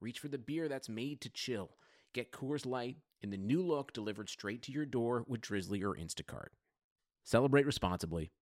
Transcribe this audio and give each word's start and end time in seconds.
reach 0.00 0.18
for 0.18 0.28
the 0.28 0.38
beer 0.38 0.68
that's 0.68 0.88
made 0.88 1.20
to 1.22 1.28
chill. 1.28 1.70
Get 2.14 2.32
Coors 2.32 2.66
Light 2.66 2.96
in 3.20 3.30
the 3.30 3.36
new 3.36 3.62
look 3.62 3.92
delivered 3.92 4.28
straight 4.28 4.62
to 4.62 4.72
your 4.72 4.86
door 4.86 5.24
with 5.26 5.40
Drizly 5.40 5.82
or 5.82 5.94
Instacart. 5.94 6.48
Celebrate 7.24 7.66
responsibly. 7.66 8.32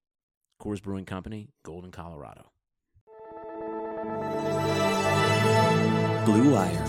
Coors 0.60 0.82
Brewing 0.82 1.04
Company, 1.04 1.50
Golden, 1.64 1.90
Colorado. 1.90 2.50
Blue 6.24 6.52
Wire. 6.52 6.84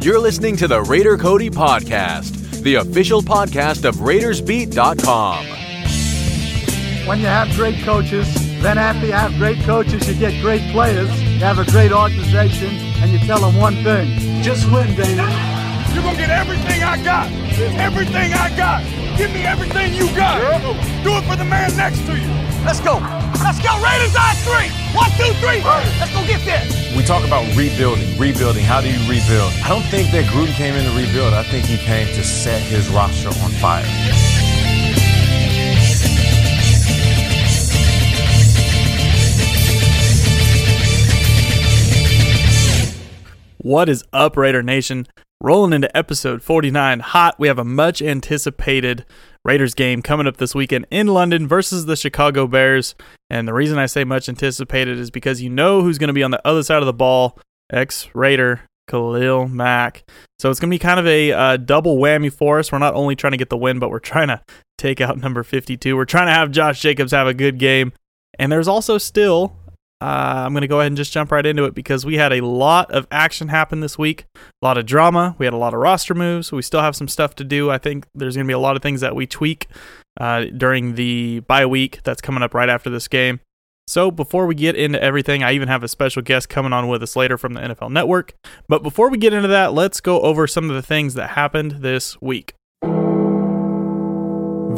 You're 0.00 0.20
listening 0.20 0.56
to 0.56 0.68
the 0.68 0.80
Raider 0.82 1.16
Cody 1.16 1.50
Podcast, 1.50 2.62
the 2.62 2.76
official 2.76 3.22
podcast 3.22 3.84
of 3.84 3.96
RaidersBeat.com. 3.96 5.46
When 7.06 7.20
you 7.20 7.26
have 7.26 7.54
great 7.56 7.82
coaches, 7.84 8.32
then 8.62 8.78
after 8.78 9.06
you 9.06 9.12
have 9.12 9.34
great 9.34 9.58
coaches, 9.60 10.08
you 10.08 10.14
get 10.14 10.40
great 10.42 10.62
players, 10.72 11.10
you 11.38 11.44
have 11.44 11.60
a 11.60 11.70
great 11.70 11.92
organization, 11.92 12.74
and 12.98 13.12
you 13.12 13.18
tell 13.20 13.38
them 13.38 13.54
one 13.56 13.76
thing 13.84 14.42
just 14.42 14.70
win, 14.72 14.88
baby. 14.96 15.22
You're 15.94 16.02
gonna 16.02 16.18
get 16.18 16.30
everything 16.30 16.82
I 16.82 17.00
got. 17.04 17.30
Everything 17.78 18.32
I 18.34 18.50
got. 18.56 18.82
Give 19.16 19.32
me 19.32 19.46
everything 19.46 19.94
you 19.94 20.06
got. 20.16 20.40
Do 21.04 21.14
it 21.14 21.24
for 21.24 21.36
the 21.36 21.44
man 21.44 21.76
next 21.76 22.04
to 22.06 22.16
you. 22.18 22.26
Let's 22.64 22.80
go. 22.80 22.98
Let's 23.38 23.62
go. 23.62 23.70
Raiders 23.78 24.16
on 24.16 24.34
three. 24.42 24.70
One, 24.98 25.10
two, 25.14 25.32
three. 25.38 25.62
Let's 25.62 26.12
go 26.12 26.26
get 26.26 26.42
this. 26.44 26.96
We 26.96 27.04
talk 27.04 27.24
about 27.24 27.44
rebuilding, 27.56 28.18
rebuilding. 28.18 28.64
How 28.64 28.80
do 28.80 28.90
you 28.90 28.98
rebuild? 29.08 29.52
I 29.62 29.68
don't 29.68 29.86
think 29.86 30.10
that 30.10 30.24
Gruden 30.26 30.54
came 30.54 30.74
in 30.74 30.84
to 30.90 30.96
rebuild. 30.96 31.34
I 31.34 31.44
think 31.44 31.66
he 31.66 31.78
came 31.78 32.06
to 32.08 32.24
set 32.24 32.62
his 32.62 32.88
roster 32.90 33.28
on 33.28 33.50
fire. 33.62 33.86
What 43.60 43.88
is 43.88 44.04
up, 44.12 44.36
Raider 44.36 44.62
Nation? 44.62 45.08
Rolling 45.40 45.72
into 45.72 45.94
episode 45.96 46.44
49 46.44 47.00
hot. 47.00 47.40
We 47.40 47.48
have 47.48 47.58
a 47.58 47.64
much 47.64 48.00
anticipated 48.00 49.04
Raiders 49.44 49.74
game 49.74 50.00
coming 50.00 50.28
up 50.28 50.36
this 50.36 50.54
weekend 50.54 50.86
in 50.92 51.08
London 51.08 51.48
versus 51.48 51.84
the 51.84 51.96
Chicago 51.96 52.46
Bears. 52.46 52.94
And 53.28 53.48
the 53.48 53.52
reason 53.52 53.76
I 53.76 53.86
say 53.86 54.04
much 54.04 54.28
anticipated 54.28 54.96
is 54.96 55.10
because 55.10 55.42
you 55.42 55.50
know 55.50 55.82
who's 55.82 55.98
going 55.98 56.06
to 56.06 56.14
be 56.14 56.22
on 56.22 56.30
the 56.30 56.46
other 56.46 56.62
side 56.62 56.82
of 56.82 56.86
the 56.86 56.92
ball 56.92 57.36
ex 57.68 58.08
Raider 58.14 58.60
Khalil 58.86 59.48
Mack. 59.48 60.08
So 60.38 60.50
it's 60.50 60.60
going 60.60 60.70
to 60.70 60.74
be 60.74 60.78
kind 60.78 61.00
of 61.00 61.08
a 61.08 61.32
uh, 61.32 61.56
double 61.56 61.98
whammy 61.98 62.32
for 62.32 62.60
us. 62.60 62.70
We're 62.70 62.78
not 62.78 62.94
only 62.94 63.16
trying 63.16 63.32
to 63.32 63.38
get 63.38 63.50
the 63.50 63.56
win, 63.56 63.80
but 63.80 63.90
we're 63.90 63.98
trying 63.98 64.28
to 64.28 64.40
take 64.76 65.00
out 65.00 65.18
number 65.20 65.42
52. 65.42 65.96
We're 65.96 66.04
trying 66.04 66.28
to 66.28 66.32
have 66.32 66.52
Josh 66.52 66.80
Jacobs 66.80 67.10
have 67.10 67.26
a 67.26 67.34
good 67.34 67.58
game. 67.58 67.92
And 68.38 68.52
there's 68.52 68.68
also 68.68 68.98
still 68.98 69.56
uh, 70.00 70.44
I'm 70.46 70.52
going 70.52 70.62
to 70.62 70.68
go 70.68 70.78
ahead 70.78 70.88
and 70.88 70.96
just 70.96 71.12
jump 71.12 71.32
right 71.32 71.44
into 71.44 71.64
it 71.64 71.74
because 71.74 72.06
we 72.06 72.16
had 72.16 72.32
a 72.32 72.40
lot 72.40 72.90
of 72.92 73.08
action 73.10 73.48
happen 73.48 73.80
this 73.80 73.98
week, 73.98 74.26
a 74.36 74.64
lot 74.64 74.78
of 74.78 74.86
drama. 74.86 75.34
We 75.38 75.46
had 75.46 75.52
a 75.52 75.58
lot 75.58 75.74
of 75.74 75.80
roster 75.80 76.14
moves. 76.14 76.52
We 76.52 76.62
still 76.62 76.82
have 76.82 76.94
some 76.94 77.08
stuff 77.08 77.34
to 77.36 77.44
do. 77.44 77.70
I 77.70 77.78
think 77.78 78.06
there's 78.14 78.36
going 78.36 78.46
to 78.46 78.48
be 78.48 78.54
a 78.54 78.60
lot 78.60 78.76
of 78.76 78.82
things 78.82 79.00
that 79.00 79.16
we 79.16 79.26
tweak 79.26 79.66
uh, 80.20 80.44
during 80.56 80.94
the 80.94 81.40
bye 81.40 81.66
week 81.66 82.00
that's 82.04 82.20
coming 82.20 82.44
up 82.44 82.54
right 82.54 82.68
after 82.68 82.90
this 82.90 83.08
game. 83.08 83.40
So 83.88 84.10
before 84.10 84.46
we 84.46 84.54
get 84.54 84.76
into 84.76 85.02
everything, 85.02 85.42
I 85.42 85.52
even 85.52 85.68
have 85.68 85.82
a 85.82 85.88
special 85.88 86.22
guest 86.22 86.48
coming 86.48 86.72
on 86.72 86.88
with 86.88 87.02
us 87.02 87.16
later 87.16 87.38
from 87.38 87.54
the 87.54 87.60
NFL 87.60 87.90
Network. 87.90 88.34
But 88.68 88.82
before 88.82 89.08
we 89.08 89.18
get 89.18 89.32
into 89.32 89.48
that, 89.48 89.72
let's 89.72 90.00
go 90.00 90.20
over 90.20 90.46
some 90.46 90.68
of 90.68 90.76
the 90.76 90.82
things 90.82 91.14
that 91.14 91.30
happened 91.30 91.76
this 91.80 92.20
week. 92.20 92.52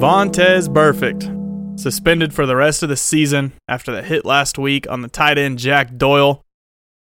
Vontaze 0.01 0.69
Burfict 0.69 1.40
suspended 1.81 2.35
for 2.35 2.47
the 2.47 2.57
rest 2.57 2.83
of 2.83 2.89
the 2.89 2.97
season 2.97 3.53
after 3.69 3.93
the 3.93 4.03
hit 4.03 4.25
last 4.25 4.59
week 4.59 4.89
on 4.91 5.03
the 5.03 5.09
tight 5.09 5.39
end 5.39 5.59
Jack 5.59 5.97
Doyle. 5.97 6.45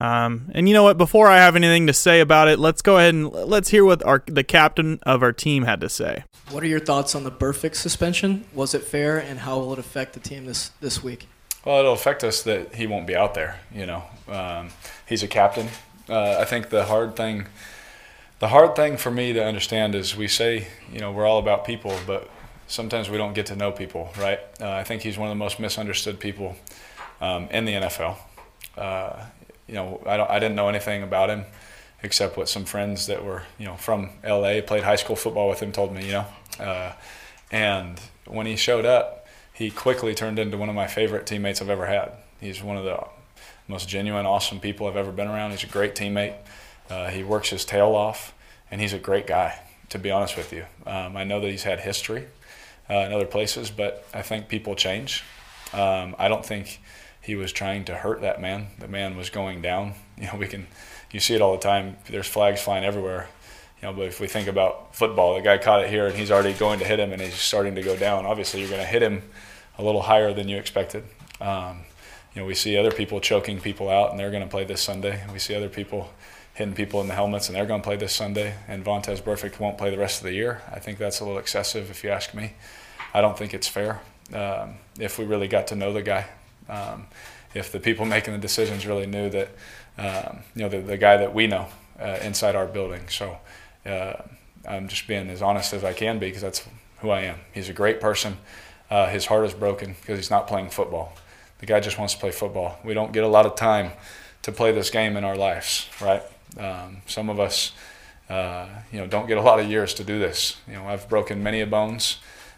Um, 0.02 0.52
and 0.54 0.68
you 0.68 0.74
know 0.74 0.84
what? 0.84 0.98
Before 0.98 1.28
I 1.28 1.38
have 1.38 1.56
anything 1.56 1.88
to 1.88 1.94
say 1.94 2.20
about 2.20 2.50
it, 2.50 2.60
let's 2.60 2.82
go 2.82 2.98
ahead 2.98 3.14
and 3.14 3.32
let's 3.32 3.70
hear 3.70 3.86
what 3.86 4.04
our 4.04 4.22
the 4.28 4.44
captain 4.44 5.00
of 5.04 5.24
our 5.24 5.32
team 5.32 5.64
had 5.64 5.80
to 5.82 5.90
say. 5.90 6.26
What 6.52 6.64
are 6.64 6.68
your 6.68 6.82
thoughts 6.82 7.16
on 7.16 7.24
the 7.24 7.32
Burfict 7.32 7.76
suspension? 7.76 8.46
Was 8.54 8.74
it 8.74 8.84
fair, 8.84 9.18
and 9.18 9.40
how 9.40 9.58
will 9.58 9.72
it 9.74 9.80
affect 9.80 10.14
the 10.14 10.20
team 10.20 10.46
this 10.46 10.70
this 10.82 11.02
week? 11.02 11.28
Well, 11.64 11.80
it'll 11.80 11.94
affect 11.94 12.24
us 12.24 12.44
that 12.44 12.76
he 12.76 12.88
won't 12.88 13.08
be 13.08 13.16
out 13.16 13.34
there. 13.34 13.60
You 13.74 13.86
know, 13.86 14.04
um, 14.28 14.70
he's 15.08 15.24
a 15.24 15.28
captain. 15.28 15.70
Uh, 16.10 16.38
I 16.40 16.46
think 16.46 16.70
the 16.70 16.86
hard 16.86 17.16
thing, 17.16 17.48
the 18.40 18.50
hard 18.50 18.76
thing 18.76 18.98
for 18.98 19.12
me 19.12 19.32
to 19.32 19.44
understand 19.44 19.96
is 19.96 20.16
we 20.16 20.28
say, 20.28 20.68
you 20.92 21.00
know, 21.00 21.12
we're 21.12 21.26
all 21.26 21.40
about 21.40 21.66
people, 21.66 21.98
but 22.06 22.30
sometimes 22.68 23.10
we 23.10 23.18
don't 23.18 23.34
get 23.34 23.48
to 23.48 23.56
know 23.56 23.72
people, 23.72 24.12
right? 24.18 24.40
Uh, 24.60 24.72
I 24.72 24.84
think 24.84 25.02
he's 25.02 25.18
one 25.18 25.30
of 25.30 25.32
the 25.32 25.40
most 25.40 25.60
misunderstood 25.60 26.20
people 26.20 26.56
um, 27.22 27.48
in 27.50 27.66
the 27.66 27.74
NFL. 27.74 28.18
Uh, 28.78 29.26
you 29.68 29.76
know, 29.76 30.02
I, 30.06 30.36
I, 30.36 30.40
didn't 30.40 30.56
know 30.56 30.68
anything 30.68 31.02
about 31.02 31.30
him 31.30 31.46
except 32.04 32.38
what 32.38 32.50
some 32.50 32.66
friends 32.66 33.08
that 33.08 33.24
were, 33.24 33.44
you 33.58 33.66
know, 33.66 33.76
from 33.76 34.10
LA, 34.24 34.62
played 34.62 34.84
high 34.84 34.98
school 34.98 35.16
football 35.16 35.50
with 35.50 35.62
him, 35.62 35.72
told 35.72 35.94
me, 35.94 36.06
you 36.06 36.12
know. 36.12 36.26
Uh, 36.60 36.92
and 37.52 38.00
when 38.26 38.46
he 38.46 38.56
showed 38.56 38.86
up, 38.86 39.26
he 39.54 39.72
quickly 39.72 40.14
turned 40.14 40.38
into 40.38 40.58
one 40.58 40.68
of 40.70 40.76
my 40.76 40.88
favorite 40.88 41.26
teammates 41.26 41.62
I've 41.62 41.70
ever 41.70 41.86
had. 41.86 42.12
He's 42.42 42.62
one 42.62 42.76
of 42.78 42.84
the 42.84 43.02
most 43.68 43.88
genuine, 43.88 44.26
awesome 44.26 44.60
people 44.60 44.88
I've 44.88 44.98
ever 44.98 45.12
been 45.12 45.28
around. 45.28 45.52
He's 45.52 45.64
a 45.64 45.68
great 45.68 45.96
teammate. 45.96 46.36
Uh, 46.90 47.10
he 47.10 47.24
works 47.24 47.50
his 47.50 47.64
tail 47.66 47.96
off, 47.96 48.34
and 48.70 48.82
he's 48.82 48.94
a 48.94 49.00
great 49.00 49.26
guy, 49.26 49.60
to 49.90 49.98
be 49.98 50.12
honest 50.12 50.36
with 50.36 50.52
you. 50.52 50.66
Um, 50.86 51.16
I 51.16 51.24
know 51.24 51.40
that 51.40 51.50
he's 51.50 51.64
had 51.64 51.80
history 51.80 52.26
uh, 52.90 52.94
in 52.96 53.14
other 53.14 53.26
places, 53.26 53.70
but 53.70 54.06
I 54.14 54.22
think 54.22 54.48
people 54.48 54.76
change. 54.76 55.24
Um, 55.74 56.16
I 56.18 56.28
don't 56.28 56.46
think 56.46 56.80
he 57.22 57.36
was 57.36 57.52
trying 57.52 57.86
to 57.86 57.96
hurt 57.96 58.22
that 58.22 58.40
man. 58.40 58.68
The 58.80 58.88
man 58.88 59.18
was 59.18 59.30
going 59.30 59.62
down. 59.62 59.94
You 60.18 60.28
know, 60.28 60.38
we 60.38 60.48
can, 60.48 60.68
you 61.12 61.20
see 61.20 61.36
it 61.36 61.42
all 61.42 61.52
the 61.52 61.62
time. 61.62 61.98
There's 62.10 62.26
flags 62.26 62.62
flying 62.62 62.86
everywhere. 62.86 63.28
You 63.82 63.90
know, 63.90 63.94
but 63.94 64.04
if 64.04 64.22
we 64.22 64.28
think 64.28 64.48
about 64.48 64.96
football, 64.96 65.36
the 65.36 65.42
guy 65.42 65.58
caught 65.58 65.84
it 65.84 65.90
here 65.90 66.08
and 66.08 66.16
he's 66.16 66.32
already 66.32 66.54
going 66.54 66.80
to 66.80 66.86
hit 66.86 67.02
him 67.02 67.12
and 67.12 67.22
he's 67.22 67.34
starting 67.34 67.76
to 67.76 67.82
go 67.82 67.98
down. 67.98 68.26
Obviously, 68.26 68.62
you're 68.62 68.70
going 68.70 68.80
to 68.80 68.88
hit 68.88 69.04
him 69.04 69.24
a 69.78 69.84
little 69.84 70.04
higher 70.04 70.34
than 70.34 70.48
you 70.48 70.56
expected. 70.56 71.04
Um, 71.42 71.82
you 72.34 72.42
know, 72.42 72.46
we 72.46 72.56
see 72.56 72.78
other 72.78 72.92
people 72.92 73.20
choking 73.20 73.60
people 73.60 73.90
out 73.90 74.12
and 74.12 74.18
they're 74.18 74.32
going 74.32 74.42
to 74.42 74.50
play 74.50 74.64
this 74.64 74.82
Sunday. 74.82 75.22
We 75.34 75.40
see 75.40 75.54
other 75.54 75.68
people 75.68 76.10
hitting 76.56 76.74
people 76.74 77.02
in 77.02 77.08
the 77.08 77.14
helmets 77.14 77.48
and 77.48 77.56
they're 77.56 77.66
going 77.66 77.82
to 77.82 77.86
play 77.86 77.98
this 77.98 78.14
Sunday. 78.14 78.56
And 78.68 78.84
Vontaze 78.84 79.22
Burfict 79.22 79.60
won't 79.60 79.78
play 79.78 79.92
the 79.92 79.98
rest 79.98 80.20
of 80.20 80.24
the 80.24 80.34
year. 80.34 80.62
I 80.72 80.80
think 80.80 80.98
that's 80.98 81.20
a 81.20 81.26
little 81.26 81.38
excessive 81.38 81.92
if 81.92 82.04
you 82.04 82.10
ask 82.10 82.34
me. 82.34 82.54
I 83.14 83.22
don't 83.22 83.38
think 83.38 83.54
it's 83.54 83.68
fair. 83.68 84.02
Um, 84.34 84.76
if 85.00 85.20
we 85.20 85.26
really 85.26 85.48
got 85.48 85.68
to 85.68 85.76
know 85.76 85.94
the 85.94 86.02
guy, 86.02 86.26
um, 86.70 87.08
if 87.54 87.72
the 87.72 87.80
people 87.80 88.06
making 88.06 88.34
the 88.34 88.40
decisions 88.40 88.88
really 88.88 89.06
knew 89.06 89.30
that, 89.30 89.50
um, 89.98 90.40
you 90.56 90.64
know, 90.64 90.70
the, 90.70 90.80
the 90.80 90.98
guy 90.98 91.18
that 91.18 91.34
we 91.34 91.46
know 91.46 91.68
uh, 92.00 92.18
inside 92.22 92.56
our 92.56 92.66
building. 92.66 93.08
So 93.10 93.38
uh, 93.86 94.14
I'm 94.68 94.88
just 94.88 95.08
being 95.08 95.30
as 95.30 95.42
honest 95.42 95.74
as 95.74 95.84
I 95.84 95.92
can 95.94 96.20
be 96.20 96.28
because 96.28 96.42
that's 96.42 96.66
who 97.00 97.10
I 97.10 97.22
am. 97.22 97.40
He's 97.54 97.70
a 97.70 97.74
great 97.74 98.00
person. 98.00 98.38
Uh, 98.90 99.10
his 99.10 99.26
heart 99.26 99.46
is 99.46 99.54
broken 99.54 99.96
because 100.00 100.18
he's 100.18 100.32
not 100.32 100.48
playing 100.48 100.70
football. 100.70 101.14
The 101.60 101.66
guy 101.66 101.82
just 101.82 101.98
wants 101.98 102.14
to 102.14 102.20
play 102.20 102.32
football. 102.32 102.80
We 102.84 102.94
don't 102.94 103.12
get 103.12 103.24
a 103.24 103.28
lot 103.28 103.46
of 103.46 103.56
time 103.56 103.92
to 104.44 104.52
play 104.52 104.72
this 104.72 104.90
game 104.90 105.18
in 105.18 105.24
our 105.24 105.36
lives, 105.36 105.90
right? 106.02 106.22
Um, 106.58 107.02
some 107.06 107.30
of 107.30 107.40
us, 107.40 107.72
uh, 108.30 108.68
you 108.92 109.00
know, 109.00 109.08
don't 109.08 109.28
get 109.28 109.38
a 109.38 109.42
lot 109.42 109.60
of 109.60 109.70
years 109.70 109.94
to 109.96 110.04
do 110.04 110.20
this. 110.20 110.58
You 110.68 110.74
know, 110.74 110.88
I've 110.88 111.08
broken 111.10 111.44
many 111.44 111.62
a 111.62 111.68
bones. 111.68 112.18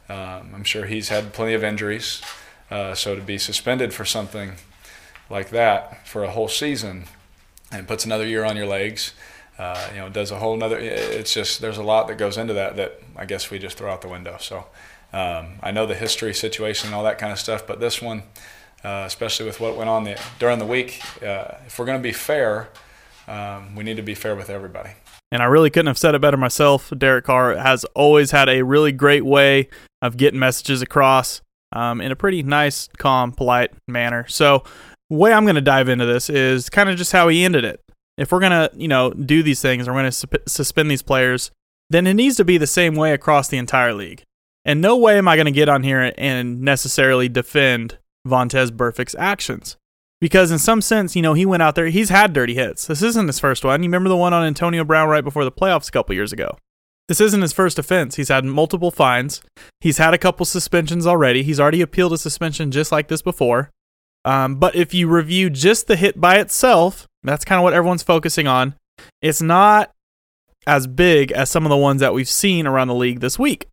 Um, 0.10 0.51
I'm 0.54 0.63
sure 0.63 0.86
he's 0.86 1.10
had 1.10 1.33
plenty 1.33 1.54
of 1.54 1.63
injuries. 1.63 2.22
Uh, 2.69 2.94
so 2.94 3.16
to 3.16 3.22
be 3.22 3.38
suspended 3.38 3.94
for 3.94 4.06
something 4.06 4.54
like 5.30 5.50
that 5.50 6.07
for 6.07 6.24
a 6.24 6.31
whole 6.31 6.48
season 6.48 7.06
and 7.72 7.88
puts 7.88 8.06
another 8.06 8.25
year 8.25 8.45
on 8.45 8.56
your 8.56 8.68
legs, 8.68 9.13
uh, 9.57 9.89
you 9.94 10.00
know, 10.00 10.10
does 10.10 10.31
a 10.31 10.39
whole 10.39 10.54
another. 10.54 10.77
It's 10.77 11.33
just 11.33 11.62
there's 11.62 11.77
a 11.77 11.83
lot 11.83 12.07
that 12.07 12.18
goes 12.18 12.38
into 12.38 12.54
that 12.54 12.75
that 12.75 13.01
I 13.16 13.25
guess 13.25 13.50
we 13.50 13.60
just 13.60 13.77
throw 13.77 13.92
out 13.92 14.01
the 14.01 14.07
window. 14.07 14.38
So 14.39 14.68
um, 15.13 15.54
I 15.62 15.72
know 15.72 15.86
the 15.86 15.95
history 15.95 16.33
situation 16.33 16.88
and 16.88 16.95
all 16.95 17.04
that 17.04 17.18
kind 17.18 17.31
of 17.31 17.39
stuff, 17.39 17.66
but 17.66 17.80
this 17.80 18.01
one, 18.01 18.24
uh, 18.83 19.04
especially 19.06 19.45
with 19.45 19.60
what 19.60 19.75
went 19.75 19.89
on 19.89 20.04
the, 20.04 20.19
during 20.39 20.60
the 20.60 20.66
week, 20.66 21.01
uh, 21.24 21.56
if 21.66 21.80
we're 21.80 21.86
going 21.86 21.98
to 21.98 22.04
be 22.04 22.12
fair, 22.12 22.69
um, 23.27 23.75
we 23.75 23.83
need 23.83 23.97
to 23.97 24.03
be 24.03 24.15
fair 24.15 24.35
with 24.35 24.50
everybody. 24.50 24.91
And 25.31 25.41
I 25.41 25.45
really 25.45 25.69
couldn't 25.69 25.88
have 25.88 25.97
said 25.97 26.15
it 26.15 26.21
better 26.21 26.38
myself. 26.38 26.91
Derek 26.97 27.25
Carr 27.25 27.56
has 27.56 27.83
always 27.95 28.31
had 28.31 28.47
a 28.47 28.63
really 28.63 28.91
great 28.91 29.25
way 29.25 29.68
of 30.01 30.15
getting 30.15 30.39
messages 30.39 30.81
across 30.81 31.41
um, 31.74 32.00
in 32.00 32.12
a 32.12 32.15
pretty 32.15 32.44
nice, 32.44 32.88
calm, 32.97 33.33
polite 33.33 33.71
manner. 33.88 34.25
So, 34.27 34.63
the 35.09 35.18
way 35.18 35.33
I'm 35.33 35.44
going 35.44 35.56
to 35.56 35.62
dive 35.62 35.89
into 35.89 36.06
this 36.06 36.29
is 36.29 36.69
kind 36.69 36.89
of 36.89 36.97
just 36.97 37.12
how 37.12 37.27
he 37.27 37.44
ended 37.44 37.63
it. 37.65 37.81
if 38.18 38.31
we're 38.31 38.39
gonna, 38.39 38.69
you 38.75 38.88
know, 38.88 39.12
do 39.12 39.44
these 39.44 39.62
things, 39.62 39.88
we're 39.88 39.94
gonna 39.94 40.12
su- 40.12 40.27
suspend 40.47 40.89
these 40.89 41.03
players, 41.03 41.51
then 41.89 42.07
it 42.07 42.15
needs 42.15 42.35
to 42.38 42.45
be 42.45 42.57
the 42.57 42.68
same 42.68 42.95
way 42.95 43.13
across 43.13 43.47
the 43.47 43.57
entire 43.57 43.94
league. 43.94 44.24
And 44.65 44.81
no 44.81 44.97
way 44.97 45.18
am 45.18 45.27
I 45.27 45.38
gonna 45.38 45.51
get 45.51 45.69
on 45.69 45.83
here 45.83 46.12
and 46.18 46.62
necessarily 46.62 47.29
defend 47.29 47.97
Vontaze 48.27 48.74
Burfict's 48.74 49.15
actions. 49.18 49.76
Because 50.19 50.52
in 50.52 50.58
some 50.58 50.81
sense, 50.81 51.16
you 51.16 51.22
know, 51.22 51.34
he 51.34 51.46
went 51.46 51.62
out 51.62 51.75
there, 51.75 51.88
he's 51.88 52.10
had 52.10 52.34
dirty 52.34 52.56
hits. 52.56 52.88
This 52.88 53.04
isn't 53.04 53.28
his 53.28 53.40
first 53.40 53.64
one. 53.64 53.84
You 53.84 53.88
remember 53.88 54.10
the 54.10 54.18
one 54.18 54.34
on 54.34 54.44
Antonio 54.44 54.84
Brown 54.84 55.10
right 55.10 55.24
before 55.24 55.44
the 55.44 55.52
playoffs 55.52 55.90
a 55.90 55.92
couple 55.92 56.16
years 56.16 56.34
ago. 56.34 56.58
This 57.08 57.22
isn't 57.22 57.42
his 57.42 57.54
first 57.54 57.80
offense. 57.80 58.16
He's 58.16 58.30
had 58.30 58.44
multiple 58.44 58.92
fines. 58.92 59.42
He's 59.80 59.98
had 59.98 60.14
a 60.14 60.18
couple 60.18 60.46
suspensions 60.46 61.08
already. 61.08 61.44
He's 61.44 61.60
already 61.60 61.81
appealed 61.81 62.14
a 62.14 62.18
suspension 62.18 62.72
just 62.72 62.92
like 62.92 63.08
this 63.08 63.22
before. 63.22 63.69
Um, 64.25 64.56
but 64.56 64.75
if 64.75 64.94
you 64.94 65.08
review 65.08 65.50
just 65.50 65.88
the 65.88 65.96
hit 65.96 66.20
by 66.20 66.38
itself, 66.38 67.08
that's 67.24 67.46
kind 67.46 67.60
of 67.60 67.63
what 67.63 67.74
everyone's 67.74 68.04
focusing 68.04 68.48
on. 68.48 68.75
It's 69.22 69.42
not 69.42 69.92
as 70.66 70.86
big 70.86 71.31
as 71.31 71.50
some 71.50 71.66
of 71.66 71.70
the 71.70 71.78
ones 71.78 72.02
that 72.02 72.13
we've 72.13 72.28
seen 72.28 72.68
around 72.68 72.90
the 72.90 72.96
league 72.96 73.22
this 73.22 73.40
week. 73.40 73.68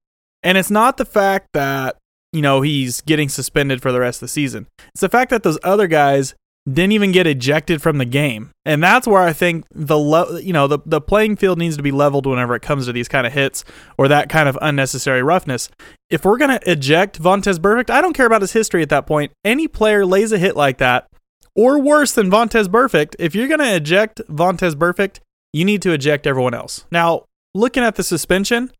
And 0.45 0.57
it's 0.57 0.71
not 0.71 0.97
the 0.97 1.05
fact 1.05 1.49
that, 1.55 1.97
you 2.35 2.43
know, 2.43 2.61
he's 2.61 3.01
getting 3.03 3.29
suspended 3.29 3.81
for 3.81 3.93
the 3.93 4.01
rest 4.01 4.17
of 4.19 4.27
the 4.27 4.29
season. 4.29 4.67
It's 4.89 5.01
the 5.01 5.09
fact 5.09 5.31
that 5.31 5.43
those 5.43 5.59
other 5.63 5.87
guys 5.87 6.35
didn't 6.67 6.93
even 6.93 7.13
get 7.13 7.27
ejected 7.27 7.83
from 7.83 7.99
the 7.99 8.07
game. 8.07 8.51
And 8.65 8.83
that's 8.83 9.07
where 9.07 9.21
I 9.21 9.35
think 9.35 9.67
the 9.71 9.99
le- 9.99 10.41
you 10.41 10.53
know, 10.53 10.67
the 10.67 10.79
the 10.87 11.01
playing 11.01 11.37
field 11.37 11.59
needs 11.59 11.77
to 11.77 11.83
be 11.83 11.93
leveled 11.93 12.27
whenever 12.27 12.55
it 12.55 12.63
comes 12.63 12.87
to 12.87 12.93
these 12.93 13.09
kind 13.09 13.27
of 13.27 13.33
hits 13.33 13.65
or 13.99 14.09
that 14.09 14.29
kind 14.29 14.49
of 14.49 14.59
unnecessary 14.63 15.23
roughness. 15.23 15.69
If 16.11 16.25
we're 16.25 16.39
going 16.39 16.59
to 16.59 16.71
eject 16.71 17.21
Vontaze 17.21 17.59
Burfict, 17.59 17.91
I 17.91 18.01
don't 18.01 18.15
care 18.15 18.27
about 18.27 18.41
his 18.41 18.53
history 18.53 18.83
at 18.83 18.89
that 18.89 19.07
point. 19.07 19.33
Any 19.45 19.69
player 19.69 20.07
lays 20.07 20.33
a 20.33 20.39
hit 20.39 20.57
like 20.57 20.79
that 20.79 21.07
or 21.55 21.79
worse 21.79 22.13
than 22.13 22.31
Vontaze 22.31 22.67
Burfict, 22.67 23.15
if 23.19 23.35
you're 23.35 23.49
going 23.49 23.61
to 23.61 23.77
eject 23.77 24.21
Vontaze 24.29 24.75
Burfict, 24.75 25.21
you 25.53 25.65
need 25.65 25.83
to 25.83 25.93
eject 25.93 26.27
everyone 26.27 26.55
else. 26.55 26.85
Now, 26.91 27.25
looking 27.55 27.85
at 27.85 27.95
the 27.95 28.03
suspension, 28.03 28.73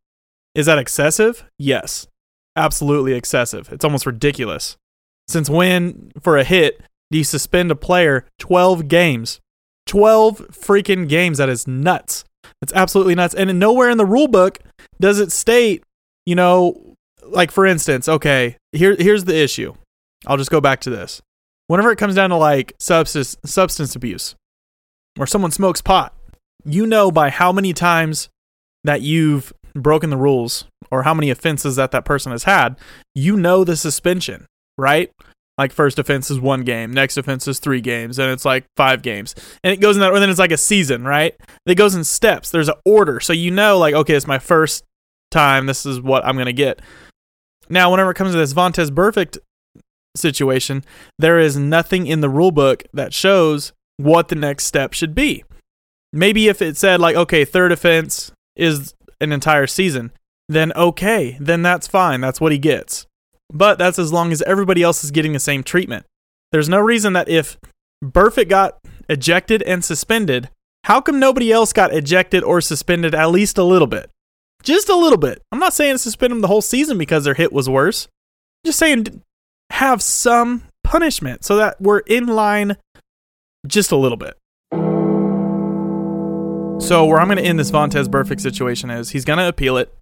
is 0.55 0.67
that 0.67 0.79
excessive? 0.79 1.45
Yes. 1.59 2.07
Absolutely 2.57 3.15
excessive. 3.15 3.71
It's 3.73 3.85
almost 3.85 4.07
ridiculous. 4.07 4.77
Since 5.29 5.51
when, 5.51 6.13
for 6.21 6.37
a 6.37 6.45
hit, 6.45 6.81
do 7.11 7.19
you 7.19 7.25
suspend 7.25 7.71
a 7.71 7.77
player 7.77 8.27
12 8.39 8.89
games? 8.89 9.41
12 9.87 10.39
freaking 10.49 11.09
games. 11.09 11.39
That 11.39 11.49
is 11.49 11.67
nuts. 11.67 12.25
That's 12.61 12.73
absolutely 12.73 13.15
nuts. 13.15 13.35
And 13.35 13.59
nowhere 13.59 13.91
in 13.91 13.99
the 13.99 14.07
rule 14.07 14.29
book 14.29 14.59
does 15.01 15.21
it 15.21 15.33
state, 15.33 15.83
you 16.27 16.35
know, 16.35 16.97
like 17.23 17.51
for 17.51 17.67
instance, 17.67 18.09
okay, 18.09 18.57
here 18.73 18.97
here's 18.99 19.25
the 19.25 19.37
issue. 19.37 19.75
I'll 20.27 20.37
just 20.37 20.51
go 20.51 20.61
back 20.61 20.81
to 20.81 20.91
this. 20.91 21.21
Whenever 21.67 21.91
it 21.91 21.97
comes 21.97 22.15
down 22.15 22.31
to 22.31 22.37
like 22.37 22.75
substance 22.79 23.37
substance 23.45 23.97
abuse 23.97 24.35
or 25.19 25.27
someone 25.27 25.51
smokes 25.51 25.81
pot, 25.81 26.15
you 26.65 26.87
know 26.87 27.11
by 27.11 27.31
how 27.31 27.53
many 27.53 27.73
times 27.73 28.29
that 28.85 29.01
you've 29.01 29.53
broken 29.75 30.11
the 30.11 30.17
rules 30.17 30.67
or 30.95 31.03
how 31.03 31.15
many 31.15 31.31
offenses 31.31 31.77
that 31.77 31.91
that 31.91 32.05
person 32.05 32.33
has 32.33 32.45
had, 32.45 32.79
you 33.15 33.37
know 33.37 33.65
the 33.65 33.77
suspension, 33.77 34.47
right? 34.79 35.11
like 35.57 35.73
first 35.73 35.99
offense 35.99 36.31
is 36.31 36.41
one 36.41 36.63
game, 36.63 36.93
next 36.93 37.17
offense 37.17 37.47
is 37.47 37.59
three 37.59 37.81
games, 37.81 38.19
and 38.19 38.31
it's 38.31 38.45
like 38.45 38.65
five 38.77 39.03
games, 39.03 39.35
and 39.63 39.73
it 39.73 39.81
goes 39.81 39.97
in 39.97 40.01
that, 40.01 40.13
and 40.13 40.23
then 40.23 40.31
it's 40.31 40.39
like 40.39 40.53
a 40.53 40.57
season, 40.57 41.05
right? 41.05 41.35
It 41.67 41.77
goes 41.77 41.95
in 41.95 42.05
steps. 42.05 42.51
There's 42.51 42.69
an 42.69 42.75
order, 42.85 43.21
so 43.21 43.33
you 43.33 43.51
know, 43.51 43.79
like, 43.79 43.95
okay, 43.95 44.15
it's 44.15 44.27
my 44.27 44.39
first 44.39 44.85
time. 45.31 45.67
This 45.67 45.87
is 45.87 46.01
what 46.01 46.25
I'm 46.25 46.37
gonna 46.37 46.53
get. 46.53 46.83
Now, 47.69 47.91
whenever 47.91 48.11
it 48.11 48.15
comes 48.15 48.33
to 48.33 48.39
this 48.39 48.53
Vontaze 48.53 48.91
Burfict 48.91 49.39
situation, 50.17 50.85
there 51.19 51.39
is 51.39 51.57
nothing 51.57 52.07
in 52.07 52.21
the 52.21 52.29
rule 52.29 52.53
book 52.53 52.83
that 52.93 53.15
shows 53.15 53.73
what 53.97 54.29
the 54.29 54.35
next 54.35 54.65
step 54.65 54.93
should 54.93 55.15
be. 55.15 55.45
Maybe 56.13 56.49
if 56.49 56.61
it 56.63 56.77
said 56.77 57.01
like, 57.01 57.17
okay, 57.17 57.45
third 57.45 57.73
offense 57.73 58.33
is 58.57 58.95
an 59.21 59.33
entire 59.33 59.67
season, 59.67 60.13
then 60.49 60.73
okay, 60.75 61.37
then 61.41 61.63
that's 61.63 61.87
fine. 61.87 62.21
That's 62.21 62.41
what 62.41 62.53
he 62.53 62.59
gets. 62.59 63.07
But 63.53 63.79
that's 63.79 63.99
as 63.99 64.13
long 64.13 64.33
as 64.33 64.43
everybody 64.43 64.83
else 64.83 65.05
is 65.05 65.11
getting 65.11 65.33
the 65.33 65.41
same 65.41 65.63
treatment. 65.63 66.07
There's 66.53 66.69
no 66.69 66.81
reason 66.81 67.13
that 67.15 67.29
if 67.29 67.57
Burfict 68.03 68.49
got 68.49 68.79
ejected 69.09 69.63
and 69.63 69.85
suspended, 69.85 70.51
how 70.85 71.01
come 71.01 71.19
nobody 71.19 71.51
else 71.51 71.73
got 71.73 71.95
ejected 71.95 72.43
or 72.43 72.61
suspended 72.61 73.15
at 73.15 73.31
least 73.31 73.59
a 73.59 73.65
little 73.65 73.87
bit? 73.87 74.11
Just 74.63 74.89
a 74.89 74.97
little 74.97 75.19
bit. 75.19 75.43
I'm 75.53 75.59
not 75.59 75.75
saying 75.75 75.99
suspend 75.99 76.31
them 76.31 76.41
the 76.41 76.49
whole 76.49 76.63
season 76.63 76.99
because 76.99 77.25
their 77.25 77.35
hit 77.35 77.53
was 77.53 77.69
worse. 77.69 78.07
I'm 78.07 78.69
just 78.69 78.79
saying 78.79 79.23
have 79.71 80.03
some 80.03 80.65
punishment 80.83 81.45
so 81.45 81.57
that 81.57 81.81
we're 81.81 81.99
in 82.01 82.27
line 82.27 82.77
just 83.67 83.93
a 83.93 83.97
little 83.97 84.17
bit. 84.17 84.37
So 86.81 87.07
where 87.07 87.21
I'm 87.21 87.29
going 87.29 87.39
to 87.39 87.45
end 87.45 87.59
this 87.59 87.71
Vontaze 87.71 88.07
Burfict 88.07 88.41
situation 88.41 88.91
is 88.91 89.11
he's 89.11 89.25
going 89.25 89.39
to 89.39 89.49
appeal 89.49 89.77
it. 89.77 89.95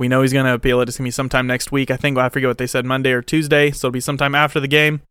We 0.00 0.08
know 0.08 0.22
he's 0.22 0.32
going 0.32 0.46
to 0.46 0.54
appeal 0.54 0.80
it. 0.80 0.88
It's 0.88 0.96
going 0.96 1.04
to 1.04 1.08
be 1.08 1.12
sometime 1.12 1.46
next 1.46 1.70
week. 1.70 1.90
I 1.90 1.98
think 1.98 2.16
I 2.16 2.30
forget 2.30 2.48
what 2.48 2.56
they 2.56 2.66
said, 2.66 2.86
Monday 2.86 3.12
or 3.12 3.20
Tuesday. 3.20 3.70
So 3.70 3.86
it'll 3.86 3.92
be 3.92 4.00
sometime 4.00 4.34
after 4.34 4.58
the 4.58 4.66
game. 4.66 5.02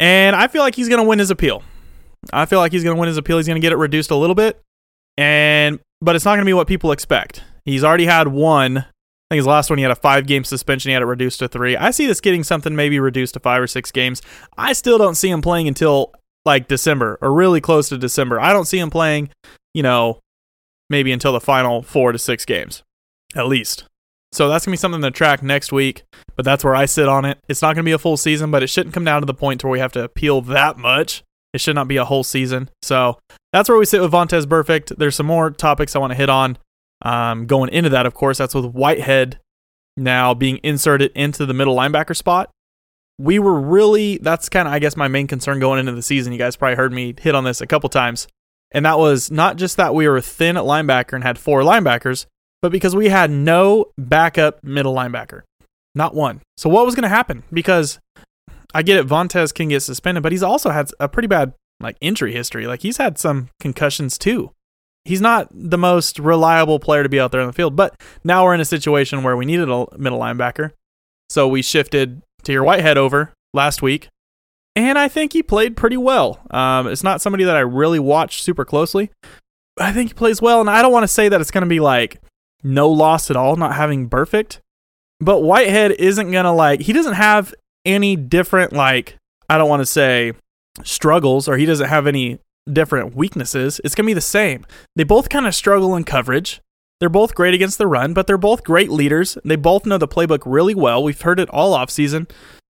And 0.00 0.34
I 0.34 0.48
feel 0.48 0.62
like 0.62 0.74
he's 0.74 0.88
going 0.88 1.02
to 1.02 1.06
win 1.06 1.18
his 1.18 1.30
appeal. 1.30 1.62
I 2.32 2.46
feel 2.46 2.58
like 2.58 2.72
he's 2.72 2.82
going 2.82 2.96
to 2.96 3.00
win 3.00 3.08
his 3.08 3.18
appeal. 3.18 3.36
He's 3.36 3.46
going 3.46 3.60
to 3.60 3.64
get 3.64 3.72
it 3.72 3.76
reduced 3.76 4.10
a 4.10 4.16
little 4.16 4.34
bit. 4.34 4.62
And 5.18 5.78
but 6.00 6.16
it's 6.16 6.24
not 6.24 6.32
going 6.32 6.46
to 6.46 6.48
be 6.48 6.54
what 6.54 6.66
people 6.66 6.90
expect. 6.90 7.44
He's 7.66 7.84
already 7.84 8.06
had 8.06 8.28
one. 8.28 8.78
I 8.78 8.84
think 9.30 9.40
his 9.40 9.46
last 9.46 9.68
one 9.68 9.78
he 9.78 9.82
had 9.82 9.90
a 9.90 9.96
five 9.96 10.26
game 10.26 10.42
suspension. 10.42 10.88
He 10.88 10.94
had 10.94 11.02
it 11.02 11.06
reduced 11.06 11.38
to 11.40 11.48
three. 11.48 11.76
I 11.76 11.90
see 11.90 12.06
this 12.06 12.22
getting 12.22 12.44
something 12.44 12.74
maybe 12.74 12.98
reduced 12.98 13.34
to 13.34 13.40
five 13.40 13.60
or 13.60 13.66
six 13.66 13.92
games. 13.92 14.22
I 14.56 14.72
still 14.72 14.96
don't 14.96 15.16
see 15.16 15.28
him 15.28 15.42
playing 15.42 15.68
until 15.68 16.14
like 16.46 16.66
December 16.66 17.18
or 17.20 17.30
really 17.30 17.60
close 17.60 17.90
to 17.90 17.98
December. 17.98 18.40
I 18.40 18.54
don't 18.54 18.66
see 18.66 18.78
him 18.78 18.88
playing, 18.88 19.28
you 19.74 19.82
know, 19.82 20.20
maybe 20.88 21.12
until 21.12 21.32
the 21.32 21.40
final 21.40 21.82
four 21.82 22.12
to 22.12 22.18
six 22.18 22.46
games, 22.46 22.82
at 23.36 23.46
least. 23.46 23.84
So 24.34 24.48
that's 24.48 24.66
gonna 24.66 24.72
be 24.72 24.78
something 24.78 25.02
to 25.02 25.10
track 25.10 25.42
next 25.42 25.72
week. 25.72 26.02
But 26.36 26.44
that's 26.44 26.64
where 26.64 26.74
I 26.74 26.86
sit 26.86 27.08
on 27.08 27.24
it. 27.24 27.38
It's 27.48 27.62
not 27.62 27.74
gonna 27.74 27.84
be 27.84 27.92
a 27.92 27.98
full 27.98 28.16
season, 28.16 28.50
but 28.50 28.62
it 28.62 28.66
shouldn't 28.66 28.94
come 28.94 29.04
down 29.04 29.22
to 29.22 29.26
the 29.26 29.34
point 29.34 29.62
where 29.62 29.70
we 29.70 29.78
have 29.78 29.92
to 29.92 30.02
appeal 30.02 30.40
that 30.42 30.76
much. 30.76 31.22
It 31.52 31.60
should 31.60 31.76
not 31.76 31.86
be 31.86 31.96
a 31.96 32.04
whole 32.04 32.24
season. 32.24 32.68
So 32.82 33.18
that's 33.52 33.68
where 33.68 33.78
we 33.78 33.84
sit 33.84 34.00
with 34.00 34.10
Vontaze 34.10 34.44
Burfict. 34.44 34.96
There's 34.96 35.14
some 35.14 35.26
more 35.26 35.50
topics 35.50 35.94
I 35.94 36.00
want 36.00 36.10
to 36.10 36.16
hit 36.16 36.28
on. 36.28 36.58
Um, 37.02 37.46
going 37.46 37.70
into 37.70 37.90
that, 37.90 38.06
of 38.06 38.14
course, 38.14 38.38
that's 38.38 38.54
with 38.54 38.64
Whitehead 38.64 39.38
now 39.96 40.34
being 40.34 40.58
inserted 40.64 41.12
into 41.14 41.46
the 41.46 41.54
middle 41.54 41.76
linebacker 41.76 42.16
spot. 42.16 42.50
We 43.20 43.38
were 43.38 43.60
really, 43.60 44.18
that's 44.18 44.48
kind 44.48 44.66
of, 44.66 44.74
I 44.74 44.80
guess, 44.80 44.96
my 44.96 45.06
main 45.06 45.28
concern 45.28 45.60
going 45.60 45.78
into 45.78 45.92
the 45.92 46.02
season. 46.02 46.32
You 46.32 46.38
guys 46.38 46.56
probably 46.56 46.74
heard 46.74 46.92
me 46.92 47.14
hit 47.20 47.36
on 47.36 47.44
this 47.44 47.60
a 47.60 47.66
couple 47.68 47.88
times. 47.88 48.26
And 48.72 48.84
that 48.84 48.98
was 48.98 49.30
not 49.30 49.56
just 49.56 49.76
that 49.76 49.94
we 49.94 50.08
were 50.08 50.20
thin 50.20 50.56
at 50.56 50.64
linebacker 50.64 51.12
and 51.12 51.22
had 51.22 51.38
four 51.38 51.62
linebackers, 51.62 52.26
but 52.64 52.72
because 52.72 52.96
we 52.96 53.10
had 53.10 53.30
no 53.30 53.92
backup 53.98 54.64
middle 54.64 54.94
linebacker. 54.94 55.42
Not 55.94 56.14
one. 56.14 56.40
So 56.56 56.70
what 56.70 56.86
was 56.86 56.94
going 56.94 57.02
to 57.02 57.10
happen? 57.10 57.42
Because 57.52 57.98
I 58.72 58.82
get 58.82 58.96
it, 58.96 59.06
Vontaze 59.06 59.52
can 59.52 59.68
get 59.68 59.82
suspended, 59.82 60.22
but 60.22 60.32
he's 60.32 60.42
also 60.42 60.70
had 60.70 60.88
a 60.98 61.06
pretty 61.06 61.28
bad 61.28 61.52
like 61.78 61.98
injury 62.00 62.32
history. 62.32 62.66
Like 62.66 62.80
he's 62.80 62.96
had 62.96 63.18
some 63.18 63.50
concussions 63.60 64.16
too. 64.16 64.50
He's 65.04 65.20
not 65.20 65.50
the 65.52 65.76
most 65.76 66.18
reliable 66.18 66.78
player 66.78 67.02
to 67.02 67.08
be 67.10 67.20
out 67.20 67.32
there 67.32 67.42
on 67.42 67.48
the 67.48 67.52
field, 67.52 67.76
but 67.76 68.00
now 68.24 68.44
we're 68.44 68.54
in 68.54 68.62
a 68.62 68.64
situation 68.64 69.22
where 69.22 69.36
we 69.36 69.44
needed 69.44 69.68
a 69.68 69.86
middle 69.98 70.18
linebacker. 70.18 70.70
So 71.28 71.46
we 71.46 71.60
shifted 71.60 72.22
Tahir 72.44 72.64
Whitehead 72.64 72.96
over 72.96 73.34
last 73.52 73.82
week, 73.82 74.08
and 74.74 74.98
I 74.98 75.08
think 75.08 75.34
he 75.34 75.42
played 75.42 75.76
pretty 75.76 75.98
well. 75.98 76.40
Um, 76.50 76.86
it's 76.86 77.04
not 77.04 77.20
somebody 77.20 77.44
that 77.44 77.56
I 77.56 77.60
really 77.60 77.98
watched 77.98 78.42
super 78.42 78.64
closely, 78.64 79.10
I 79.78 79.92
think 79.92 80.10
he 80.10 80.14
plays 80.14 80.40
well. 80.40 80.60
And 80.60 80.70
I 80.70 80.82
don't 80.82 80.92
want 80.92 81.04
to 81.04 81.08
say 81.08 81.28
that 81.28 81.42
it's 81.42 81.50
going 81.50 81.62
to 81.62 81.68
be 81.68 81.80
like 81.80 82.20
no 82.64 82.88
loss 82.88 83.30
at 83.30 83.36
all, 83.36 83.56
not 83.56 83.74
having 83.74 84.08
Burfict. 84.08 84.58
But 85.20 85.42
Whitehead 85.42 85.92
isn't 85.92 86.32
going 86.32 86.44
to 86.44 86.50
like, 86.50 86.80
he 86.80 86.92
doesn't 86.92 87.14
have 87.14 87.54
any 87.84 88.16
different, 88.16 88.72
like, 88.72 89.16
I 89.48 89.58
don't 89.58 89.68
want 89.68 89.82
to 89.82 89.86
say 89.86 90.32
struggles 90.82 91.48
or 91.48 91.56
he 91.56 91.66
doesn't 91.66 91.88
have 91.88 92.06
any 92.06 92.40
different 92.70 93.14
weaknesses. 93.14 93.80
It's 93.84 93.94
going 93.94 94.06
to 94.06 94.10
be 94.10 94.14
the 94.14 94.20
same. 94.20 94.66
They 94.96 95.04
both 95.04 95.28
kind 95.28 95.46
of 95.46 95.54
struggle 95.54 95.94
in 95.94 96.04
coverage. 96.04 96.60
They're 96.98 97.08
both 97.08 97.34
great 97.34 97.54
against 97.54 97.78
the 97.78 97.86
run, 97.86 98.14
but 98.14 98.26
they're 98.26 98.38
both 98.38 98.64
great 98.64 98.90
leaders. 98.90 99.36
They 99.44 99.56
both 99.56 99.84
know 99.84 99.98
the 99.98 100.08
playbook 100.08 100.42
really 100.46 100.74
well. 100.74 101.02
We've 101.02 101.20
heard 101.20 101.38
it 101.38 101.50
all 101.50 101.74
off 101.74 101.90
season 101.90 102.26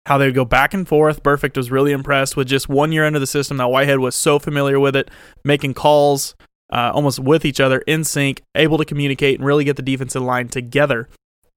how 0.05 0.17
they 0.17 0.31
go 0.31 0.45
back 0.45 0.73
and 0.73 0.87
forth. 0.87 1.23
Burfict 1.23 1.55
was 1.55 1.71
really 1.71 1.91
impressed 1.91 2.35
with 2.35 2.47
just 2.47 2.67
one 2.67 2.91
year 2.91 3.05
under 3.05 3.19
the 3.19 3.27
system. 3.27 3.57
That 3.57 3.69
Whitehead 3.69 3.99
was 3.99 4.15
so 4.15 4.39
familiar 4.39 4.79
with 4.79 4.95
it, 4.95 5.09
making 5.43 5.75
calls, 5.75 6.35
uh, 6.73 6.91
almost 6.93 7.19
with 7.19 7.45
each 7.45 7.59
other 7.59 7.79
in 7.79 8.03
sync, 8.03 8.41
able 8.55 8.79
to 8.79 8.85
communicate 8.85 9.37
and 9.37 9.45
really 9.45 9.63
get 9.63 9.75
the 9.75 9.83
defensive 9.83 10.23
line 10.23 10.49
together. 10.49 11.07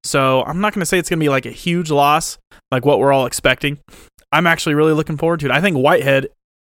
So 0.04 0.44
I'm 0.44 0.60
not 0.60 0.74
going 0.74 0.80
to 0.80 0.86
say 0.86 0.98
it's 0.98 1.08
going 1.08 1.18
to 1.18 1.24
be 1.24 1.30
like 1.30 1.46
a 1.46 1.50
huge 1.50 1.90
loss, 1.90 2.38
like 2.70 2.84
what 2.84 3.00
we're 3.00 3.12
all 3.12 3.26
expecting. 3.26 3.78
I'm 4.30 4.46
actually 4.46 4.74
really 4.74 4.92
looking 4.92 5.16
forward 5.16 5.40
to 5.40 5.46
it. 5.46 5.52
I 5.52 5.60
think 5.60 5.76
Whitehead 5.76 6.28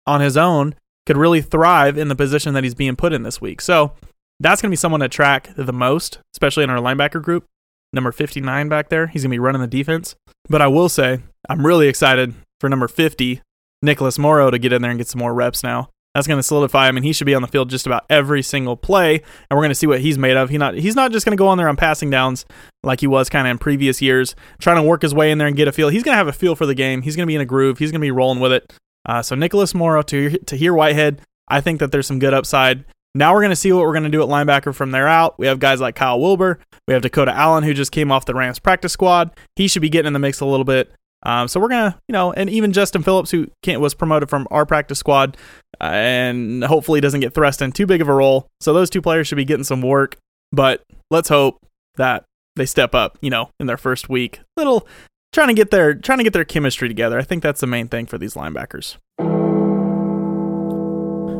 on 0.07 0.21
his 0.21 0.37
own 0.37 0.75
could 1.07 1.17
really 1.17 1.41
thrive 1.41 1.97
in 1.97 2.09
the 2.09 2.17
position 2.17 2.53
that 2.55 2.65
he's 2.65 2.75
being 2.75 2.97
put 2.97 3.13
in 3.13 3.23
this 3.23 3.41
week. 3.41 3.61
So 3.61 3.93
that's 4.41 4.61
going 4.61 4.71
to 4.71 4.73
be 4.73 4.77
someone 4.77 5.01
to 5.01 5.09
track 5.09 5.51
the 5.57 5.73
most, 5.73 6.19
especially 6.35 6.65
in 6.65 6.71
our 6.71 6.79
linebacker 6.79 7.23
group. 7.23 7.45
Number 7.93 8.11
59 8.11 8.69
back 8.69 8.89
there, 8.89 9.07
he's 9.07 9.23
going 9.23 9.31
to 9.31 9.35
be 9.35 9.39
running 9.39 9.61
the 9.61 9.67
defense. 9.69 10.17
But 10.49 10.63
I 10.63 10.67
will 10.67 10.89
say, 10.89 11.21
I'm 11.49 11.65
really 11.65 11.89
excited 11.89 12.35
for 12.59 12.69
number 12.69 12.89
50, 12.89 13.41
Nicholas 13.83 14.19
Morrow, 14.19 14.51
to 14.51 14.59
get 14.59 14.73
in 14.73 14.83
there 14.83 14.91
and 14.91 14.99
get 14.99 15.09
some 15.09 15.21
more 15.21 15.35
reps 15.35 15.63
now. 15.63 15.91
That's 16.15 16.27
going 16.27 16.39
to 16.39 16.43
solidify 16.43 16.89
him, 16.89 16.97
and 16.97 17.07
he 17.07 17.13
should 17.13 17.27
be 17.27 17.35
on 17.35 17.41
the 17.41 17.49
field 17.49 17.71
just 17.71 17.87
about 17.87 18.05
every 18.11 18.43
single 18.43 18.77
play. 18.77 19.15
And 19.17 19.57
we're 19.57 19.63
going 19.63 19.71
to 19.71 19.75
see 19.75 19.87
what 19.87 20.01
he's 20.01 20.19
made 20.19 20.37
of. 20.37 20.51
He 20.51 20.59
not 20.59 20.75
he's 20.75 20.95
not 20.95 21.11
just 21.11 21.25
going 21.25 21.37
to 21.37 21.41
go 21.41 21.49
on 21.49 21.57
there 21.57 21.69
on 21.69 21.77
passing 21.77 22.11
downs 22.11 22.45
like 22.83 23.01
he 23.01 23.07
was 23.07 23.31
kind 23.31 23.47
of 23.47 23.51
in 23.51 23.59
previous 23.59 24.03
years, 24.03 24.37
trying 24.61 24.77
to 24.77 24.83
work 24.83 25.03
his 25.03 25.15
way 25.15 25.31
in 25.31 25.39
there 25.39 25.47
and 25.47 25.57
get 25.57 25.69
a 25.69 25.73
feel. 25.73 25.89
He's 25.89 26.03
going 26.03 26.13
to 26.13 26.19
have 26.19 26.29
a 26.29 26.33
feel 26.33 26.55
for 26.55 26.67
the 26.67 26.75
game. 26.75 27.03
He's 27.03 27.17
going 27.17 27.27
to 27.27 27.31
be 27.31 27.35
in 27.35 27.41
a 27.41 27.47
groove. 27.47 27.79
He's 27.79 27.91
going 27.91 28.01
to 28.01 28.05
be 28.05 28.11
rolling 28.11 28.41
with 28.41 28.53
it. 28.53 28.73
Uh, 29.07 29.23
so 29.23 29.35
Nicholas 29.35 29.75
Morrow 29.75 30.03
to 30.03 30.39
Tahir 30.39 30.75
Whitehead, 30.75 31.23
I 31.49 31.61
think 31.61 31.81
that 31.81 31.93
there's 31.93 32.07
some 32.07 32.19
good 32.19 32.35
upside. 32.35 32.85
Now 33.15 33.35
we're 33.35 33.41
going 33.41 33.51
to 33.51 33.57
see 33.57 33.73
what 33.73 33.83
we're 33.83 33.93
going 33.93 34.05
to 34.05 34.09
do 34.11 34.23
at 34.23 34.29
linebacker 34.29 34.75
from 34.75 34.91
there 34.91 35.09
out. 35.09 35.39
We 35.39 35.47
have 35.47 35.59
guys 35.59 35.81
like 35.81 35.95
Kyle 35.95 36.21
Wilber. 36.21 36.61
We 36.89 36.95
have 36.95 37.03
Dakota 37.03 37.33
Allen, 37.33 37.65
who 37.65 37.75
just 37.75 37.93
came 37.93 38.11
off 38.11 38.25
the 38.25 38.35
Rams 38.35 38.59
practice 38.59 38.93
squad. 38.93 39.31
He 39.57 39.69
should 39.69 39.83
be 39.83 39.89
getting 39.89 40.09
in 40.09 40.13
the 40.13 40.19
mix 40.19 40.41
a 40.41 40.47
little 40.47 40.65
bit. 40.65 40.93
Um, 41.25 41.49
so 41.49 41.61
we're 41.61 41.69
gonna, 41.69 41.99
you 42.09 42.13
know, 42.13 42.33
and 42.33 42.51
even 42.51 42.73
Justin 42.73 43.03
Phillips, 43.03 43.31
who 43.31 43.49
was 43.67 43.95
promoted 43.95 44.29
from 44.29 44.49
our 44.51 44.67
practice 44.67 44.99
squad, 44.99 45.37
uh, 45.81 45.85
and 45.85 46.65
hopefully 46.65 47.01
doesn't 47.01 47.21
get 47.21 47.35
thrust 47.35 47.63
in 47.63 47.73
too 47.73 47.87
big 47.87 48.01
of 48.01 48.09
a 48.09 48.15
role. 48.15 48.49
So 48.61 48.73
those 48.73 48.91
two 48.91 49.03
players 49.03 49.29
should 49.29 49.37
be 49.37 49.45
getting 49.45 49.65
some 49.65 49.83
work. 49.83 50.17
But 50.51 50.83
let's 51.11 51.29
hope 51.29 51.59
that 51.97 52.25
they 52.57 52.67
step 52.67 52.95
up, 52.95 53.19
you 53.21 53.31
know, 53.31 53.51
in 53.59 53.67
their 53.67 53.77
first 53.77 54.09
week. 54.09 54.41
Little 54.57 54.87
trying 55.33 55.49
to 55.49 55.55
get 55.55 55.71
their 55.71 55.95
trying 55.95 56.19
to 56.19 56.25
get 56.25 56.33
their 56.33 56.45
chemistry 56.45 56.89
together. 56.89 57.19
I 57.19 57.23
think 57.23 57.43
that's 57.43 57.61
the 57.61 57.67
main 57.67 57.89
thing 57.89 58.07
for 58.07 58.19
these 58.19 58.35
linebackers. 58.35 58.97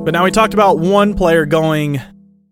But 0.05 0.13
now 0.13 0.25
we 0.25 0.31
talked 0.31 0.55
about 0.55 0.79
one 0.79 1.15
player 1.15 1.47
going 1.47 2.01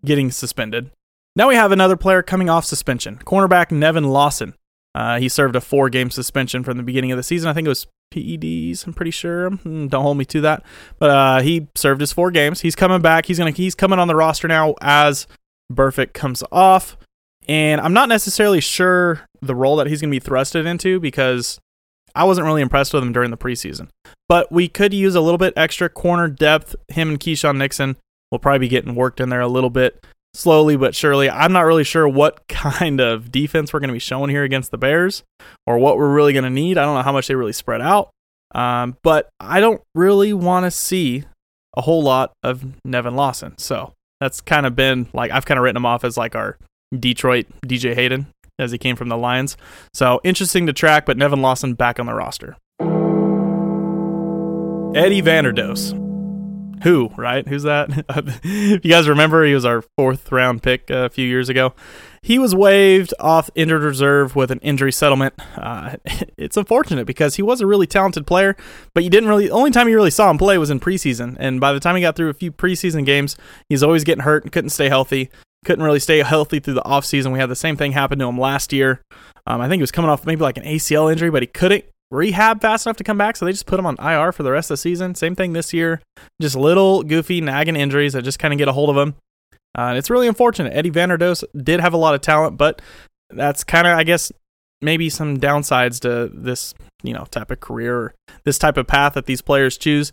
getting 0.05 0.31
suspended. 0.31 0.91
Now 1.35 1.47
we 1.49 1.55
have 1.55 1.71
another 1.71 1.97
player 1.97 2.23
coming 2.23 2.49
off 2.49 2.65
suspension. 2.65 3.17
Cornerback 3.25 3.71
Nevin 3.71 4.05
Lawson. 4.05 4.53
Uh, 4.93 5.19
he 5.19 5.29
served 5.29 5.55
a 5.55 5.61
four 5.61 5.89
game 5.89 6.09
suspension 6.09 6.63
from 6.63 6.77
the 6.77 6.83
beginning 6.83 7.11
of 7.11 7.17
the 7.17 7.23
season. 7.23 7.49
I 7.49 7.53
think 7.53 7.65
it 7.65 7.69
was 7.69 7.87
PEDs. 8.13 8.85
I'm 8.85 8.93
pretty 8.93 9.11
sure. 9.11 9.49
Hmm, 9.49 9.87
don't 9.87 10.03
hold 10.03 10.17
me 10.17 10.25
to 10.25 10.41
that. 10.41 10.63
But 10.99 11.09
uh, 11.09 11.41
he 11.41 11.67
served 11.75 12.01
his 12.01 12.11
four 12.11 12.31
games. 12.31 12.61
He's 12.61 12.75
coming 12.75 13.01
back. 13.01 13.25
He's 13.25 13.37
gonna 13.37 13.51
he's 13.51 13.75
coming 13.75 13.99
on 13.99 14.07
the 14.07 14.15
roster 14.15 14.47
now 14.47 14.75
as 14.81 15.27
Burfict 15.71 16.13
comes 16.13 16.43
off. 16.51 16.97
And 17.47 17.81
I'm 17.81 17.93
not 17.93 18.09
necessarily 18.09 18.61
sure 18.61 19.21
the 19.41 19.55
role 19.55 19.77
that 19.77 19.87
he's 19.87 20.01
gonna 20.01 20.11
be 20.11 20.19
thrusted 20.19 20.65
into 20.65 20.99
because 20.99 21.59
I 22.13 22.25
wasn't 22.25 22.45
really 22.45 22.61
impressed 22.61 22.93
with 22.93 23.03
him 23.03 23.13
during 23.13 23.31
the 23.31 23.37
preseason. 23.37 23.87
But 24.27 24.51
we 24.51 24.67
could 24.67 24.93
use 24.93 25.15
a 25.15 25.21
little 25.21 25.37
bit 25.37 25.53
extra 25.55 25.89
corner 25.89 26.27
depth. 26.27 26.75
Him 26.89 27.09
and 27.09 27.19
Keisean 27.19 27.57
Nixon 27.57 27.95
will 28.31 28.39
probably 28.39 28.59
be 28.59 28.67
getting 28.67 28.95
worked 28.95 29.19
in 29.19 29.29
there 29.29 29.41
a 29.41 29.47
little 29.47 29.69
bit 29.69 30.05
slowly 30.33 30.75
but 30.75 30.95
surely. 30.95 31.29
I'm 31.29 31.51
not 31.51 31.61
really 31.61 31.83
sure 31.83 32.07
what 32.07 32.47
kind 32.47 32.99
of 32.99 33.31
defense 33.31 33.73
we're 33.73 33.79
going 33.79 33.89
to 33.89 33.93
be 33.93 33.99
showing 33.99 34.29
here 34.29 34.43
against 34.43 34.71
the 34.71 34.77
Bears 34.77 35.23
or 35.67 35.77
what 35.77 35.97
we're 35.97 36.13
really 36.13 36.33
going 36.33 36.43
to 36.43 36.49
need. 36.49 36.77
I 36.77 36.85
don't 36.85 36.95
know 36.95 37.03
how 37.03 37.13
much 37.13 37.27
they 37.27 37.35
really 37.35 37.53
spread 37.53 37.81
out. 37.81 38.09
Um, 38.53 38.97
but 39.01 39.29
I 39.39 39.61
don't 39.61 39.81
really 39.95 40.33
want 40.33 40.65
to 40.65 40.71
see 40.71 41.23
a 41.77 41.81
whole 41.81 42.03
lot 42.03 42.33
of 42.43 42.65
Nevin 42.83 43.15
Lawson. 43.15 43.57
So 43.57 43.93
that's 44.19 44.41
kind 44.41 44.65
of 44.65 44.75
been 44.75 45.07
like 45.13 45.31
I've 45.31 45.45
kind 45.45 45.57
of 45.57 45.63
written 45.63 45.77
him 45.77 45.85
off 45.85 46.03
as 46.03 46.17
like 46.17 46.35
our 46.35 46.57
Detroit 46.97 47.47
DJ 47.65 47.95
Hayden 47.95 48.27
as 48.59 48.71
he 48.71 48.77
came 48.77 48.95
from 48.95 49.09
the 49.09 49.17
Lions. 49.17 49.57
So 49.93 50.19
interesting 50.23 50.67
to 50.67 50.73
track, 50.73 51.05
but 51.05 51.17
Nevin 51.17 51.41
Lawson 51.41 51.73
back 51.73 51.99
on 51.99 52.05
the 52.05 52.13
roster. 52.13 52.57
Eddie 54.93 55.21
Vanderdoes. 55.21 56.00
Who, 56.83 57.09
right? 57.15 57.47
Who's 57.47 57.63
that? 57.63 57.89
if 58.43 58.85
you 58.85 58.91
guys 58.91 59.07
remember, 59.07 59.45
he 59.45 59.53
was 59.53 59.65
our 59.65 59.83
fourth 59.97 60.31
round 60.31 60.63
pick 60.63 60.89
a 60.89 61.09
few 61.09 61.27
years 61.27 61.49
ago. 61.49 61.73
He 62.23 62.37
was 62.37 62.53
waived 62.53 63.13
off 63.19 63.49
injured 63.55 63.83
reserve 63.83 64.35
with 64.35 64.51
an 64.51 64.59
injury 64.59 64.91
settlement. 64.91 65.33
Uh, 65.57 65.95
it's 66.37 66.57
unfortunate 66.57 67.05
because 67.05 67.35
he 67.35 67.41
was 67.41 67.61
a 67.61 67.67
really 67.67 67.87
talented 67.87 68.25
player, 68.27 68.55
but 68.93 69.03
you 69.03 69.09
didn't 69.09 69.29
really. 69.29 69.47
The 69.47 69.53
only 69.53 69.71
time 69.71 69.89
you 69.89 69.95
really 69.95 70.11
saw 70.11 70.29
him 70.29 70.37
play 70.37 70.57
was 70.57 70.69
in 70.69 70.79
preseason, 70.79 71.35
and 71.39 71.59
by 71.59 71.73
the 71.73 71.79
time 71.79 71.95
he 71.95 72.01
got 72.01 72.15
through 72.15 72.29
a 72.29 72.33
few 72.33 72.51
preseason 72.51 73.05
games, 73.05 73.37
he's 73.69 73.83
always 73.83 74.03
getting 74.03 74.23
hurt 74.23 74.43
and 74.43 74.51
couldn't 74.51 74.69
stay 74.69 74.89
healthy 74.89 75.29
couldn't 75.63 75.85
really 75.85 75.99
stay 75.99 76.19
healthy 76.19 76.59
through 76.59 76.73
the 76.73 76.81
offseason. 76.81 77.31
We 77.31 77.39
had 77.39 77.49
the 77.49 77.55
same 77.55 77.77
thing 77.77 77.91
happen 77.91 78.19
to 78.19 78.25
him 78.25 78.39
last 78.39 78.73
year. 78.73 79.01
Um, 79.45 79.61
I 79.61 79.67
think 79.67 79.79
he 79.79 79.83
was 79.83 79.91
coming 79.91 80.09
off 80.09 80.25
maybe 80.25 80.41
like 80.41 80.57
an 80.57 80.63
ACL 80.63 81.11
injury, 81.11 81.29
but 81.29 81.43
he 81.43 81.47
couldn't 81.47 81.85
rehab 82.11 82.61
fast 82.61 82.85
enough 82.85 82.97
to 82.97 83.03
come 83.03 83.17
back, 83.17 83.35
so 83.35 83.45
they 83.45 83.51
just 83.51 83.65
put 83.65 83.79
him 83.79 83.85
on 83.85 83.95
IR 83.99 84.31
for 84.31 84.43
the 84.43 84.51
rest 84.51 84.69
of 84.69 84.75
the 84.75 84.77
season. 84.77 85.15
Same 85.15 85.35
thing 85.35 85.53
this 85.53 85.73
year. 85.73 86.01
Just 86.39 86.55
little 86.55 87.01
goofy 87.01 87.41
nagging 87.41 87.75
injuries 87.75 88.13
that 88.13 88.23
just 88.23 88.37
kind 88.37 88.53
of 88.53 88.57
get 88.57 88.67
a 88.67 88.73
hold 88.73 88.89
of 88.89 88.97
him. 88.97 89.15
Uh, 89.77 89.89
and 89.89 89.97
it's 89.97 90.09
really 90.09 90.27
unfortunate. 90.27 90.73
Eddie 90.73 90.91
Vanderdoes 90.91 91.43
did 91.63 91.79
have 91.79 91.93
a 91.93 91.97
lot 91.97 92.13
of 92.13 92.21
talent, 92.21 92.57
but 92.57 92.81
that's 93.29 93.63
kind 93.63 93.87
of, 93.87 93.97
I 93.97 94.03
guess, 94.03 94.31
maybe 94.81 95.09
some 95.09 95.37
downsides 95.37 95.99
to 96.01 96.29
this, 96.33 96.73
you 97.03 97.13
know, 97.13 97.25
type 97.31 97.51
of 97.51 97.59
career 97.59 97.97
or 97.97 98.13
this 98.43 98.57
type 98.57 98.77
of 98.77 98.87
path 98.87 99.13
that 99.13 99.25
these 99.25 99.41
players 99.41 99.77
choose 99.77 100.11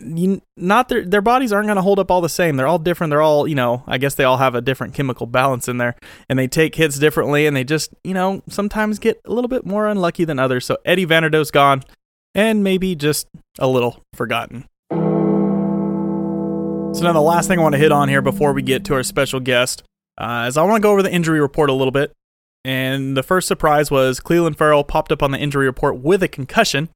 you, 0.00 0.40
not 0.56 0.88
their 0.88 1.04
their 1.04 1.20
bodies 1.20 1.52
aren't 1.52 1.66
going 1.66 1.76
to 1.76 1.82
hold 1.82 1.98
up 1.98 2.10
all 2.10 2.20
the 2.20 2.28
same. 2.28 2.56
They're 2.56 2.66
all 2.66 2.78
different. 2.78 3.10
They're 3.10 3.22
all 3.22 3.46
you 3.46 3.54
know. 3.54 3.82
I 3.86 3.98
guess 3.98 4.14
they 4.14 4.24
all 4.24 4.38
have 4.38 4.54
a 4.54 4.60
different 4.60 4.94
chemical 4.94 5.26
balance 5.26 5.68
in 5.68 5.78
there, 5.78 5.96
and 6.28 6.38
they 6.38 6.46
take 6.46 6.74
hits 6.74 6.98
differently, 6.98 7.46
and 7.46 7.56
they 7.56 7.64
just 7.64 7.94
you 8.04 8.14
know 8.14 8.42
sometimes 8.48 8.98
get 8.98 9.20
a 9.24 9.32
little 9.32 9.48
bit 9.48 9.66
more 9.66 9.86
unlucky 9.86 10.24
than 10.24 10.38
others. 10.38 10.66
So 10.66 10.78
Eddie 10.84 11.06
Vanderdoes 11.06 11.52
gone, 11.52 11.82
and 12.34 12.64
maybe 12.64 12.94
just 12.94 13.28
a 13.58 13.68
little 13.68 14.02
forgotten. 14.14 14.66
So 14.90 14.96
now 17.04 17.12
the 17.12 17.20
last 17.20 17.48
thing 17.48 17.58
I 17.58 17.62
want 17.62 17.74
to 17.74 17.78
hit 17.78 17.92
on 17.92 18.08
here 18.08 18.22
before 18.22 18.52
we 18.52 18.62
get 18.62 18.84
to 18.86 18.94
our 18.94 19.02
special 19.02 19.40
guest 19.40 19.82
uh, 20.16 20.46
is 20.48 20.56
I 20.56 20.62
want 20.62 20.76
to 20.76 20.82
go 20.82 20.90
over 20.90 21.02
the 21.02 21.12
injury 21.12 21.40
report 21.40 21.70
a 21.70 21.74
little 21.74 21.92
bit. 21.92 22.12
And 22.68 23.16
the 23.16 23.22
first 23.22 23.48
surprise 23.48 23.90
was 23.90 24.20
Clelin 24.20 24.54
Ferrell 24.54 24.84
popped 24.84 25.10
up 25.10 25.22
on 25.22 25.30
the 25.30 25.38
injury 25.38 25.64
report 25.64 26.00
with 26.00 26.22
a 26.22 26.28
concussion. 26.28 26.90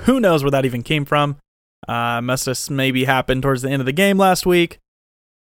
Who 0.00 0.20
knows 0.20 0.44
where 0.44 0.52
that 0.52 0.64
even 0.64 0.84
came 0.84 1.04
from? 1.04 1.38
Uh, 1.88 2.20
must 2.20 2.46
have 2.46 2.70
maybe 2.70 3.06
happened 3.06 3.42
towards 3.42 3.62
the 3.62 3.68
end 3.68 3.82
of 3.82 3.86
the 3.86 3.92
game 3.92 4.18
last 4.18 4.46
week. 4.46 4.78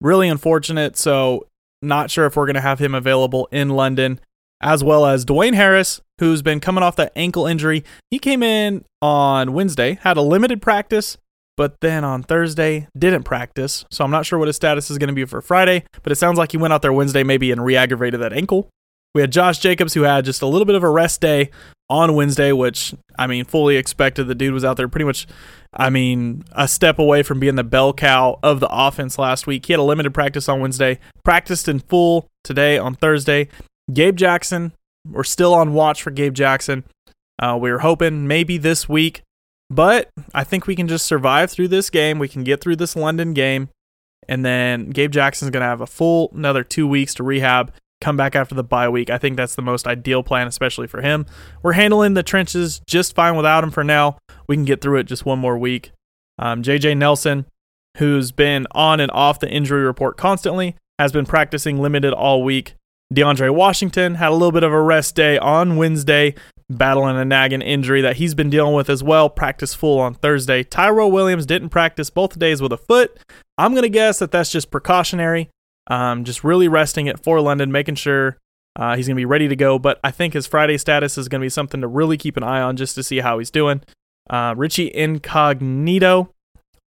Really 0.02 0.28
unfortunate. 0.28 0.98
So, 0.98 1.46
not 1.84 2.10
sure 2.10 2.26
if 2.26 2.36
we're 2.36 2.48
going 2.48 2.56
to 2.56 2.62
have 2.62 2.80
him 2.80 2.96
available 2.96 3.48
in 3.52 3.70
London, 3.70 4.20
as 4.60 4.84
well 4.84 5.06
as 5.06 5.24
Dwayne 5.24 5.54
Harris, 5.54 6.02
who's 6.18 6.42
been 6.42 6.60
coming 6.60 6.84
off 6.84 6.96
that 6.96 7.14
ankle 7.16 7.46
injury. 7.46 7.84
He 8.10 8.18
came 8.18 8.42
in 8.42 8.86
on 9.04 9.54
Wednesday, 9.54 10.00
had 10.02 10.18
a 10.18 10.24
limited 10.24 10.64
practice, 10.64 11.16
but 11.58 11.80
then 11.82 12.04
on 12.04 12.24
Thursday 12.24 12.88
didn't 12.98 13.22
practice. 13.22 13.86
So 13.92 14.04
I'm 14.04 14.10
not 14.10 14.26
sure 14.26 14.40
what 14.40 14.48
his 14.48 14.56
status 14.56 14.90
is 14.90 14.98
going 14.98 15.10
to 15.10 15.14
be 15.14 15.26
for 15.26 15.44
Friday, 15.44 15.84
but 16.02 16.12
it 16.12 16.16
sounds 16.16 16.40
like 16.40 16.54
he 16.54 16.58
went 16.58 16.74
out 16.74 16.82
there 16.82 16.92
Wednesday 16.92 17.22
maybe 17.22 17.52
and 17.52 17.64
re 17.64 17.76
aggravated 17.76 18.20
that 18.22 18.34
ankle. 18.34 18.68
We 19.16 19.22
had 19.22 19.32
Josh 19.32 19.60
Jacobs, 19.60 19.94
who 19.94 20.02
had 20.02 20.26
just 20.26 20.42
a 20.42 20.46
little 20.46 20.66
bit 20.66 20.76
of 20.76 20.84
a 20.84 20.90
rest 20.90 21.22
day 21.22 21.50
on 21.90 22.16
Wednesday, 22.16 22.52
which 22.52 22.94
I 23.18 23.28
mean, 23.28 23.46
fully 23.46 23.78
expected. 23.78 24.26
The 24.28 24.36
dude 24.36 24.54
was 24.54 24.66
out 24.66 24.76
there 24.76 24.90
pretty 24.90 25.06
much, 25.06 25.26
I 25.74 25.90
mean, 25.90 26.44
a 26.52 26.68
step 26.68 27.00
away 27.00 27.24
from 27.24 27.40
being 27.40 27.56
the 27.56 27.64
bell 27.64 27.94
cow 27.94 28.38
of 28.44 28.60
the 28.60 28.68
offense 28.70 29.18
last 29.18 29.48
week. 29.48 29.68
He 29.68 29.74
had 29.74 29.80
a 29.80 29.84
limited 29.84 30.14
practice 30.14 30.50
on 30.50 30.60
Wednesday, 30.60 31.00
practiced 31.24 31.70
in 31.70 31.80
full 31.80 32.28
today 32.44 32.78
on 32.78 32.94
Thursday. 32.94 33.48
Gabe 33.94 34.18
Jackson, 34.18 34.74
we're 35.10 35.24
still 35.24 35.54
on 35.54 35.74
watch 35.74 36.04
for 36.04 36.12
Gabe 36.12 36.34
Jackson. 36.34 36.84
Uh, 37.42 37.58
we 37.60 37.70
are 37.70 37.80
hoping 37.80 38.28
maybe 38.28 38.58
this 38.58 38.90
week, 38.90 39.22
but 39.70 40.10
I 40.34 40.44
think 40.44 40.68
we 40.68 40.76
can 40.76 40.90
just 40.90 41.06
survive 41.06 41.52
through 41.52 41.70
this 41.70 41.90
game. 41.90 42.20
We 42.20 42.28
can 42.28 42.44
get 42.44 42.60
through 42.60 42.76
this 42.76 42.98
London 42.98 43.34
game, 43.34 43.70
and 44.28 44.44
then 44.44 44.90
Gabe 44.90 45.12
Jackson's 45.14 45.52
going 45.52 45.62
to 45.62 45.68
have 45.68 45.80
a 45.80 45.88
full 45.88 46.32
another 46.36 46.66
two 46.66 46.86
weeks 46.86 47.14
to 47.14 47.24
rehab 47.24 47.72
come 48.06 48.16
back 48.16 48.36
after 48.36 48.54
the 48.54 48.64
bye 48.64 48.88
week. 48.88 49.10
I 49.10 49.18
think 49.18 49.36
that's 49.36 49.56
the 49.56 49.64
most 49.64 49.88
ideal 49.88 50.22
plan, 50.22 50.46
especially 50.46 50.86
for 50.86 51.02
him. 51.02 51.26
We're 51.64 51.72
handling 51.72 52.14
the 52.14 52.22
trenches 52.22 52.80
just 52.86 53.16
fine 53.16 53.36
without 53.36 53.64
him 53.64 53.72
for 53.72 53.84
now. 53.84 54.20
We 54.48 54.56
can 54.56 54.64
get 54.64 54.80
through 54.80 55.00
it 55.00 55.06
just 55.06 55.26
one 55.26 55.40
more 55.40 55.58
week. 55.58 55.92
Um, 56.38 56.62
JJ 56.62 56.98
Nelson, 56.98 57.48
who's 57.98 58.32
been 58.32 58.68
on 58.72 59.00
and 59.00 59.12
off 59.12 59.40
the 59.40 59.50
injury 59.50 59.84
report 59.84 60.18
constantly, 60.18 60.76
has 61.00 61.12
been 61.12 61.26
practicing 61.26 61.82
limited 61.82 62.14
all 62.14 62.44
week. 62.44 62.76
DeAndre 63.12 63.52
Washington 63.54 64.16
had 64.16 64.30
a 64.30 64.34
little 64.34 64.52
bit 64.52 64.64
of 64.64 64.72
a 64.72 64.82
rest 64.82 65.16
day 65.16 65.40
on 65.40 65.76
Wednesday, 65.76 66.36
battling 66.70 67.18
a 67.18 67.26
nagging 67.26 67.64
injury 67.64 68.02
that 68.02 68.18
he's 68.18 68.36
been 68.36 68.52
dealing 68.52 68.76
with 68.76 68.88
as 68.88 69.02
well. 69.04 69.32
Practice 69.32 69.74
full 69.74 70.00
on 70.00 70.14
Thursday. 70.14 70.64
Tyrell 70.64 71.12
Williams 71.12 71.48
didn't 71.48 71.70
practice 71.70 72.12
both 72.12 72.38
days 72.38 72.62
with 72.62 72.72
a 72.72 72.78
foot. 72.78 73.18
I'm 73.58 73.72
going 73.72 73.84
to 73.84 73.90
guess 73.90 74.20
that 74.20 74.30
that's 74.30 74.52
just 74.52 74.70
precautionary. 74.70 75.50
Um, 75.88 76.24
just 76.24 76.44
really 76.44 76.68
resting 76.68 77.08
it 77.08 77.20
for 77.20 77.40
London, 77.42 77.72
making 77.72 77.96
sure 77.96 78.38
uh, 78.76 78.96
he's 78.96 79.08
going 79.08 79.16
to 79.16 79.20
be 79.20 79.26
ready 79.26 79.48
to 79.48 79.56
go. 79.56 79.80
But 79.80 80.00
I 80.04 80.12
think 80.12 80.34
his 80.34 80.48
Friday 80.48 80.78
status 80.78 81.18
is 81.18 81.28
going 81.28 81.42
to 81.42 81.46
be 81.46 81.50
something 81.50 81.82
to 81.82 81.88
really 81.88 82.18
keep 82.18 82.38
an 82.38 82.44
eye 82.44 82.62
on 82.62 82.76
just 82.76 82.96
to 82.96 83.04
see 83.04 83.20
how 83.20 83.40
he's 83.40 83.52
doing. 83.52 83.82
Uh, 84.30 84.54
Richie 84.58 84.94
Incognito 84.94 86.34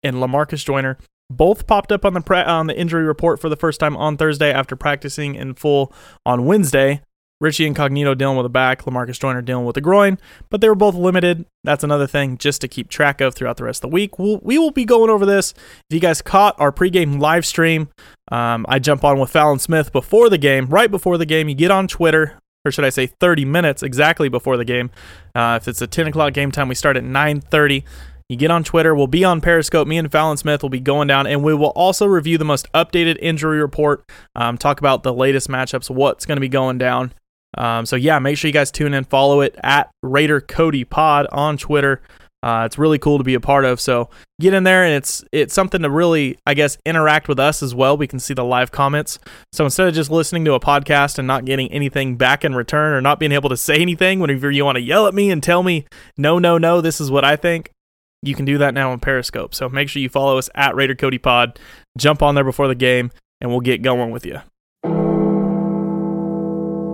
and 0.04 0.18
Lamarcus 0.18 0.66
Joyner 0.66 0.98
both 1.30 1.68
popped 1.68 1.92
up 1.92 2.06
on 2.06 2.14
the 2.14 2.50
on 2.50 2.68
the 2.68 2.78
injury 2.78 3.04
report 3.04 3.40
for 3.40 3.50
the 3.50 3.56
first 3.56 3.80
time 3.80 3.96
on 3.96 4.18
Thursday 4.18 4.52
after 4.52 4.76
practicing 4.76 5.36
in 5.36 5.54
full 5.54 5.94
on 6.26 6.46
Wednesday. 6.46 7.02
Richie 7.42 7.66
Incognito 7.66 8.16
dealing 8.16 8.36
with 8.36 8.44
the 8.44 8.50
back, 8.50 8.84
Lamarcus 8.84 9.20
Joyner 9.20 9.42
dealing 9.42 9.66
with 9.66 9.76
the 9.76 9.82
groin, 9.82 10.18
but 10.50 10.60
they 10.60 10.68
were 10.68 10.76
both 10.76 10.96
limited. 10.96 11.46
That's 11.64 11.84
another 11.84 12.08
thing 12.08 12.38
just 12.38 12.60
to 12.62 12.68
keep 12.68 12.90
track 12.90 13.22
of 13.22 13.34
throughout 13.34 13.58
the 13.58 13.64
rest 13.64 13.84
of 13.84 13.90
the 13.90 13.94
week. 13.94 14.20
We'll, 14.20 14.40
we 14.42 14.58
will 14.58 14.72
be 14.72 14.86
going 14.86 15.10
over 15.10 15.26
this. 15.26 15.54
If 15.90 15.94
you 15.94 16.00
guys 16.00 16.22
caught 16.22 16.60
our 16.60 16.72
pregame 16.72 17.20
live 17.20 17.46
stream, 17.46 17.90
um, 18.32 18.66
I 18.68 18.80
jump 18.80 19.04
on 19.04 19.20
with 19.20 19.30
Fallon 19.30 19.60
Smith 19.60 19.92
before 19.92 20.30
the 20.30 20.38
game, 20.38 20.68
right 20.68 20.92
before 20.92 21.18
the 21.18 21.26
game. 21.26 21.48
You 21.48 21.56
get 21.56 21.72
on 21.72 21.88
Twitter, 21.88 22.38
or 22.66 22.72
should 22.72 22.86
I 22.86 22.90
say 22.90 23.08
30 23.08 23.46
minutes 23.46 23.84
exactly 23.84 24.28
before 24.28 24.58
the 24.58 24.66
game. 24.66 24.92
Uh, 25.34 25.58
if 25.62 25.68
it's 25.68 25.82
a 25.82 25.88
10 25.88 26.08
o'clock 26.08 26.34
game 26.34 26.52
time, 26.52 26.68
we 26.68 26.76
start 26.76 26.98
at 26.98 27.04
9.30. 27.04 27.84
You 28.28 28.36
get 28.36 28.52
on 28.52 28.64
Twitter. 28.64 28.94
We'll 28.94 29.08
be 29.08 29.24
on 29.24 29.42
Periscope. 29.42 29.88
Me 29.88 29.98
and 29.98 30.12
Fallon 30.12 30.38
Smith 30.38 30.62
will 30.62 30.70
be 30.70 30.80
going 30.80 31.08
down, 31.08 31.26
and 31.26 31.44
we 31.44 31.54
will 31.56 31.70
also 31.70 32.06
review 32.06 32.38
the 32.38 32.46
most 32.46 32.72
updated 32.74 33.18
injury 33.22 33.60
report. 33.60 34.04
Um, 34.36 34.58
talk 34.58 34.80
about 34.80 35.02
the 35.02 35.14
latest 35.14 35.48
matchups, 35.48 35.90
what's 35.90 36.28
going 36.28 36.36
to 36.36 36.42
be 36.42 36.50
going 36.50 36.78
down. 36.78 37.14
Um, 37.58 37.86
so 37.86 37.96
yeah, 37.96 38.20
make 38.20 38.38
sure 38.38 38.48
you 38.48 38.54
guys 38.54 38.72
tune 38.72 38.94
in. 38.94 39.04
Follow 39.04 39.42
it 39.42 39.56
at 39.64 39.90
Raider 40.04 40.42
Cody 40.42 40.84
Pod 40.84 41.28
on 41.32 41.58
Twitter. 41.58 42.02
Uh, 42.42 42.64
it's 42.66 42.78
really 42.78 42.98
cool 42.98 43.18
to 43.18 43.24
be 43.24 43.34
a 43.34 43.40
part 43.40 43.66
of. 43.66 43.82
So 43.82 44.10
get 44.40 44.54
in 44.54 44.64
there, 44.64 44.86
and 44.86 44.94
it's 44.94 45.24
it's 45.32 45.54
something 45.54 45.82
to 45.82 45.90
really, 45.90 46.38
I 46.46 46.54
guess, 46.54 46.78
interact 46.86 47.28
with 47.28 47.40
us 47.40 47.62
as 47.62 47.76
well. 47.76 47.98
We 47.98 48.08
can 48.08 48.20
see 48.20 48.34
the 48.34 48.46
live 48.46 48.72
comments. 48.72 49.20
So 49.52 49.66
instead 49.66 49.88
of 49.90 49.94
just 49.94 50.10
listening 50.10 50.46
to 50.46 50.54
a 50.54 50.60
podcast 50.60 51.18
and 51.18 51.28
not 51.28 51.44
getting 51.44 51.70
anything 51.72 52.16
back 52.16 52.46
in 52.46 52.56
return, 52.56 52.94
or 52.94 53.02
not 53.02 53.20
being 53.20 53.34
able 53.34 53.50
to 53.50 53.58
say 53.58 53.82
anything 53.82 54.20
whenever 54.20 54.50
you 54.50 54.64
want 54.64 54.78
to 54.78 54.82
yell 54.82 55.08
at 55.08 55.14
me 55.14 55.32
and 55.32 55.44
tell 55.44 55.64
me, 55.64 55.86
no, 56.18 56.40
no, 56.40 56.58
no, 56.58 56.80
this 56.80 57.02
is 57.02 57.12
what 57.12 57.26
I 57.26 57.36
think. 57.36 57.72
You 58.22 58.36
can 58.36 58.46
do 58.46 58.58
that 58.58 58.74
now 58.74 58.92
on 58.92 59.00
Periscope. 59.00 59.54
So 59.54 59.68
make 59.70 59.90
sure 59.90 60.02
you 60.02 60.10
follow 60.10 60.38
us 60.38 60.50
at 60.56 60.76
Raider 60.76 60.96
Cody 60.96 61.18
Pod. 61.18 61.60
Jump 61.98 62.22
on 62.22 62.36
there 62.36 62.44
before 62.44 62.68
the 62.68 62.76
game, 62.76 63.12
and 63.42 63.50
we'll 63.50 63.62
get 63.62 63.82
going 63.82 64.12
with 64.12 64.26
you. 64.26 64.42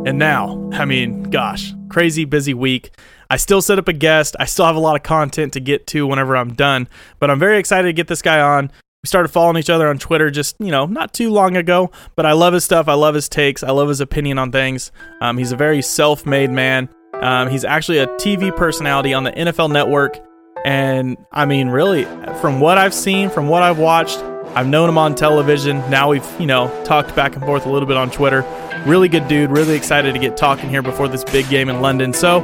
And 0.06 0.20
now, 0.20 0.70
I 0.72 0.86
mean, 0.86 1.24
gosh, 1.24 1.74
crazy 1.90 2.26
busy 2.26 2.54
week. 2.54 2.92
I 3.32 3.38
still 3.38 3.62
set 3.62 3.80
up 3.80 3.88
a 3.88 3.94
guest. 3.94 4.36
I 4.40 4.46
still 4.46 4.66
have 4.66 4.76
a 4.76 4.80
lot 4.80 4.96
of 4.96 5.02
content 5.02 5.54
to 5.54 5.60
get 5.60 5.88
to 5.88 6.06
whenever 6.06 6.38
I'm 6.38 6.54
done, 6.54 6.88
but 7.20 7.32
I'm 7.32 7.40
very 7.40 7.58
excited 7.58 7.88
to 7.88 7.94
get 7.94 8.08
this 8.08 8.22
guy 8.22 8.40
on. 8.40 8.72
We 9.04 9.08
started 9.08 9.30
following 9.30 9.58
each 9.58 9.70
other 9.70 9.88
on 9.88 9.98
Twitter 9.98 10.30
just, 10.30 10.58
you 10.60 10.70
know, 10.70 10.86
not 10.86 11.12
too 11.12 11.32
long 11.32 11.58
ago, 11.58 11.90
but 12.16 12.28
I 12.28 12.34
love 12.34 12.54
his 12.54 12.64
stuff. 12.64 12.88
I 12.88 12.94
love 12.94 13.16
his 13.16 13.28
takes. 13.28 13.64
I 13.64 13.72
love 13.72 13.88
his 13.88 14.00
opinion 14.00 14.38
on 14.38 14.52
things. 14.52 14.92
Um, 15.22 15.40
he's 15.40 15.52
a 15.52 15.56
very 15.56 15.82
self 15.82 16.24
made 16.26 16.52
man. 16.52 16.88
Um, 17.14 17.50
he's 17.50 17.66
actually 17.66 17.98
a 17.98 18.08
TV 18.08 18.56
personality 18.56 19.12
on 19.12 19.24
the 19.24 19.32
NFL 19.32 19.72
network. 19.72 20.20
And 20.66 21.18
I 21.32 21.46
mean, 21.46 21.70
really, 21.70 22.06
from 22.42 22.60
what 22.60 22.78
I've 22.78 22.94
seen, 22.94 23.32
from 23.32 23.48
what 23.48 23.64
I've 23.64 23.80
watched, 23.80 24.20
I've 24.56 24.68
known 24.68 24.88
him 24.88 24.98
on 24.98 25.16
television. 25.16 25.80
Now 25.90 26.10
we've, 26.10 26.26
you 26.40 26.46
know, 26.46 26.70
talked 26.86 27.14
back 27.16 27.36
and 27.36 27.44
forth 27.44 27.66
a 27.66 27.70
little 27.70 27.88
bit 27.88 27.98
on 27.98 28.10
Twitter. 28.10 28.46
Really 28.86 29.10
good 29.10 29.28
dude. 29.28 29.52
Really 29.52 29.76
excited 29.76 30.14
to 30.14 30.20
get 30.20 30.38
talking 30.38 30.70
here 30.70 30.82
before 30.82 31.10
this 31.10 31.26
big 31.26 31.50
game 31.50 31.68
in 31.68 31.82
London. 31.82 32.14
So 32.14 32.40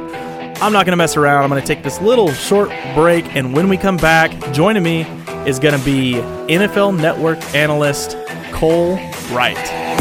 I'm 0.60 0.72
not 0.72 0.84
going 0.84 0.92
to 0.92 0.96
mess 0.96 1.16
around. 1.16 1.42
I'm 1.42 1.50
going 1.50 1.60
to 1.60 1.66
take 1.66 1.82
this 1.82 2.00
little 2.02 2.30
short 2.32 2.68
break. 2.94 3.34
And 3.34 3.54
when 3.54 3.68
we 3.68 3.78
come 3.78 3.96
back, 3.96 4.30
joining 4.52 4.82
me 4.82 5.02
is 5.46 5.58
going 5.58 5.76
to 5.76 5.84
be 5.84 6.14
NFL 6.52 7.00
Network 7.00 7.42
analyst 7.54 8.16
Cole 8.52 8.96
Wright. 9.30 9.91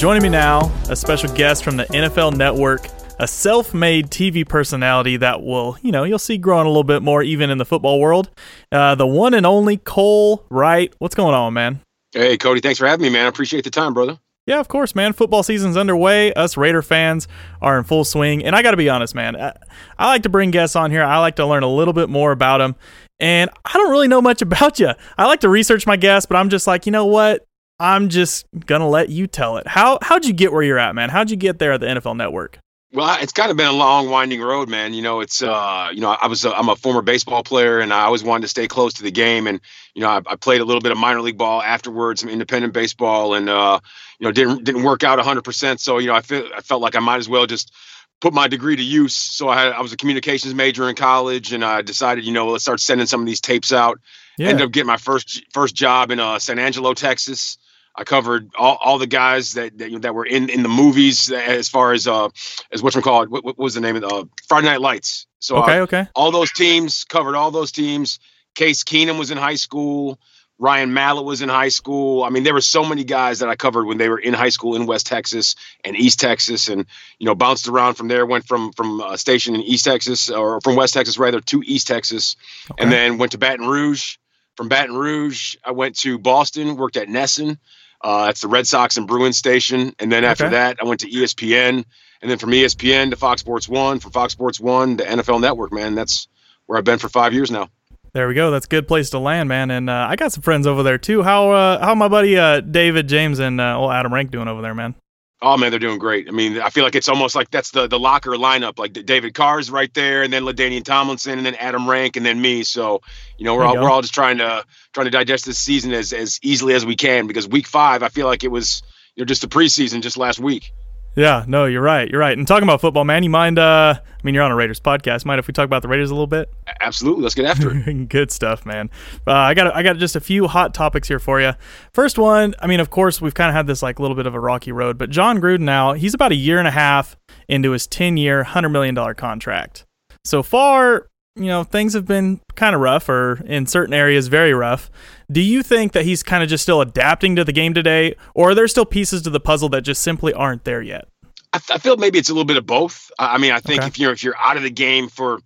Joining 0.00 0.22
me 0.22 0.30
now, 0.30 0.72
a 0.88 0.96
special 0.96 1.30
guest 1.34 1.62
from 1.62 1.76
the 1.76 1.84
NFL 1.84 2.34
Network, 2.34 2.88
a 3.18 3.28
self-made 3.28 4.06
TV 4.06 4.48
personality 4.48 5.18
that 5.18 5.42
will, 5.42 5.76
you 5.82 5.92
know, 5.92 6.04
you'll 6.04 6.18
see 6.18 6.38
growing 6.38 6.64
a 6.64 6.70
little 6.70 6.84
bit 6.84 7.02
more 7.02 7.22
even 7.22 7.50
in 7.50 7.58
the 7.58 7.66
football 7.66 8.00
world. 8.00 8.30
Uh, 8.72 8.94
the 8.94 9.06
one 9.06 9.34
and 9.34 9.44
only 9.44 9.76
Cole 9.76 10.46
Wright. 10.48 10.94
What's 11.00 11.14
going 11.14 11.34
on, 11.34 11.52
man? 11.52 11.82
Hey, 12.12 12.38
Cody. 12.38 12.62
Thanks 12.62 12.78
for 12.78 12.86
having 12.86 13.02
me, 13.02 13.10
man. 13.10 13.26
I 13.26 13.28
appreciate 13.28 13.62
the 13.62 13.70
time, 13.70 13.92
brother. 13.92 14.18
Yeah, 14.46 14.58
of 14.58 14.68
course, 14.68 14.94
man. 14.94 15.12
Football 15.12 15.42
season's 15.42 15.76
underway. 15.76 16.32
Us 16.32 16.56
Raider 16.56 16.80
fans 16.80 17.28
are 17.60 17.76
in 17.76 17.84
full 17.84 18.04
swing, 18.04 18.42
and 18.42 18.56
I 18.56 18.62
got 18.62 18.70
to 18.70 18.78
be 18.78 18.88
honest, 18.88 19.14
man. 19.14 19.36
I, 19.36 19.54
I 19.98 20.06
like 20.06 20.22
to 20.22 20.30
bring 20.30 20.50
guests 20.50 20.76
on 20.76 20.90
here. 20.90 21.04
I 21.04 21.18
like 21.18 21.36
to 21.36 21.44
learn 21.44 21.62
a 21.62 21.68
little 21.68 21.92
bit 21.92 22.08
more 22.08 22.32
about 22.32 22.56
them. 22.56 22.74
And 23.20 23.50
I 23.66 23.74
don't 23.74 23.90
really 23.90 24.08
know 24.08 24.22
much 24.22 24.40
about 24.40 24.80
you. 24.80 24.92
I 25.18 25.26
like 25.26 25.40
to 25.40 25.50
research 25.50 25.86
my 25.86 25.96
guests, 25.96 26.24
but 26.24 26.36
I'm 26.36 26.48
just 26.48 26.66
like, 26.66 26.86
you 26.86 26.92
know 26.92 27.04
what? 27.04 27.46
I'm 27.80 28.10
just 28.10 28.46
gonna 28.66 28.88
let 28.88 29.08
you 29.08 29.26
tell 29.26 29.56
it. 29.56 29.66
How 29.66 29.98
how'd 30.02 30.26
you 30.26 30.34
get 30.34 30.52
where 30.52 30.62
you're 30.62 30.78
at, 30.78 30.94
man? 30.94 31.08
How'd 31.08 31.30
you 31.30 31.36
get 31.36 31.58
there 31.58 31.72
at 31.72 31.80
the 31.80 31.86
NFL 31.86 32.14
Network? 32.14 32.58
Well, 32.92 33.18
it's 33.22 33.32
kind 33.32 33.52
of 33.52 33.56
been 33.56 33.68
a 33.68 33.72
long, 33.72 34.10
winding 34.10 34.42
road, 34.42 34.68
man. 34.68 34.94
You 34.94 35.02
know, 35.02 35.20
it's 35.20 35.42
uh, 35.42 35.88
you 35.92 36.00
know, 36.00 36.10
I 36.10 36.26
was 36.26 36.44
a, 36.44 36.52
I'm 36.54 36.68
a 36.68 36.76
former 36.76 37.02
baseball 37.02 37.42
player, 37.42 37.78
and 37.78 37.92
I 37.92 38.02
always 38.02 38.22
wanted 38.22 38.42
to 38.42 38.48
stay 38.48 38.68
close 38.68 38.94
to 38.94 39.02
the 39.02 39.10
game. 39.10 39.46
And 39.46 39.60
you 39.94 40.02
know, 40.02 40.08
I, 40.08 40.20
I 40.26 40.36
played 40.36 40.60
a 40.60 40.64
little 40.64 40.82
bit 40.82 40.92
of 40.92 40.98
minor 40.98 41.22
league 41.22 41.38
ball 41.38 41.62
afterwards, 41.62 42.20
some 42.20 42.28
independent 42.28 42.74
baseball, 42.74 43.34
and 43.34 43.48
uh, 43.48 43.80
you 44.18 44.26
know, 44.26 44.32
didn't 44.32 44.64
didn't 44.64 44.82
work 44.82 45.02
out 45.02 45.18
100. 45.18 45.42
percent 45.42 45.80
So 45.80 45.98
you 45.98 46.08
know, 46.08 46.14
I 46.14 46.20
feel 46.20 46.48
I 46.54 46.60
felt 46.60 46.82
like 46.82 46.96
I 46.96 47.00
might 47.00 47.18
as 47.18 47.28
well 47.28 47.46
just 47.46 47.72
put 48.20 48.34
my 48.34 48.48
degree 48.48 48.76
to 48.76 48.82
use. 48.82 49.14
So 49.14 49.48
I 49.48 49.62
had 49.62 49.72
I 49.72 49.80
was 49.80 49.92
a 49.92 49.96
communications 49.96 50.52
major 50.54 50.88
in 50.88 50.96
college, 50.96 51.52
and 51.52 51.64
I 51.64 51.80
decided, 51.80 52.24
you 52.24 52.32
know, 52.32 52.48
let's 52.48 52.64
start 52.64 52.80
sending 52.80 53.06
some 53.06 53.20
of 53.20 53.26
these 53.26 53.40
tapes 53.40 53.72
out. 53.72 54.00
Yeah. 54.36 54.48
Ended 54.48 54.66
up 54.66 54.72
getting 54.72 54.88
my 54.88 54.96
first 54.96 55.44
first 55.54 55.74
job 55.74 56.10
in 56.10 56.18
uh, 56.18 56.38
San 56.38 56.58
Angelo, 56.58 56.92
Texas. 56.92 57.56
I 57.94 58.04
covered 58.04 58.50
all, 58.56 58.76
all 58.80 58.98
the 58.98 59.06
guys 59.06 59.54
that, 59.54 59.76
that 59.78 60.02
that 60.02 60.14
were 60.14 60.24
in 60.24 60.48
in 60.48 60.62
the 60.62 60.68
movies 60.68 61.30
as 61.30 61.68
far 61.68 61.92
as 61.92 62.06
uh 62.06 62.28
as 62.72 62.82
what 62.82 62.94
call 63.02 63.26
what, 63.26 63.44
what 63.44 63.58
was 63.58 63.74
the 63.74 63.80
name 63.80 63.96
of 63.96 64.02
the 64.02 64.08
uh, 64.08 64.24
Friday 64.48 64.66
Night 64.66 64.80
Lights. 64.80 65.26
So 65.38 65.56
okay, 65.62 65.78
uh, 65.78 65.82
okay, 65.82 66.06
all 66.14 66.30
those 66.30 66.52
teams 66.52 67.04
covered 67.04 67.34
all 67.34 67.50
those 67.50 67.72
teams. 67.72 68.18
Case 68.54 68.84
Keenum 68.84 69.18
was 69.18 69.30
in 69.30 69.38
high 69.38 69.56
school. 69.56 70.18
Ryan 70.60 70.92
Mallett 70.92 71.24
was 71.24 71.40
in 71.40 71.48
high 71.48 71.70
school. 71.70 72.22
I 72.22 72.28
mean, 72.28 72.44
there 72.44 72.52
were 72.52 72.60
so 72.60 72.84
many 72.84 73.02
guys 73.02 73.38
that 73.38 73.48
I 73.48 73.56
covered 73.56 73.86
when 73.86 73.96
they 73.96 74.10
were 74.10 74.18
in 74.18 74.34
high 74.34 74.50
school 74.50 74.76
in 74.76 74.84
West 74.84 75.06
Texas 75.06 75.56
and 75.82 75.96
East 75.96 76.20
Texas, 76.20 76.68
and 76.68 76.84
you 77.18 77.24
know, 77.24 77.34
bounced 77.34 77.66
around 77.66 77.94
from 77.94 78.08
there. 78.08 78.26
Went 78.26 78.46
from 78.46 78.72
from 78.72 79.00
a 79.00 79.16
station 79.16 79.54
in 79.54 79.62
East 79.62 79.86
Texas 79.86 80.30
or 80.30 80.60
from 80.60 80.76
West 80.76 80.92
Texas 80.92 81.18
rather 81.18 81.40
to 81.40 81.62
East 81.64 81.86
Texas, 81.86 82.36
okay. 82.70 82.82
and 82.82 82.92
then 82.92 83.16
went 83.16 83.32
to 83.32 83.38
Baton 83.38 83.66
Rouge. 83.66 84.16
From 84.56 84.68
Baton 84.68 84.94
Rouge, 84.94 85.56
I 85.64 85.70
went 85.70 85.96
to 86.00 86.18
Boston, 86.18 86.76
worked 86.76 86.98
at 86.98 87.08
NESN. 87.08 87.56
Uh, 88.00 88.28
it's 88.30 88.40
the 88.40 88.48
Red 88.48 88.66
Sox 88.66 88.96
and 88.96 89.06
Bruins 89.06 89.36
station. 89.36 89.94
And 89.98 90.10
then 90.10 90.24
after 90.24 90.46
okay. 90.46 90.54
that, 90.54 90.78
I 90.80 90.84
went 90.86 91.00
to 91.00 91.10
ESPN. 91.10 91.84
And 92.22 92.30
then 92.30 92.38
from 92.38 92.50
ESPN 92.50 93.10
to 93.10 93.16
Fox 93.16 93.40
Sports 93.40 93.68
One, 93.68 93.98
from 93.98 94.12
Fox 94.12 94.32
Sports 94.32 94.60
One 94.60 94.98
to 94.98 95.04
NFL 95.04 95.40
Network, 95.40 95.72
man. 95.72 95.94
That's 95.94 96.28
where 96.66 96.78
I've 96.78 96.84
been 96.84 96.98
for 96.98 97.08
five 97.08 97.32
years 97.32 97.50
now. 97.50 97.70
There 98.12 98.26
we 98.26 98.34
go. 98.34 98.50
That's 98.50 98.66
a 98.66 98.68
good 98.68 98.88
place 98.88 99.10
to 99.10 99.18
land, 99.18 99.48
man. 99.48 99.70
And 99.70 99.88
uh, 99.88 100.06
I 100.08 100.16
got 100.16 100.32
some 100.32 100.42
friends 100.42 100.66
over 100.66 100.82
there 100.82 100.98
too. 100.98 101.22
How 101.22 101.52
uh, 101.52 101.84
how 101.84 101.94
my 101.94 102.08
buddy 102.08 102.36
uh, 102.36 102.60
David 102.60 103.08
James 103.08 103.38
and 103.38 103.60
uh, 103.60 103.78
old 103.78 103.92
Adam 103.92 104.12
Rank 104.12 104.30
doing 104.30 104.48
over 104.48 104.60
there, 104.60 104.74
man? 104.74 104.94
Oh 105.42 105.56
man, 105.56 105.70
they're 105.70 105.78
doing 105.78 105.98
great. 105.98 106.28
I 106.28 106.32
mean, 106.32 106.60
I 106.60 106.68
feel 106.68 106.84
like 106.84 106.94
it's 106.94 107.08
almost 107.08 107.34
like 107.34 107.50
that's 107.50 107.70
the 107.70 107.86
the 107.86 107.98
locker 107.98 108.32
lineup. 108.32 108.78
Like 108.78 108.92
David 108.92 109.32
Carr's 109.32 109.70
right 109.70 109.92
there, 109.94 110.22
and 110.22 110.30
then 110.30 110.42
LaDainian 110.42 110.84
Tomlinson, 110.84 111.38
and 111.38 111.46
then 111.46 111.54
Adam 111.54 111.88
Rank, 111.88 112.16
and 112.16 112.26
then 112.26 112.40
me. 112.42 112.62
So, 112.62 113.00
you 113.38 113.46
know, 113.46 113.54
we're 113.54 113.64
all 113.64 113.74
go. 113.74 113.82
we're 113.82 113.90
all 113.90 114.02
just 114.02 114.12
trying 114.12 114.38
to 114.38 114.64
trying 114.92 115.06
to 115.06 115.10
digest 115.10 115.46
this 115.46 115.58
season 115.58 115.92
as 115.94 116.12
as 116.12 116.38
easily 116.42 116.74
as 116.74 116.84
we 116.84 116.94
can 116.94 117.26
because 117.26 117.48
week 117.48 117.66
five, 117.66 118.02
I 118.02 118.08
feel 118.08 118.26
like 118.26 118.44
it 118.44 118.50
was 118.50 118.82
you 119.14 119.22
know 119.22 119.24
just 119.24 119.40
the 119.40 119.48
preseason 119.48 120.02
just 120.02 120.18
last 120.18 120.40
week. 120.40 120.72
Yeah, 121.16 121.44
no, 121.48 121.66
you're 121.66 121.82
right. 121.82 122.08
You're 122.08 122.20
right. 122.20 122.36
And 122.36 122.46
talking 122.46 122.62
about 122.62 122.80
football, 122.80 123.04
man, 123.04 123.22
you 123.24 123.30
mind? 123.30 123.58
Uh, 123.58 123.94
I 123.98 124.22
mean, 124.22 124.34
you're 124.34 124.44
on 124.44 124.52
a 124.52 124.54
Raiders 124.54 124.78
podcast. 124.78 125.24
Mind 125.24 125.38
if 125.40 125.48
we 125.48 125.52
talk 125.52 125.64
about 125.64 125.82
the 125.82 125.88
Raiders 125.88 126.10
a 126.10 126.14
little 126.14 126.26
bit? 126.28 126.48
Absolutely. 126.80 127.22
Let's 127.24 127.34
get 127.34 127.46
after 127.46 127.72
it. 127.74 128.08
Good 128.08 128.30
stuff, 128.30 128.64
man. 128.64 128.90
Uh, 129.26 129.32
I 129.32 129.54
got 129.54 129.74
I 129.74 129.82
got 129.82 129.96
just 129.96 130.14
a 130.14 130.20
few 130.20 130.46
hot 130.46 130.72
topics 130.72 131.08
here 131.08 131.18
for 131.18 131.40
you. 131.40 131.52
First 131.92 132.16
one, 132.16 132.54
I 132.60 132.68
mean, 132.68 132.80
of 132.80 132.90
course, 132.90 133.20
we've 133.20 133.34
kind 133.34 133.48
of 133.48 133.54
had 133.54 133.66
this 133.66 133.82
like 133.82 133.98
little 133.98 134.16
bit 134.16 134.26
of 134.26 134.34
a 134.34 134.40
rocky 134.40 134.72
road, 134.72 134.98
but 134.98 135.10
Jon 135.10 135.40
Gruden 135.40 135.60
now 135.60 135.94
he's 135.94 136.14
about 136.14 136.30
a 136.32 136.36
year 136.36 136.58
and 136.58 136.68
a 136.68 136.72
half 136.72 137.16
into 137.48 137.72
his 137.72 137.86
10 137.88 138.16
year, 138.16 138.44
hundred 138.44 138.68
million 138.68 138.94
dollar 138.94 139.14
contract. 139.14 139.86
So 140.24 140.42
far, 140.42 141.08
you 141.36 141.46
know, 141.46 141.64
things 141.64 141.94
have 141.94 142.06
been 142.06 142.40
kind 142.56 142.74
of 142.74 142.80
rough, 142.80 143.08
or 143.08 143.42
in 143.46 143.66
certain 143.66 143.94
areas, 143.94 144.28
very 144.28 144.52
rough. 144.52 144.90
Do 145.30 145.40
you 145.40 145.62
think 145.62 145.92
that 145.92 146.04
he's 146.04 146.22
kind 146.22 146.42
of 146.42 146.48
just 146.48 146.62
still 146.62 146.80
adapting 146.80 147.36
to 147.36 147.44
the 147.44 147.52
game 147.52 147.72
today, 147.72 148.14
or 148.34 148.50
are 148.50 148.54
there 148.54 148.68
still 148.68 148.84
pieces 148.84 149.22
to 149.22 149.30
the 149.30 149.40
puzzle 149.40 149.68
that 149.70 149.82
just 149.82 150.02
simply 150.02 150.32
aren't 150.32 150.64
there 150.64 150.82
yet? 150.82 151.08
I, 151.52 151.58
th- 151.58 151.76
I 151.76 151.78
feel 151.78 151.96
maybe 151.96 152.18
it's 152.18 152.30
a 152.30 152.32
little 152.32 152.44
bit 152.44 152.56
of 152.56 152.66
both. 152.66 153.10
I 153.18 153.38
mean, 153.38 153.52
I 153.52 153.60
think 153.60 153.80
okay. 153.80 153.88
if 153.88 153.98
you're 153.98 154.12
if 154.12 154.22
you're 154.22 154.36
out 154.38 154.56
of 154.56 154.62
the 154.62 154.70
game 154.70 155.08
for 155.08 155.40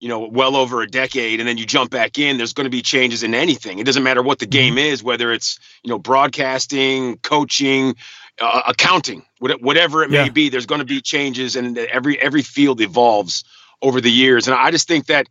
you 0.00 0.08
know 0.08 0.20
well 0.20 0.56
over 0.56 0.82
a 0.82 0.86
decade 0.86 1.40
and 1.40 1.48
then 1.48 1.58
you 1.58 1.66
jump 1.66 1.90
back 1.90 2.18
in, 2.18 2.38
there's 2.38 2.52
going 2.52 2.64
to 2.64 2.70
be 2.70 2.82
changes 2.82 3.22
in 3.22 3.34
anything. 3.34 3.78
It 3.78 3.84
doesn't 3.84 4.02
matter 4.02 4.22
what 4.22 4.38
the 4.38 4.46
game 4.46 4.76
mm-hmm. 4.76 4.92
is, 4.92 5.02
whether 5.02 5.32
it's 5.32 5.58
you 5.82 5.90
know 5.90 5.98
broadcasting, 5.98 7.18
coaching, 7.18 7.94
uh, 8.40 8.62
accounting, 8.66 9.22
whatever 9.38 10.02
it 10.02 10.10
may 10.10 10.24
yeah. 10.24 10.30
be. 10.30 10.48
There's 10.48 10.66
going 10.66 10.80
to 10.80 10.86
be 10.86 11.00
changes, 11.02 11.56
and 11.56 11.76
every 11.76 12.20
every 12.20 12.42
field 12.42 12.80
evolves 12.80 13.44
over 13.82 14.00
the 14.00 14.10
years. 14.10 14.48
And 14.48 14.56
I 14.56 14.70
just 14.70 14.88
think 14.88 15.06
that, 15.06 15.28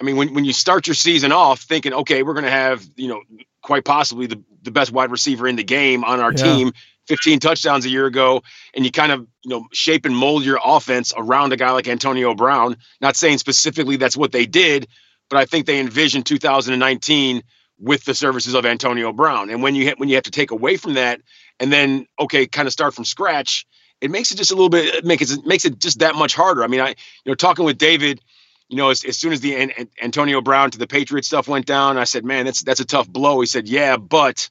I 0.00 0.04
mean, 0.04 0.16
when, 0.16 0.34
when 0.34 0.44
you 0.44 0.52
start 0.52 0.86
your 0.86 0.94
season 0.94 1.32
off 1.32 1.60
thinking, 1.60 1.92
okay, 1.92 2.22
we're 2.22 2.34
going 2.34 2.44
to 2.44 2.50
have, 2.50 2.84
you 2.96 3.08
know, 3.08 3.22
quite 3.62 3.84
possibly 3.84 4.26
the, 4.26 4.42
the 4.62 4.70
best 4.70 4.92
wide 4.92 5.10
receiver 5.10 5.48
in 5.48 5.56
the 5.56 5.64
game 5.64 6.04
on 6.04 6.20
our 6.20 6.32
yeah. 6.32 6.42
team, 6.42 6.72
15 7.06 7.40
touchdowns 7.40 7.84
a 7.84 7.88
year 7.88 8.06
ago, 8.06 8.42
and 8.74 8.84
you 8.84 8.90
kind 8.90 9.12
of, 9.12 9.26
you 9.42 9.50
know, 9.50 9.66
shape 9.72 10.04
and 10.04 10.14
mold 10.14 10.44
your 10.44 10.60
offense 10.62 11.12
around 11.16 11.52
a 11.52 11.56
guy 11.56 11.70
like 11.70 11.88
Antonio 11.88 12.34
Brown. 12.34 12.76
Not 13.00 13.16
saying 13.16 13.38
specifically 13.38 13.96
that's 13.96 14.16
what 14.16 14.30
they 14.30 14.46
did, 14.46 14.88
but 15.28 15.38
I 15.38 15.46
think 15.46 15.66
they 15.66 15.80
envisioned 15.80 16.26
2019 16.26 17.42
with 17.78 18.04
the 18.04 18.14
services 18.14 18.54
of 18.54 18.66
Antonio 18.66 19.12
Brown. 19.12 19.50
And 19.50 19.62
when 19.62 19.74
you 19.74 19.88
ha- 19.88 19.94
when 19.96 20.08
you 20.08 20.16
have 20.16 20.24
to 20.24 20.30
take 20.30 20.50
away 20.50 20.76
from 20.76 20.94
that 20.94 21.20
and 21.60 21.72
then 21.72 22.06
okay, 22.18 22.46
kind 22.46 22.66
of 22.66 22.72
start 22.72 22.94
from 22.94 23.04
scratch, 23.04 23.66
it 24.00 24.10
makes 24.10 24.30
it 24.30 24.36
just 24.36 24.50
a 24.50 24.54
little 24.54 24.68
bit 24.68 24.94
it 24.94 25.04
makes 25.04 25.30
it 25.30 25.44
makes 25.46 25.64
it 25.64 25.78
just 25.78 26.00
that 26.00 26.14
much 26.14 26.34
harder. 26.34 26.64
I 26.64 26.66
mean, 26.66 26.80
I 26.80 26.88
you 26.88 26.94
know 27.26 27.34
talking 27.34 27.64
with 27.64 27.78
David, 27.78 28.20
you 28.68 28.76
know, 28.76 28.90
as, 28.90 29.04
as 29.04 29.16
soon 29.16 29.32
as 29.32 29.40
the 29.40 29.56
An- 29.56 29.72
An- 29.76 29.90
Antonio 30.02 30.40
Brown 30.40 30.70
to 30.70 30.78
the 30.78 30.86
Patriots 30.86 31.28
stuff 31.28 31.48
went 31.48 31.66
down, 31.66 31.98
I 31.98 32.04
said, 32.04 32.24
"Man, 32.24 32.44
that's 32.44 32.62
that's 32.62 32.80
a 32.80 32.84
tough 32.84 33.08
blow." 33.08 33.40
He 33.40 33.46
said, 33.46 33.68
"Yeah, 33.68 33.96
but 33.96 34.48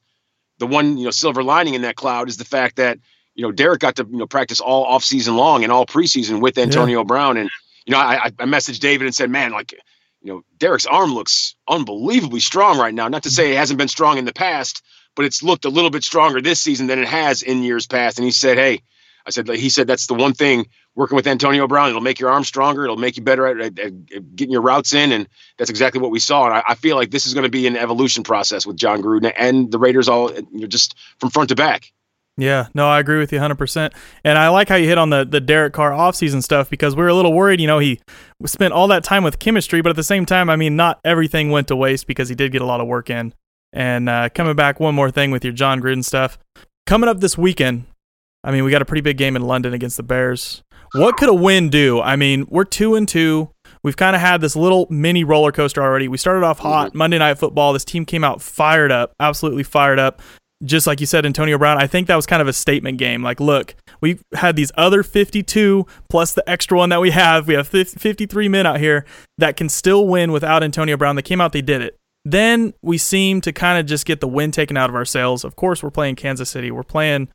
the 0.58 0.66
one 0.66 0.98
you 0.98 1.04
know 1.04 1.10
silver 1.10 1.42
lining 1.42 1.74
in 1.74 1.82
that 1.82 1.96
cloud 1.96 2.28
is 2.28 2.36
the 2.36 2.44
fact 2.44 2.76
that 2.76 2.98
you 3.34 3.42
know 3.42 3.52
Derek 3.52 3.80
got 3.80 3.96
to 3.96 4.06
you 4.10 4.18
know 4.18 4.26
practice 4.26 4.60
all 4.60 4.84
off 4.84 5.04
season 5.04 5.36
long 5.36 5.62
and 5.62 5.72
all 5.72 5.86
preseason 5.86 6.40
with 6.40 6.58
Antonio 6.58 7.00
yeah. 7.00 7.04
Brown 7.04 7.36
and 7.36 7.50
you 7.86 7.92
know 7.92 7.98
I 7.98 8.26
I 8.26 8.44
messaged 8.44 8.80
David 8.80 9.06
and 9.06 9.14
said, 9.14 9.30
"Man, 9.30 9.52
like 9.52 9.72
you 10.20 10.32
know, 10.32 10.42
Derek's 10.58 10.86
arm 10.86 11.14
looks 11.14 11.54
unbelievably 11.68 12.40
strong 12.40 12.78
right 12.78 12.92
now. 12.92 13.08
Not 13.08 13.22
to 13.22 13.30
say 13.30 13.52
it 13.52 13.56
hasn't 13.56 13.78
been 13.78 13.88
strong 13.88 14.18
in 14.18 14.24
the 14.24 14.32
past, 14.32 14.82
but 15.14 15.24
it's 15.24 15.42
looked 15.42 15.64
a 15.64 15.70
little 15.70 15.90
bit 15.90 16.02
stronger 16.02 16.40
this 16.40 16.60
season 16.60 16.88
than 16.88 16.98
it 16.98 17.08
has 17.08 17.42
in 17.42 17.62
years 17.62 17.86
past. 17.86 18.18
And 18.18 18.24
he 18.24 18.32
said, 18.32 18.58
"Hey, 18.58 18.82
I 19.28 19.30
said 19.30 19.46
he 19.46 19.68
said 19.68 19.86
that's 19.86 20.06
the 20.06 20.14
one 20.14 20.32
thing 20.32 20.66
working 20.94 21.14
with 21.14 21.26
Antonio 21.26 21.68
Brown. 21.68 21.90
It'll 21.90 22.00
make 22.00 22.18
your 22.18 22.30
arm 22.30 22.44
stronger. 22.44 22.84
It'll 22.84 22.96
make 22.96 23.18
you 23.18 23.22
better 23.22 23.46
at, 23.46 23.60
at, 23.60 23.78
at 23.78 24.34
getting 24.34 24.52
your 24.52 24.62
routes 24.62 24.94
in, 24.94 25.12
and 25.12 25.28
that's 25.58 25.68
exactly 25.68 26.00
what 26.00 26.10
we 26.10 26.18
saw. 26.18 26.46
And 26.46 26.54
I, 26.54 26.62
I 26.68 26.74
feel 26.74 26.96
like 26.96 27.10
this 27.10 27.26
is 27.26 27.34
going 27.34 27.44
to 27.44 27.50
be 27.50 27.66
an 27.66 27.76
evolution 27.76 28.24
process 28.24 28.66
with 28.66 28.76
Jon 28.76 29.02
Gruden 29.02 29.30
and 29.36 29.70
the 29.70 29.78
Raiders 29.78 30.08
all 30.08 30.32
you 30.32 30.46
know, 30.52 30.66
just 30.66 30.96
from 31.20 31.28
front 31.28 31.50
to 31.50 31.54
back. 31.54 31.92
Yeah, 32.38 32.68
no, 32.72 32.88
I 32.88 33.00
agree 33.00 33.18
with 33.18 33.32
you 33.32 33.38
100%. 33.40 33.92
And 34.22 34.38
I 34.38 34.48
like 34.48 34.68
how 34.68 34.76
you 34.76 34.86
hit 34.86 34.96
on 34.96 35.10
the, 35.10 35.24
the 35.24 35.40
Derek 35.40 35.72
Carr 35.72 35.90
offseason 35.90 36.42
stuff 36.42 36.70
because 36.70 36.94
we 36.94 37.02
were 37.02 37.08
a 37.08 37.14
little 37.14 37.32
worried. 37.32 37.60
You 37.60 37.66
know, 37.66 37.80
he 37.80 38.00
spent 38.46 38.72
all 38.72 38.86
that 38.88 39.02
time 39.02 39.24
with 39.24 39.40
chemistry, 39.40 39.82
but 39.82 39.90
at 39.90 39.96
the 39.96 40.04
same 40.04 40.24
time, 40.24 40.48
I 40.48 40.54
mean, 40.54 40.76
not 40.76 41.00
everything 41.04 41.50
went 41.50 41.66
to 41.68 41.76
waste 41.76 42.06
because 42.06 42.28
he 42.28 42.36
did 42.36 42.52
get 42.52 42.62
a 42.62 42.64
lot 42.64 42.80
of 42.80 42.86
work 42.86 43.10
in. 43.10 43.34
And 43.72 44.08
uh, 44.08 44.28
coming 44.32 44.54
back, 44.54 44.78
one 44.78 44.94
more 44.94 45.10
thing 45.10 45.32
with 45.32 45.44
your 45.44 45.52
Jon 45.52 45.82
Gruden 45.82 46.04
stuff. 46.04 46.38
Coming 46.86 47.08
up 47.08 47.18
this 47.20 47.36
weekend, 47.36 47.86
I 48.44 48.52
mean, 48.52 48.64
we 48.64 48.70
got 48.70 48.82
a 48.82 48.84
pretty 48.84 49.00
big 49.00 49.16
game 49.16 49.36
in 49.36 49.42
London 49.42 49.74
against 49.74 49.96
the 49.96 50.02
Bears. 50.02 50.62
What 50.94 51.16
could 51.16 51.28
a 51.28 51.34
win 51.34 51.68
do? 51.68 52.00
I 52.00 52.16
mean, 52.16 52.46
we're 52.48 52.64
two 52.64 52.94
and 52.94 53.06
two. 53.06 53.50
We've 53.82 53.96
kind 53.96 54.16
of 54.16 54.22
had 54.22 54.40
this 54.40 54.56
little 54.56 54.86
mini 54.90 55.22
roller 55.22 55.52
coaster 55.52 55.82
already. 55.82 56.08
We 56.08 56.16
started 56.16 56.44
off 56.44 56.60
hot 56.60 56.90
mm-hmm. 56.90 56.98
Monday 56.98 57.18
Night 57.18 57.38
Football. 57.38 57.72
This 57.72 57.84
team 57.84 58.04
came 58.04 58.24
out 58.24 58.40
fired 58.40 58.90
up, 58.90 59.12
absolutely 59.20 59.64
fired 59.64 59.98
up 59.98 60.22
just 60.64 60.86
like 60.86 61.00
you 61.00 61.06
said, 61.06 61.24
Antonio 61.24 61.56
Brown, 61.56 61.78
I 61.78 61.86
think 61.86 62.08
that 62.08 62.16
was 62.16 62.26
kind 62.26 62.42
of 62.42 62.48
a 62.48 62.52
statement 62.52 62.98
game. 62.98 63.22
Like, 63.22 63.38
look, 63.38 63.76
we 64.00 64.18
had 64.34 64.56
these 64.56 64.72
other 64.76 65.02
52 65.02 65.86
plus 66.08 66.34
the 66.34 66.48
extra 66.50 66.76
one 66.76 66.88
that 66.88 67.00
we 67.00 67.10
have. 67.10 67.46
We 67.46 67.54
have 67.54 67.68
53 67.68 68.48
men 68.48 68.66
out 68.66 68.80
here 68.80 69.04
that 69.38 69.56
can 69.56 69.68
still 69.68 70.06
win 70.06 70.32
without 70.32 70.62
Antonio 70.62 70.96
Brown. 70.96 71.16
They 71.16 71.22
came 71.22 71.40
out, 71.40 71.52
they 71.52 71.62
did 71.62 71.80
it. 71.80 71.96
Then 72.24 72.74
we 72.82 72.98
seem 72.98 73.40
to 73.42 73.52
kind 73.52 73.78
of 73.78 73.86
just 73.86 74.04
get 74.04 74.20
the 74.20 74.28
win 74.28 74.50
taken 74.50 74.76
out 74.76 74.90
of 74.90 74.96
our 74.96 75.04
sails. 75.04 75.44
Of 75.44 75.54
course, 75.54 75.82
we're 75.82 75.90
playing 75.90 76.16
Kansas 76.16 76.50
City. 76.50 76.70
We're 76.70 76.82
playing 76.82 77.28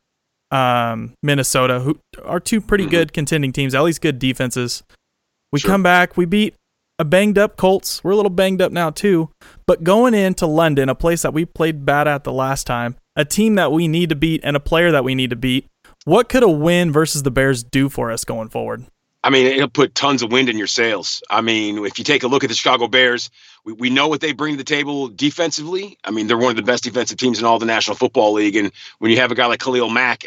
um, 0.54 1.14
Minnesota, 1.24 1.80
who 1.80 2.00
are 2.24 2.40
two 2.40 2.62
pretty 2.62 2.86
good 2.86 3.12
contending 3.12 3.52
teams, 3.52 3.74
at 3.74 3.84
least 3.84 4.02
good 4.02 4.20
defenses. 4.20 4.84
We 5.52 5.60
sure. 5.60 5.70
come 5.70 5.84
back, 5.84 6.16
we 6.16 6.26
beat 6.26 6.56
a 7.00 7.06
banged 7.06 7.38
up 7.38 7.58
Colts. 7.58 8.04
We're 8.04 8.12
a 8.12 8.16
little 8.16 8.30
banged 8.30 8.62
up 8.62 8.72
now 8.72 8.92
too. 8.92 9.30
But 9.66 9.84
going 9.84 10.14
into 10.14 10.46
London, 10.46 10.90
a 10.90 10.96
place 10.96 11.24
that 11.24 11.34
we 11.34 11.46
played 11.46 11.86
bad 11.86 12.08
at 12.08 12.24
the 12.24 12.32
last 12.32 12.68
time, 12.68 12.96
a 13.16 13.26
team 13.26 13.56
that 13.56 13.72
we 13.72 13.88
need 13.88 14.10
to 14.10 14.16
beat, 14.16 14.42
and 14.44 14.56
a 14.56 14.60
player 14.60 14.92
that 14.92 15.04
we 15.04 15.16
need 15.16 15.32
to 15.32 15.36
beat. 15.36 15.66
What 16.06 16.30
could 16.30 16.44
a 16.44 16.50
win 16.50 16.92
versus 16.92 17.24
the 17.24 17.32
Bears 17.32 17.64
do 17.64 17.90
for 17.90 18.12
us 18.12 18.24
going 18.24 18.50
forward? 18.50 18.86
I 19.24 19.30
mean, 19.30 19.46
it'll 19.46 19.70
put 19.70 19.96
tons 19.96 20.22
of 20.22 20.32
wind 20.32 20.50
in 20.50 20.58
your 20.58 20.68
sails. 20.68 21.24
I 21.30 21.42
mean, 21.42 21.86
if 21.86 21.98
you 21.98 22.04
take 22.04 22.24
a 22.24 22.28
look 22.28 22.44
at 22.44 22.50
the 22.50 22.56
Chicago 22.56 22.88
Bears, 22.88 23.30
we, 23.64 23.72
we 23.72 23.90
know 23.90 24.10
what 24.10 24.20
they 24.20 24.34
bring 24.34 24.56
to 24.56 24.58
the 24.58 24.66
table 24.66 25.08
defensively. 25.08 25.98
I 26.04 26.12
mean, 26.12 26.28
they're 26.28 26.38
one 26.38 26.50
of 26.50 26.58
the 26.58 26.64
best 26.64 26.84
defensive 26.84 27.18
teams 27.18 27.40
in 27.40 27.46
all 27.46 27.58
the 27.58 27.66
National 27.66 27.96
Football 27.96 28.34
League. 28.34 28.58
And 28.58 28.72
when 29.00 29.12
you 29.12 29.18
have 29.18 29.32
a 29.32 29.36
guy 29.36 29.46
like 29.46 29.62
Khalil 29.62 29.90
Mack, 29.90 30.26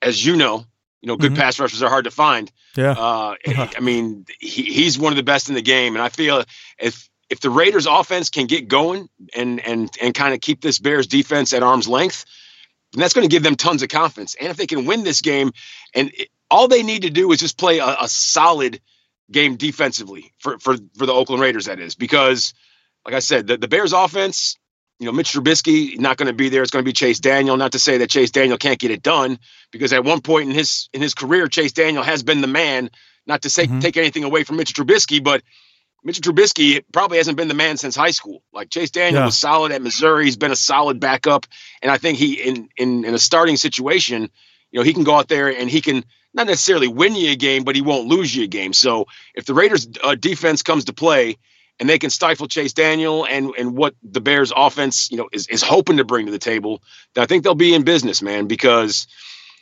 as 0.00 0.24
you 0.24 0.36
know, 0.36 0.64
you 1.02 1.06
know, 1.06 1.16
good 1.16 1.32
mm-hmm. 1.32 1.40
pass 1.40 1.60
rushers 1.60 1.82
are 1.82 1.90
hard 1.90 2.04
to 2.04 2.10
find. 2.10 2.50
Yeah. 2.76 2.92
Uh, 2.92 3.34
I 3.46 3.80
mean, 3.80 4.26
he, 4.38 4.62
he's 4.62 4.98
one 4.98 5.12
of 5.12 5.16
the 5.16 5.22
best 5.22 5.48
in 5.48 5.54
the 5.54 5.62
game. 5.62 5.94
And 5.94 6.02
I 6.02 6.08
feel 6.08 6.44
if 6.78 7.08
if 7.28 7.40
the 7.40 7.50
Raiders 7.50 7.86
offense 7.86 8.28
can 8.30 8.46
get 8.46 8.68
going 8.68 9.08
and 9.34 9.60
and 9.60 9.90
and 10.00 10.14
kind 10.14 10.34
of 10.34 10.40
keep 10.40 10.60
this 10.60 10.78
Bears 10.78 11.06
defense 11.06 11.52
at 11.52 11.62
arm's 11.62 11.88
length, 11.88 12.24
then 12.92 13.00
that's 13.00 13.14
going 13.14 13.28
to 13.28 13.32
give 13.34 13.42
them 13.42 13.56
tons 13.56 13.82
of 13.82 13.88
confidence. 13.88 14.34
And 14.34 14.48
if 14.48 14.56
they 14.56 14.66
can 14.66 14.84
win 14.84 15.04
this 15.04 15.20
game, 15.20 15.52
and 15.94 16.12
all 16.50 16.68
they 16.68 16.82
need 16.82 17.02
to 17.02 17.10
do 17.10 17.30
is 17.32 17.40
just 17.40 17.58
play 17.58 17.78
a, 17.78 17.96
a, 18.00 18.08
solid 18.08 18.80
game 19.30 19.56
defensively 19.56 20.32
for 20.38 20.58
for 20.58 20.76
for 20.96 21.06
the 21.06 21.12
Oakland 21.12 21.40
Raiders, 21.42 21.66
that 21.66 21.78
is, 21.78 21.94
because 21.94 22.52
like 23.04 23.14
I 23.14 23.20
said, 23.20 23.46
the, 23.46 23.56
the 23.56 23.68
Bears 23.68 23.92
offense, 23.92 24.58
you 24.98 25.06
know, 25.06 25.12
Mitch 25.12 25.32
Trubisky 25.32 25.98
not 25.98 26.16
going 26.16 26.26
to 26.26 26.34
be 26.34 26.48
there. 26.48 26.62
It's 26.62 26.70
going 26.70 26.84
to 26.84 26.88
be 26.88 26.92
Chase 26.92 27.20
Daniel. 27.20 27.56
Not 27.56 27.72
to 27.72 27.78
say 27.78 27.98
that 27.98 28.10
Chase 28.10 28.30
Daniel 28.30 28.58
can't 28.58 28.78
get 28.78 28.90
it 28.90 29.02
done, 29.02 29.38
because 29.70 29.92
at 29.92 30.04
one 30.04 30.20
point 30.20 30.48
in 30.50 30.54
his 30.54 30.88
in 30.92 31.00
his 31.00 31.14
career, 31.14 31.48
Chase 31.48 31.72
Daniel 31.72 32.02
has 32.02 32.22
been 32.22 32.40
the 32.40 32.46
man. 32.46 32.90
Not 33.26 33.42
to 33.42 33.50
say 33.50 33.66
mm-hmm. 33.66 33.78
take 33.78 33.96
anything 33.96 34.24
away 34.24 34.44
from 34.44 34.56
Mitch 34.56 34.74
Trubisky, 34.74 35.22
but 35.22 35.42
Mitch 36.02 36.20
Trubisky 36.20 36.82
probably 36.92 37.18
hasn't 37.18 37.36
been 37.36 37.48
the 37.48 37.54
man 37.54 37.76
since 37.76 37.94
high 37.94 38.10
school. 38.10 38.42
Like 38.52 38.70
Chase 38.70 38.90
Daniel 38.90 39.20
yeah. 39.20 39.26
was 39.26 39.38
solid 39.38 39.72
at 39.72 39.82
Missouri. 39.82 40.24
He's 40.24 40.36
been 40.36 40.50
a 40.50 40.56
solid 40.56 41.00
backup, 41.00 41.46
and 41.82 41.90
I 41.90 41.98
think 41.98 42.18
he 42.18 42.34
in 42.34 42.68
in 42.76 43.04
in 43.04 43.14
a 43.14 43.18
starting 43.18 43.56
situation, 43.56 44.30
you 44.70 44.80
know, 44.80 44.84
he 44.84 44.94
can 44.94 45.04
go 45.04 45.14
out 45.14 45.28
there 45.28 45.48
and 45.48 45.70
he 45.70 45.80
can 45.80 46.04
not 46.34 46.46
necessarily 46.46 46.88
win 46.88 47.14
you 47.14 47.32
a 47.32 47.36
game, 47.36 47.64
but 47.64 47.74
he 47.74 47.82
won't 47.82 48.08
lose 48.08 48.34
you 48.34 48.44
a 48.44 48.48
game. 48.48 48.72
So 48.72 49.06
if 49.34 49.46
the 49.46 49.54
Raiders' 49.54 49.88
uh, 50.02 50.14
defense 50.14 50.62
comes 50.62 50.84
to 50.84 50.92
play 50.92 51.36
and 51.78 51.88
they 51.88 51.98
can 51.98 52.10
stifle 52.10 52.46
Chase 52.46 52.72
Daniel 52.72 53.26
and 53.26 53.52
and 53.58 53.76
what 53.76 53.94
the 54.02 54.20
Bears' 54.20 54.52
offense, 54.54 55.10
you 55.10 55.16
know, 55.16 55.28
is 55.32 55.46
is 55.48 55.62
hoping 55.62 55.96
to 55.96 56.04
bring 56.04 56.26
to 56.26 56.32
the 56.32 56.38
table, 56.38 56.82
then 57.14 57.24
I 57.24 57.26
think 57.26 57.42
they'll 57.42 57.54
be 57.54 57.74
in 57.74 57.82
business, 57.82 58.22
man, 58.22 58.46
because 58.46 59.06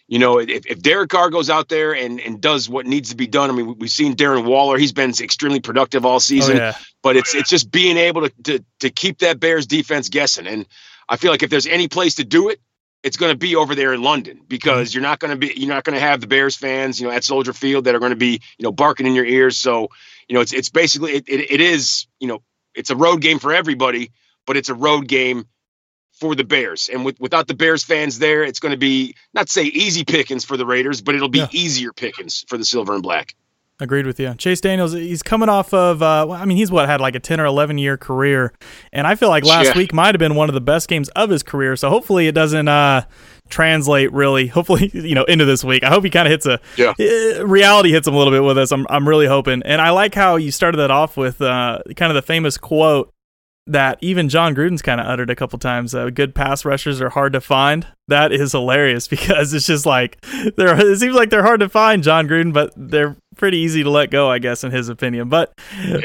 you 0.08 0.18
know, 0.18 0.38
if, 0.38 0.64
if 0.66 0.80
Derek 0.80 1.10
Carr 1.10 1.28
goes 1.28 1.50
out 1.50 1.68
there 1.68 1.94
and, 1.94 2.18
and 2.18 2.40
does 2.40 2.66
what 2.66 2.86
needs 2.86 3.10
to 3.10 3.16
be 3.16 3.26
done, 3.26 3.50
I 3.50 3.52
mean, 3.52 3.76
we've 3.78 3.90
seen 3.90 4.16
Darren 4.16 4.46
Waller; 4.46 4.78
he's 4.78 4.92
been 4.92 5.12
extremely 5.20 5.60
productive 5.60 6.06
all 6.06 6.18
season. 6.18 6.56
Oh, 6.56 6.60
yeah. 6.60 6.74
But 7.02 7.16
it's 7.16 7.34
it's 7.34 7.50
just 7.50 7.70
being 7.70 7.98
able 7.98 8.22
to, 8.22 8.32
to 8.44 8.64
to 8.80 8.90
keep 8.90 9.18
that 9.18 9.38
Bears 9.38 9.66
defense 9.66 10.08
guessing. 10.08 10.46
And 10.46 10.66
I 11.08 11.16
feel 11.16 11.30
like 11.30 11.42
if 11.42 11.50
there's 11.50 11.66
any 11.66 11.88
place 11.88 12.14
to 12.16 12.24
do 12.24 12.48
it, 12.48 12.58
it's 13.02 13.16
going 13.16 13.32
to 13.32 13.38
be 13.38 13.56
over 13.56 13.74
there 13.74 13.92
in 13.92 14.02
London 14.02 14.40
because 14.48 14.90
mm-hmm. 14.90 14.98
you're 14.98 15.08
not 15.08 15.18
going 15.18 15.30
to 15.30 15.36
be 15.36 15.52
you're 15.56 15.68
not 15.68 15.84
going 15.84 15.94
to 15.94 16.00
have 16.00 16.20
the 16.20 16.26
Bears 16.26 16.56
fans, 16.56 17.00
you 17.00 17.06
know, 17.06 17.12
at 17.12 17.24
Soldier 17.24 17.52
Field 17.52 17.84
that 17.84 17.94
are 17.94 18.00
going 18.00 18.10
to 18.10 18.16
be 18.16 18.40
you 18.58 18.64
know 18.64 18.72
barking 18.72 19.06
in 19.06 19.14
your 19.14 19.26
ears. 19.26 19.56
So 19.56 19.88
you 20.28 20.34
know, 20.34 20.40
it's 20.40 20.52
it's 20.52 20.68
basically 20.68 21.12
it, 21.12 21.28
it, 21.28 21.52
it 21.52 21.60
is 21.60 22.06
you 22.18 22.28
know 22.28 22.42
it's 22.74 22.90
a 22.90 22.96
road 22.96 23.20
game 23.20 23.38
for 23.38 23.52
everybody, 23.52 24.12
but 24.46 24.56
it's 24.56 24.68
a 24.68 24.74
road 24.74 25.08
game 25.08 25.46
for 26.12 26.34
the 26.34 26.44
Bears. 26.44 26.88
And 26.92 27.04
with, 27.04 27.20
without 27.20 27.46
the 27.46 27.54
Bears 27.54 27.84
fans 27.84 28.18
there, 28.18 28.42
it's 28.42 28.60
going 28.60 28.72
to 28.72 28.78
be 28.78 29.14
not 29.34 29.48
say 29.48 29.64
easy 29.64 30.04
pickings 30.04 30.44
for 30.44 30.56
the 30.56 30.66
Raiders, 30.66 31.00
but 31.00 31.14
it'll 31.14 31.28
be 31.28 31.38
yeah. 31.38 31.48
easier 31.52 31.92
pickings 31.92 32.44
for 32.48 32.58
the 32.58 32.64
silver 32.64 32.94
and 32.94 33.02
black. 33.02 33.34
Agreed 33.80 34.06
with 34.06 34.18
you. 34.18 34.34
Chase 34.34 34.60
Daniels, 34.60 34.92
he's 34.92 35.22
coming 35.22 35.48
off 35.48 35.72
of, 35.72 36.02
uh, 36.02 36.28
I 36.32 36.44
mean, 36.46 36.56
he's 36.56 36.70
what, 36.70 36.88
had 36.88 37.00
like 37.00 37.14
a 37.14 37.20
10 37.20 37.40
or 37.40 37.44
11 37.44 37.78
year 37.78 37.96
career. 37.96 38.52
And 38.92 39.06
I 39.06 39.14
feel 39.14 39.28
like 39.28 39.44
last 39.44 39.66
yeah. 39.66 39.76
week 39.76 39.94
might 39.94 40.16
have 40.16 40.18
been 40.18 40.34
one 40.34 40.48
of 40.48 40.54
the 40.54 40.60
best 40.60 40.88
games 40.88 41.08
of 41.10 41.30
his 41.30 41.44
career. 41.44 41.76
So 41.76 41.88
hopefully 41.88 42.26
it 42.26 42.34
doesn't 42.34 42.66
uh, 42.66 43.02
translate 43.50 44.12
really, 44.12 44.48
hopefully, 44.48 44.90
you 44.94 45.14
know, 45.14 45.22
into 45.24 45.44
this 45.44 45.62
week. 45.62 45.84
I 45.84 45.90
hope 45.90 46.02
he 46.02 46.10
kind 46.10 46.26
of 46.26 46.32
hits 46.32 46.46
a, 46.46 46.58
yeah. 46.76 46.92
Uh, 46.98 47.46
reality 47.46 47.92
hits 47.92 48.08
him 48.08 48.14
a 48.14 48.18
little 48.18 48.32
bit 48.32 48.42
with 48.42 48.58
us. 48.58 48.72
I'm, 48.72 48.84
I'm 48.90 49.08
really 49.08 49.26
hoping. 49.26 49.62
And 49.62 49.80
I 49.80 49.90
like 49.90 50.12
how 50.12 50.34
you 50.34 50.50
started 50.50 50.78
that 50.78 50.90
off 50.90 51.16
with 51.16 51.40
uh, 51.40 51.78
kind 51.94 52.10
of 52.10 52.16
the 52.16 52.22
famous 52.22 52.58
quote 52.58 53.12
that 53.68 53.98
even 54.00 54.28
Jon 54.28 54.54
Gruden's 54.54 54.82
kind 54.82 55.00
of 55.00 55.06
uttered 55.06 55.30
a 55.30 55.36
couple 55.36 55.58
times. 55.58 55.94
Uh, 55.94 56.10
good 56.10 56.34
pass 56.34 56.64
rushers 56.64 57.00
are 57.00 57.10
hard 57.10 57.34
to 57.34 57.40
find. 57.40 57.86
That 58.08 58.32
is 58.32 58.52
hilarious 58.52 59.06
because 59.08 59.54
it's 59.54 59.66
just 59.66 59.86
like 59.86 60.20
they're. 60.56 60.78
It 60.78 60.98
seems 60.98 61.14
like 61.14 61.30
they're 61.30 61.42
hard 61.42 61.60
to 61.60 61.68
find, 61.68 62.02
Jon 62.02 62.26
Gruden, 62.26 62.52
but 62.52 62.72
they're 62.76 63.16
pretty 63.38 63.58
easy 63.58 63.82
to 63.82 63.90
let 63.90 64.10
go, 64.10 64.30
I 64.30 64.38
guess, 64.38 64.64
in 64.64 64.70
his 64.70 64.88
opinion. 64.88 65.28
But 65.28 65.58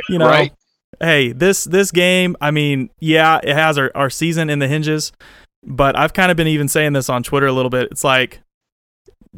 you 0.07 0.17
know, 0.17 0.27
right. 0.27 0.53
hey, 0.99 1.33
this 1.33 1.65
this 1.65 1.91
game, 1.91 2.37
I 2.39 2.51
mean, 2.51 2.89
yeah, 2.99 3.39
it 3.43 3.53
has 3.55 3.77
our 3.77 3.91
our 3.95 4.09
season 4.09 4.49
in 4.49 4.59
the 4.59 4.67
hinges, 4.67 5.11
but 5.63 5.97
I've 5.97 6.13
kind 6.13 6.31
of 6.31 6.37
been 6.37 6.47
even 6.47 6.67
saying 6.67 6.93
this 6.93 7.09
on 7.09 7.23
Twitter 7.23 7.47
a 7.47 7.53
little 7.53 7.69
bit. 7.69 7.89
It's 7.91 8.03
like 8.03 8.39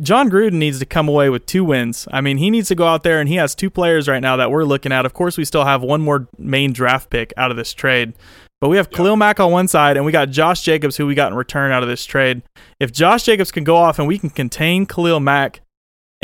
Jon 0.02 0.30
Gruden 0.30 0.54
needs 0.54 0.80
to 0.80 0.86
come 0.86 1.08
away 1.08 1.30
with 1.30 1.46
two 1.46 1.64
wins. 1.64 2.08
I 2.12 2.20
mean, 2.20 2.38
he 2.38 2.50
needs 2.50 2.68
to 2.68 2.76
go 2.76 2.86
out 2.86 3.04
there 3.04 3.20
and 3.20 3.30
he 3.30 3.36
has 3.36 3.56
two 3.56 3.70
players 3.70 4.08
right 4.08 4.20
now 4.20 4.36
that 4.36 4.52
we're 4.52 4.66
looking 4.66 4.92
at. 4.92 5.06
Of 5.06 5.14
course, 5.14 5.38
we 5.38 5.46
still 5.46 5.64
have 5.64 5.82
one 5.82 6.02
more 6.02 6.28
main 6.38 6.74
draft 6.74 7.10
pick 7.10 7.34
out 7.38 7.50
of 7.50 7.58
this 7.58 7.74
trade. 7.74 8.14
But 8.60 8.70
we 8.70 8.78
have 8.78 8.90
yeah. 8.92 8.98
Khalil 8.98 9.16
Mack 9.16 9.40
on 9.40 9.52
one 9.52 9.68
side 9.68 9.96
and 9.96 10.06
we 10.06 10.12
got 10.12 10.30
Josh 10.30 10.62
Jacobs, 10.62 10.98
who 10.98 11.08
we 11.08 11.16
got 11.16 11.32
in 11.32 11.38
return 11.38 11.72
out 11.72 11.84
of 11.84 11.90
this 11.90 12.06
trade. 12.06 12.42
If 12.80 12.92
Josh 12.92 13.24
Jacobs 13.24 13.52
can 13.52 13.64
go 13.64 13.78
off 13.78 13.98
and 13.98 14.08
we 14.08 14.20
can 14.20 14.30
contain 14.30 14.86
Khalil 14.86 15.20
Mack 15.22 15.62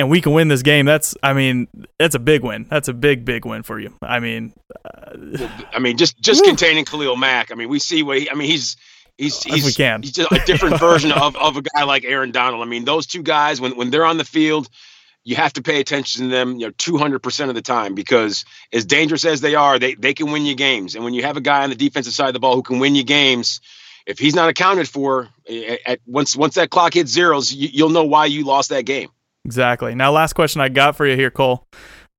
and 0.02 0.10
we 0.10 0.20
can 0.20 0.34
win 0.34 0.48
this 0.48 0.64
game, 0.64 0.86
that's, 0.86 1.16
I 1.22 1.34
mean, 1.34 1.68
that's 1.98 2.16
a 2.16 2.20
big 2.20 2.44
win. 2.44 2.66
That's 2.70 2.88
a 2.88 2.94
big, 2.94 3.24
big 3.24 3.46
win 3.46 3.64
for 3.64 3.80
you. 3.80 3.94
I 4.02 4.20
mean, 4.20 4.54
uh, 4.84 5.48
I 5.72 5.80
mean, 5.80 5.98
just 5.98 6.20
just 6.20 6.44
containing 6.44 6.86
Khalil 6.86 7.16
Mack. 7.16 7.52
I 7.52 7.56
mean, 7.56 7.70
we 7.70 7.80
see 7.80 8.04
what 8.04 8.18
he, 8.18 8.30
I 8.30 8.34
mean, 8.34 8.50
he's 8.50 8.76
He's 9.18 9.44
he's, 9.44 9.78
he's 9.78 10.12
just 10.14 10.32
a 10.32 10.42
different 10.48 10.80
version 10.80 11.12
of, 11.12 11.36
of 11.38 11.56
a 11.56 11.62
guy 11.62 11.84
like 11.84 12.06
Aaron 12.06 12.32
Donald. 12.32 12.64
I 12.64 12.66
mean, 12.66 12.86
those 12.86 13.06
two 13.06 13.22
guys 13.22 13.62
when 13.62 13.76
when 13.76 13.92
they're 13.92 14.06
on 14.06 14.18
the 14.18 14.26
field, 14.26 14.68
you 15.24 15.36
have 15.36 15.54
to 15.54 15.62
pay 15.62 15.80
attention 15.80 16.24
to 16.24 16.28
them, 16.30 16.60
you 16.60 16.66
know, 16.66 16.72
200% 16.72 17.50
of 17.50 17.54
the 17.54 17.62
time 17.62 17.94
because 17.94 18.46
as 18.74 18.86
dangerous 18.86 19.24
as 19.24 19.42
they 19.42 19.54
are, 19.54 19.78
they, 19.78 19.94
they 19.94 20.16
can 20.16 20.32
win 20.32 20.46
you 20.46 20.56
games. 20.56 20.96
And 20.96 21.04
when 21.04 21.14
you 21.14 21.22
have 21.22 21.38
a 21.38 21.42
guy 21.42 21.64
on 21.64 21.70
the 21.70 21.76
defensive 21.76 22.14
side 22.14 22.30
of 22.30 22.34
the 22.34 22.40
ball 22.40 22.56
who 22.56 22.64
can 22.64 22.80
win 22.80 22.96
you 22.96 23.04
games, 23.04 23.62
if 24.08 24.18
he's 24.18 24.34
not 24.34 24.50
accounted 24.50 24.90
for 24.90 25.30
at, 25.48 25.80
at 25.86 26.00
once 26.08 26.36
once 26.36 26.56
that 26.56 26.72
clock 26.72 26.96
hits 26.96 27.12
zeros, 27.12 27.54
you, 27.54 27.70
you'll 27.72 27.90
know 27.90 28.06
why 28.06 28.26
you 28.26 28.44
lost 28.44 28.70
that 28.70 28.86
game. 28.86 29.10
Exactly. 29.46 29.96
Now, 29.96 30.12
last 30.12 30.34
question 30.34 30.62
I 30.62 30.70
got 30.70 30.96
for 30.96 31.06
you 31.06 31.16
here, 31.16 31.32
Cole. 31.32 31.64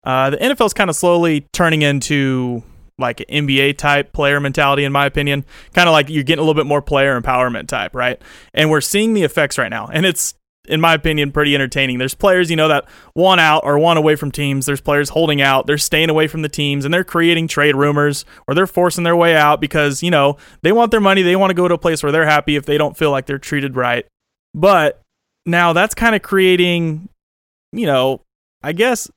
Uh, 0.05 0.31
the 0.31 0.37
NFL's 0.39 0.75
kind 0.75 0.91
of 0.91 0.97
slowly 0.97 1.47
turning 1.53 1.83
into 1.83 2.63
like 2.99 3.21
an 3.21 3.47
NBA 3.47 3.79
type 3.79 4.13
player 4.13 4.41
mentality, 4.41 4.85
in 4.85 4.93
my 4.93 5.07
opinion. 5.07 5.45
Kind 5.75 5.89
of 5.89 5.93
like 5.93 6.09
you're 6.09 6.25
getting 6.25 6.41
a 6.41 6.47
little 6.47 6.61
bit 6.61 6.67
more 6.67 6.83
player 6.83 7.21
empowerment 7.21 7.69
type, 7.69 7.95
right? 7.95 8.21
And 8.53 8.71
we're 8.71 8.81
seeing 8.81 9.15
the 9.15 9.23
effects 9.23 9.59
right 9.59 9.71
now. 9.71 9.89
And 9.93 10.05
it's 10.05 10.35
in 10.69 10.81
my 10.81 10.95
opinion, 10.95 11.33
pretty 11.33 11.55
entertaining. 11.55 11.99
There's 11.99 12.15
players, 12.15 12.49
you 12.49 12.57
know, 12.57 12.69
that 12.69 12.89
want 13.17 13.41
out 13.41 13.65
or 13.65 13.79
want 13.79 13.99
away 13.99 14.15
from 14.15 14.31
teams. 14.31 14.67
There's 14.67 14.81
players 14.81 15.09
holding 15.09 15.43
out. 15.43 15.67
They're 15.67 15.79
staying 15.79 16.09
away 16.09 16.29
from 16.29 16.43
the 16.43 16.49
teams 16.49 16.85
and 16.85 16.95
they're 16.95 17.05
creating 17.05 17.49
trade 17.49 17.75
rumors 17.75 18.25
or 18.47 18.55
they're 18.55 18.67
forcing 18.67 19.03
their 19.03 19.17
way 19.17 19.35
out 19.35 19.61
because, 19.61 20.03
you 20.03 20.11
know, 20.11 20.37
they 20.63 20.71
want 20.71 20.93
their 20.93 21.01
money. 21.01 21.23
They 21.23 21.35
want 21.35 21.51
to 21.51 21.55
go 21.55 21.67
to 21.67 21.75
a 21.75 21.79
place 21.79 22.03
where 22.03 22.13
they're 22.13 22.27
happy 22.27 22.55
if 22.55 22.65
they 22.65 22.79
don't 22.79 22.97
feel 22.97 23.11
like 23.11 23.27
they're 23.27 23.39
treated 23.39 23.75
right. 23.75 24.07
But 24.55 25.01
now 25.47 25.73
that's 25.73 25.95
kind 25.95 26.15
of 26.15 26.23
creating, 26.23 27.09
you 27.73 27.87
know, 27.87 28.21
I 28.63 28.73
guess 28.73 29.11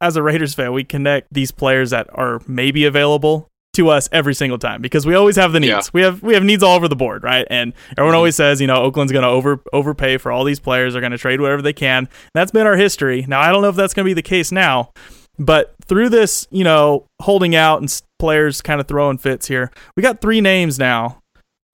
as 0.00 0.16
a 0.16 0.22
Raiders 0.22 0.54
fan, 0.54 0.72
we 0.72 0.84
connect 0.84 1.32
these 1.32 1.50
players 1.50 1.90
that 1.90 2.08
are 2.12 2.40
maybe 2.46 2.84
available 2.84 3.48
to 3.76 3.90
us 3.90 4.08
every 4.10 4.34
single 4.34 4.58
time 4.58 4.80
because 4.80 5.06
we 5.06 5.14
always 5.14 5.36
have 5.36 5.52
the 5.52 5.60
needs. 5.60 5.70
Yeah. 5.70 5.90
We 5.92 6.02
have 6.02 6.22
we 6.22 6.34
have 6.34 6.42
needs 6.42 6.62
all 6.62 6.76
over 6.76 6.88
the 6.88 6.96
board, 6.96 7.22
right? 7.22 7.46
And 7.50 7.74
everyone 7.92 8.12
mm-hmm. 8.12 8.16
always 8.16 8.36
says, 8.36 8.60
you 8.60 8.66
know, 8.66 8.76
Oakland's 8.76 9.12
going 9.12 9.22
to 9.22 9.28
over 9.28 9.60
overpay 9.72 10.16
for 10.16 10.32
all 10.32 10.44
these 10.44 10.58
players. 10.58 10.94
They're 10.94 11.02
going 11.02 11.12
to 11.12 11.18
trade 11.18 11.40
whatever 11.40 11.62
they 11.62 11.74
can. 11.74 12.08
That's 12.34 12.50
been 12.50 12.66
our 12.66 12.76
history. 12.76 13.24
Now 13.28 13.40
I 13.40 13.52
don't 13.52 13.62
know 13.62 13.68
if 13.68 13.76
that's 13.76 13.94
going 13.94 14.04
to 14.04 14.08
be 14.08 14.14
the 14.14 14.22
case 14.22 14.50
now, 14.50 14.92
but 15.38 15.74
through 15.84 16.08
this, 16.08 16.48
you 16.50 16.64
know, 16.64 17.06
holding 17.20 17.54
out 17.54 17.80
and 17.80 18.02
players 18.18 18.62
kind 18.62 18.80
of 18.80 18.88
throwing 18.88 19.18
fits 19.18 19.46
here, 19.46 19.70
we 19.96 20.02
got 20.02 20.20
three 20.20 20.40
names 20.40 20.78
now 20.78 21.20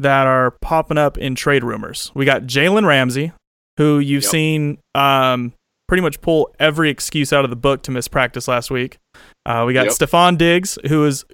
that 0.01 0.27
are 0.27 0.53
popping 0.61 0.99
up 0.99 1.17
in 1.17 1.35
trade 1.35 1.63
rumors. 1.63 2.11
We 2.15 2.25
got 2.25 2.43
Jalen 2.43 2.85
Ramsey, 2.85 3.33
who 3.77 4.01
you've 4.01 4.25
yep. 4.25 4.31
seen 4.31 4.79
um, 4.97 5.53
pretty 5.89 6.03
much 6.03 6.21
pull 6.21 6.55
every 6.59 6.91
excuse 6.91 7.33
out 7.33 7.45
of 7.45 7.51
the 7.51 7.57
book 7.57 7.83
to 7.83 7.91
miss 7.91 8.09
practice 8.09 8.49
last 8.49 8.71
week. 8.71 8.99
Uh, 9.45 9.65
we 9.67 9.73
got 9.73 9.87
yep. 9.87 9.95
Stefon 9.95 10.39
Diggs, 10.39 10.79
who 10.89 11.05
is 11.05 11.25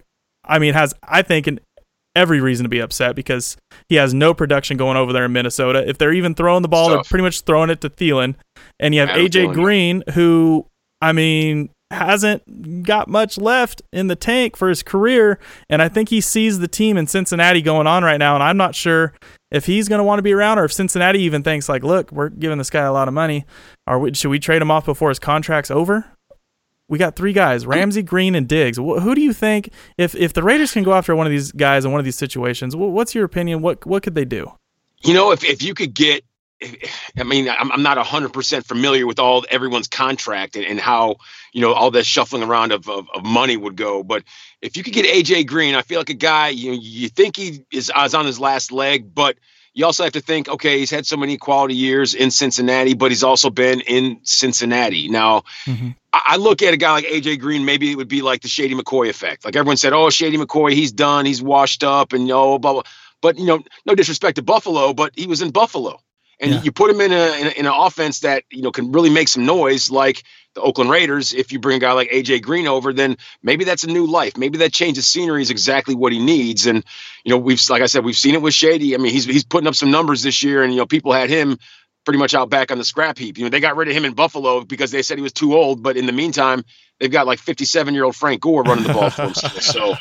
I 0.44 0.58
mean, 0.58 0.74
has 0.74 0.94
I 1.02 1.22
think 1.22 1.46
an, 1.46 1.60
every 2.16 2.40
reason 2.40 2.64
to 2.64 2.68
be 2.68 2.80
upset 2.80 3.14
because 3.14 3.56
he 3.88 3.96
has 3.96 4.12
no 4.12 4.34
production 4.34 4.76
going 4.76 4.96
over 4.96 5.12
there 5.12 5.26
in 5.26 5.32
Minnesota. 5.32 5.88
If 5.88 5.98
they're 5.98 6.12
even 6.12 6.34
throwing 6.34 6.62
the 6.62 6.68
ball, 6.68 6.88
they're 6.88 7.02
pretty 7.02 7.22
much 7.22 7.42
throwing 7.42 7.70
it 7.70 7.80
to 7.82 7.90
Thielen. 7.90 8.34
And 8.80 8.94
you 8.94 9.00
have 9.00 9.10
Adam 9.10 9.26
AJ 9.26 9.30
Thielen. 9.30 9.54
Green, 9.54 10.04
who 10.14 10.66
I 11.00 11.12
mean 11.12 11.70
hasn't 11.90 12.84
got 12.84 13.08
much 13.08 13.38
left 13.38 13.82
in 13.92 14.08
the 14.08 14.16
tank 14.16 14.56
for 14.56 14.68
his 14.68 14.82
career, 14.82 15.38
and 15.68 15.80
I 15.80 15.88
think 15.88 16.08
he 16.08 16.20
sees 16.20 16.58
the 16.58 16.68
team 16.68 16.96
in 16.96 17.06
Cincinnati 17.06 17.62
going 17.62 17.86
on 17.86 18.04
right 18.04 18.18
now, 18.18 18.34
and 18.34 18.42
I'm 18.42 18.56
not 18.56 18.74
sure 18.74 19.14
if 19.50 19.66
he's 19.66 19.88
going 19.88 19.98
to 19.98 20.04
want 20.04 20.18
to 20.18 20.22
be 20.22 20.32
around 20.32 20.58
or 20.58 20.64
if 20.64 20.72
Cincinnati 20.72 21.20
even 21.20 21.42
thinks 21.42 21.68
like, 21.68 21.82
look, 21.82 22.12
we're 22.12 22.28
giving 22.28 22.58
this 22.58 22.70
guy 22.70 22.84
a 22.84 22.92
lot 22.92 23.08
of 23.08 23.14
money. 23.14 23.46
Are 23.86 23.98
we, 23.98 24.12
should 24.12 24.28
we 24.28 24.38
trade 24.38 24.60
him 24.60 24.70
off 24.70 24.84
before 24.84 25.08
his 25.08 25.18
contract's 25.18 25.70
over? 25.70 26.04
we 26.88 26.98
got 26.98 27.16
three 27.16 27.32
guys: 27.32 27.66
Ramsey, 27.66 28.02
Green, 28.02 28.34
and 28.34 28.48
Diggs. 28.48 28.78
Who 28.78 29.14
do 29.14 29.20
you 29.20 29.32
think 29.32 29.70
if 29.96 30.14
if 30.14 30.32
the 30.32 30.42
Raiders 30.42 30.72
can 30.72 30.82
go 30.82 30.94
after 30.94 31.14
one 31.14 31.26
of 31.26 31.30
these 31.30 31.52
guys 31.52 31.84
in 31.84 31.92
one 31.92 32.00
of 32.00 32.04
these 32.04 32.16
situations? 32.16 32.74
What's 32.74 33.14
your 33.14 33.24
opinion? 33.24 33.62
What 33.62 33.84
what 33.86 34.02
could 34.02 34.14
they 34.14 34.24
do? 34.24 34.52
You 35.02 35.14
know, 35.14 35.30
if 35.30 35.44
if 35.44 35.62
you 35.62 35.74
could 35.74 35.94
get, 35.94 36.24
I 37.16 37.22
mean, 37.22 37.48
I'm 37.48 37.70
I'm 37.70 37.82
not 37.82 37.98
hundred 37.98 38.32
percent 38.32 38.66
familiar 38.66 39.06
with 39.06 39.18
all 39.18 39.44
everyone's 39.48 39.88
contract 39.88 40.56
and, 40.56 40.64
and 40.64 40.80
how 40.80 41.16
you 41.52 41.60
know 41.60 41.72
all 41.72 41.90
that 41.92 42.04
shuffling 42.04 42.42
around 42.42 42.72
of, 42.72 42.88
of, 42.88 43.06
of 43.14 43.24
money 43.24 43.56
would 43.56 43.76
go, 43.76 44.02
but 44.02 44.24
if 44.60 44.76
you 44.76 44.82
could 44.82 44.92
get 44.92 45.06
AJ 45.06 45.46
Green, 45.46 45.74
I 45.74 45.82
feel 45.82 46.00
like 46.00 46.10
a 46.10 46.14
guy 46.14 46.48
you 46.48 46.72
you 46.72 47.08
think 47.08 47.36
he 47.36 47.64
is, 47.72 47.92
is 47.96 48.14
on 48.14 48.26
his 48.26 48.40
last 48.40 48.72
leg, 48.72 49.14
but 49.14 49.36
you 49.74 49.84
also 49.84 50.02
have 50.02 50.14
to 50.14 50.20
think, 50.20 50.48
okay, 50.48 50.80
he's 50.80 50.90
had 50.90 51.06
so 51.06 51.16
many 51.16 51.36
quality 51.36 51.74
years 51.74 52.14
in 52.14 52.32
Cincinnati, 52.32 52.94
but 52.94 53.12
he's 53.12 53.22
also 53.22 53.48
been 53.48 53.80
in 53.82 54.18
Cincinnati. 54.24 55.08
Now, 55.08 55.42
mm-hmm. 55.66 55.90
I 56.12 56.36
look 56.36 56.62
at 56.62 56.74
a 56.74 56.76
guy 56.76 56.90
like 56.90 57.04
AJ 57.04 57.38
Green, 57.38 57.64
maybe 57.64 57.92
it 57.92 57.94
would 57.94 58.08
be 58.08 58.22
like 58.22 58.42
the 58.42 58.48
Shady 58.48 58.74
McCoy 58.74 59.08
effect. 59.08 59.44
Like 59.44 59.54
everyone 59.54 59.76
said, 59.76 59.92
oh, 59.92 60.10
Shady 60.10 60.36
McCoy, 60.36 60.72
he's 60.72 60.90
done, 60.90 61.26
he's 61.26 61.40
washed 61.40 61.84
up, 61.84 62.12
and 62.12 62.22
you 62.22 62.34
know, 62.34 62.58
blah, 62.58 62.72
blah. 62.72 62.82
But 63.20 63.38
you 63.38 63.46
know, 63.46 63.62
no 63.86 63.94
disrespect 63.94 64.36
to 64.36 64.42
Buffalo, 64.42 64.92
but 64.94 65.12
he 65.14 65.28
was 65.28 65.42
in 65.42 65.50
Buffalo, 65.50 66.00
and 66.40 66.52
yeah. 66.52 66.62
you 66.62 66.72
put 66.72 66.90
him 66.90 67.00
in 67.00 67.12
a, 67.12 67.40
in 67.40 67.46
a 67.46 67.50
in 67.50 67.66
an 67.66 67.72
offense 67.74 68.20
that 68.20 68.44
you 68.50 68.62
know 68.62 68.70
can 68.70 68.92
really 68.92 69.10
make 69.10 69.28
some 69.28 69.44
noise, 69.44 69.90
like 69.90 70.22
the 70.54 70.60
Oakland 70.60 70.90
Raiders. 70.90 71.32
If 71.32 71.52
you 71.52 71.58
bring 71.58 71.76
a 71.76 71.80
guy 71.80 71.92
like 71.92 72.10
AJ 72.10 72.42
Green 72.42 72.66
over, 72.66 72.92
then 72.92 73.16
maybe 73.42 73.64
that's 73.64 73.84
a 73.84 73.88
new 73.88 74.06
life. 74.06 74.36
Maybe 74.36 74.58
that 74.58 74.72
change 74.72 74.98
of 74.98 75.04
scenery 75.04 75.42
is 75.42 75.50
exactly 75.50 75.94
what 75.94 76.12
he 76.12 76.18
needs. 76.18 76.66
And 76.66 76.84
you 77.24 77.30
know, 77.30 77.38
we've 77.38 77.60
like 77.68 77.82
I 77.82 77.86
said, 77.86 78.04
we've 78.04 78.16
seen 78.16 78.34
it 78.34 78.42
with 78.42 78.54
Shady. 78.54 78.94
I 78.94 78.98
mean, 78.98 79.12
he's 79.12 79.24
he's 79.24 79.44
putting 79.44 79.66
up 79.66 79.74
some 79.74 79.90
numbers 79.90 80.22
this 80.22 80.42
year, 80.42 80.62
and 80.62 80.72
you 80.72 80.78
know, 80.78 80.86
people 80.86 81.12
had 81.12 81.30
him 81.30 81.58
pretty 82.08 82.18
much 82.18 82.32
out 82.32 82.48
back 82.48 82.72
on 82.72 82.78
the 82.78 82.84
scrap 82.86 83.18
heap. 83.18 83.36
You 83.36 83.44
know, 83.44 83.50
they 83.50 83.60
got 83.60 83.76
rid 83.76 83.86
of 83.86 83.94
him 83.94 84.06
in 84.06 84.14
Buffalo 84.14 84.64
because 84.64 84.90
they 84.90 85.02
said 85.02 85.18
he 85.18 85.22
was 85.22 85.34
too 85.34 85.54
old, 85.54 85.82
but 85.82 85.98
in 85.98 86.06
the 86.06 86.12
meantime, 86.12 86.64
they've 86.98 87.10
got 87.10 87.26
like 87.26 87.38
57 87.38 87.92
year 87.92 88.04
old 88.04 88.16
Frank 88.16 88.40
Gore 88.40 88.62
running 88.62 88.84
the 88.84 88.94
ball 88.94 89.10
for 89.10 89.26
them. 89.26 89.34
So, 89.34 89.94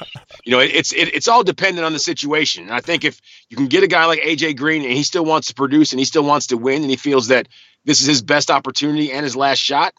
you 0.45 0.53
know, 0.53 0.61
it, 0.61 0.71
it's 0.73 0.93
it, 0.93 1.13
it's 1.13 1.27
all 1.27 1.43
dependent 1.43 1.85
on 1.85 1.91
the 1.91 1.99
situation. 1.99 2.63
And 2.63 2.71
I 2.71 2.79
think 2.79 3.03
if 3.03 3.19
you 3.49 3.57
can 3.57 3.67
get 3.67 3.83
a 3.83 3.87
guy 3.87 4.05
like 4.05 4.21
AJ 4.21 4.55
Green 4.55 4.83
and 4.83 4.93
he 4.93 5.03
still 5.03 5.25
wants 5.25 5.49
to 5.49 5.53
produce 5.53 5.91
and 5.91 5.99
he 5.99 6.05
still 6.05 6.23
wants 6.23 6.47
to 6.47 6.55
win 6.55 6.81
and 6.81 6.89
he 6.89 6.95
feels 6.95 7.27
that 7.27 7.49
this 7.83 7.99
is 7.99 8.07
his 8.07 8.21
best 8.21 8.49
opportunity 8.49 9.11
and 9.11 9.25
his 9.25 9.35
last 9.35 9.59
shot, 9.59 9.93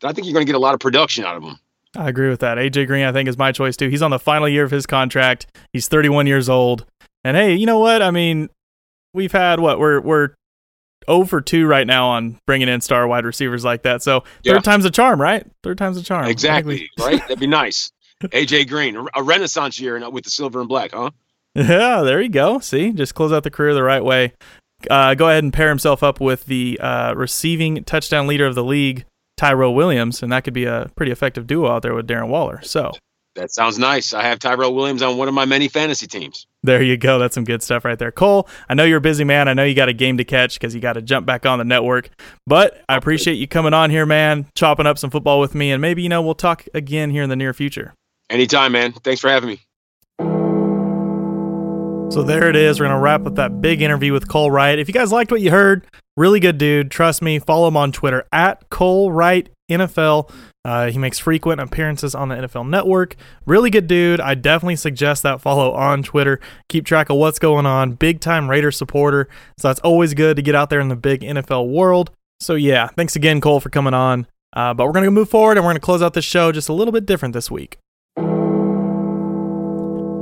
then 0.00 0.10
I 0.10 0.12
think 0.12 0.26
you're 0.26 0.34
going 0.34 0.44
to 0.44 0.52
get 0.52 0.56
a 0.56 0.58
lot 0.58 0.74
of 0.74 0.80
production 0.80 1.24
out 1.24 1.36
of 1.36 1.44
him. 1.44 1.56
I 1.94 2.08
agree 2.08 2.30
with 2.30 2.40
that. 2.40 2.58
AJ 2.58 2.88
Green, 2.88 3.04
I 3.04 3.12
think, 3.12 3.28
is 3.28 3.38
my 3.38 3.52
choice 3.52 3.76
too. 3.76 3.90
He's 3.90 4.02
on 4.02 4.10
the 4.10 4.18
final 4.18 4.48
year 4.48 4.64
of 4.64 4.72
his 4.72 4.86
contract. 4.86 5.46
He's 5.72 5.86
31 5.86 6.26
years 6.26 6.48
old. 6.48 6.84
And 7.22 7.36
hey, 7.36 7.54
you 7.54 7.66
know 7.66 7.78
what? 7.78 8.02
I 8.02 8.10
mean, 8.10 8.48
we've 9.12 9.30
had 9.30 9.60
what 9.60 9.78
we're 9.78 10.00
we're 10.00 10.30
0 11.06 11.24
for 11.24 11.40
2 11.40 11.66
right 11.66 11.86
now 11.86 12.08
on 12.08 12.38
bringing 12.46 12.68
in 12.68 12.80
star 12.80 13.06
wide 13.06 13.24
receivers 13.24 13.64
like 13.64 13.82
that. 13.82 14.02
So 14.02 14.24
yeah. 14.42 14.54
third 14.54 14.64
time's 14.64 14.84
a 14.84 14.90
charm, 14.90 15.20
right? 15.20 15.46
Third 15.62 15.78
time's 15.78 15.96
a 15.96 16.02
charm. 16.02 16.26
Exactly. 16.26 16.90
right? 16.98 17.18
That'd 17.28 17.40
be 17.40 17.46
nice. 17.46 17.90
AJ 18.22 18.68
Green, 18.68 18.96
a 19.14 19.22
renaissance 19.22 19.78
year 19.78 20.08
with 20.10 20.24
the 20.24 20.30
silver 20.30 20.60
and 20.60 20.68
black, 20.68 20.92
huh? 20.92 21.10
Yeah, 21.54 22.02
there 22.02 22.20
you 22.20 22.28
go. 22.28 22.58
See, 22.58 22.92
just 22.92 23.14
close 23.14 23.32
out 23.32 23.42
the 23.42 23.50
career 23.50 23.74
the 23.74 23.82
right 23.82 24.04
way. 24.04 24.32
Uh, 24.90 25.14
go 25.14 25.28
ahead 25.28 25.44
and 25.44 25.52
pair 25.52 25.68
himself 25.68 26.02
up 26.02 26.20
with 26.20 26.46
the 26.46 26.78
uh, 26.80 27.14
receiving 27.14 27.84
touchdown 27.84 28.26
leader 28.26 28.46
of 28.46 28.54
the 28.54 28.64
league, 28.64 29.04
Tyrell 29.36 29.74
Williams, 29.74 30.22
and 30.22 30.32
that 30.32 30.44
could 30.44 30.54
be 30.54 30.64
a 30.64 30.90
pretty 30.96 31.12
effective 31.12 31.46
duo 31.46 31.70
out 31.70 31.82
there 31.82 31.94
with 31.94 32.06
Darren 32.06 32.28
Waller. 32.28 32.60
So 32.62 32.92
that 33.34 33.52
sounds 33.52 33.78
nice. 33.78 34.14
I 34.14 34.22
have 34.22 34.38
Tyrell 34.38 34.74
Williams 34.74 35.02
on 35.02 35.16
one 35.16 35.28
of 35.28 35.34
my 35.34 35.44
many 35.44 35.68
fantasy 35.68 36.06
teams. 36.06 36.46
There 36.62 36.82
you 36.82 36.96
go. 36.96 37.18
That's 37.18 37.34
some 37.34 37.44
good 37.44 37.62
stuff 37.62 37.84
right 37.84 37.98
there. 37.98 38.12
Cole, 38.12 38.48
I 38.68 38.74
know 38.74 38.84
you're 38.84 38.98
a 38.98 39.02
busy 39.02 39.24
man. 39.24 39.48
I 39.48 39.54
know 39.54 39.64
you 39.64 39.74
got 39.74 39.88
a 39.88 39.92
game 39.92 40.16
to 40.18 40.24
catch 40.24 40.54
because 40.54 40.74
you 40.74 40.80
got 40.80 40.94
to 40.94 41.02
jump 41.02 41.26
back 41.26 41.44
on 41.44 41.58
the 41.58 41.64
network. 41.64 42.10
But 42.46 42.82
I 42.88 42.96
appreciate 42.96 43.34
you 43.34 43.48
coming 43.48 43.74
on 43.74 43.90
here, 43.90 44.06
man, 44.06 44.46
chopping 44.54 44.86
up 44.86 44.98
some 44.98 45.10
football 45.10 45.40
with 45.40 45.54
me. 45.54 45.72
And 45.72 45.82
maybe, 45.82 46.02
you 46.02 46.08
know, 46.08 46.22
we'll 46.22 46.34
talk 46.34 46.66
again 46.74 47.10
here 47.10 47.22
in 47.22 47.28
the 47.28 47.36
near 47.36 47.52
future. 47.52 47.94
Anytime, 48.30 48.72
man. 48.72 48.92
Thanks 48.92 49.20
for 49.20 49.28
having 49.28 49.50
me. 49.50 49.60
So 52.10 52.22
there 52.22 52.48
it 52.48 52.54
is. 52.54 52.78
We're 52.78 52.86
going 52.86 52.96
to 52.96 53.02
wrap 53.02 53.26
up 53.26 53.34
that 53.34 53.60
big 53.60 53.82
interview 53.82 54.12
with 54.12 54.28
Cole 54.28 54.50
Wright. 54.50 54.78
If 54.78 54.88
you 54.88 54.94
guys 54.94 55.10
liked 55.10 55.32
what 55.32 55.40
you 55.40 55.50
heard, 55.50 55.84
really 56.16 56.38
good 56.38 56.58
dude. 56.58 56.90
Trust 56.90 57.22
me. 57.22 57.40
Follow 57.40 57.66
him 57.66 57.76
on 57.76 57.90
Twitter 57.90 58.24
at 58.32 58.70
Cole 58.70 59.10
Wright 59.10 59.48
NFL. 59.70 60.30
Uh, 60.64 60.90
he 60.90 60.98
makes 60.98 61.18
frequent 61.18 61.60
appearances 61.60 62.14
on 62.14 62.28
the 62.28 62.36
NFL 62.36 62.68
Network. 62.68 63.16
Really 63.46 63.70
good 63.70 63.86
dude. 63.86 64.20
I 64.20 64.34
definitely 64.34 64.76
suggest 64.76 65.22
that 65.22 65.40
follow 65.40 65.72
on 65.72 66.02
Twitter. 66.02 66.40
Keep 66.68 66.86
track 66.86 67.10
of 67.10 67.16
what's 67.16 67.38
going 67.38 67.66
on. 67.66 67.92
Big 67.92 68.20
time 68.20 68.48
Raider 68.48 68.70
supporter. 68.70 69.28
So 69.58 69.68
that's 69.68 69.80
always 69.80 70.14
good 70.14 70.36
to 70.36 70.42
get 70.42 70.54
out 70.54 70.70
there 70.70 70.80
in 70.80 70.88
the 70.88 70.96
big 70.96 71.20
NFL 71.20 71.68
world. 71.68 72.10
So 72.40 72.54
yeah, 72.54 72.88
thanks 72.88 73.16
again, 73.16 73.40
Cole, 73.40 73.60
for 73.60 73.70
coming 73.70 73.94
on. 73.94 74.26
Uh, 74.54 74.72
but 74.72 74.86
we're 74.86 74.92
going 74.92 75.04
to 75.04 75.10
move 75.10 75.28
forward 75.28 75.56
and 75.56 75.64
we're 75.64 75.72
going 75.72 75.80
to 75.80 75.84
close 75.84 76.02
out 76.02 76.14
this 76.14 76.24
show 76.24 76.52
just 76.52 76.68
a 76.68 76.72
little 76.72 76.92
bit 76.92 77.06
different 77.06 77.32
this 77.32 77.50
week. 77.50 77.78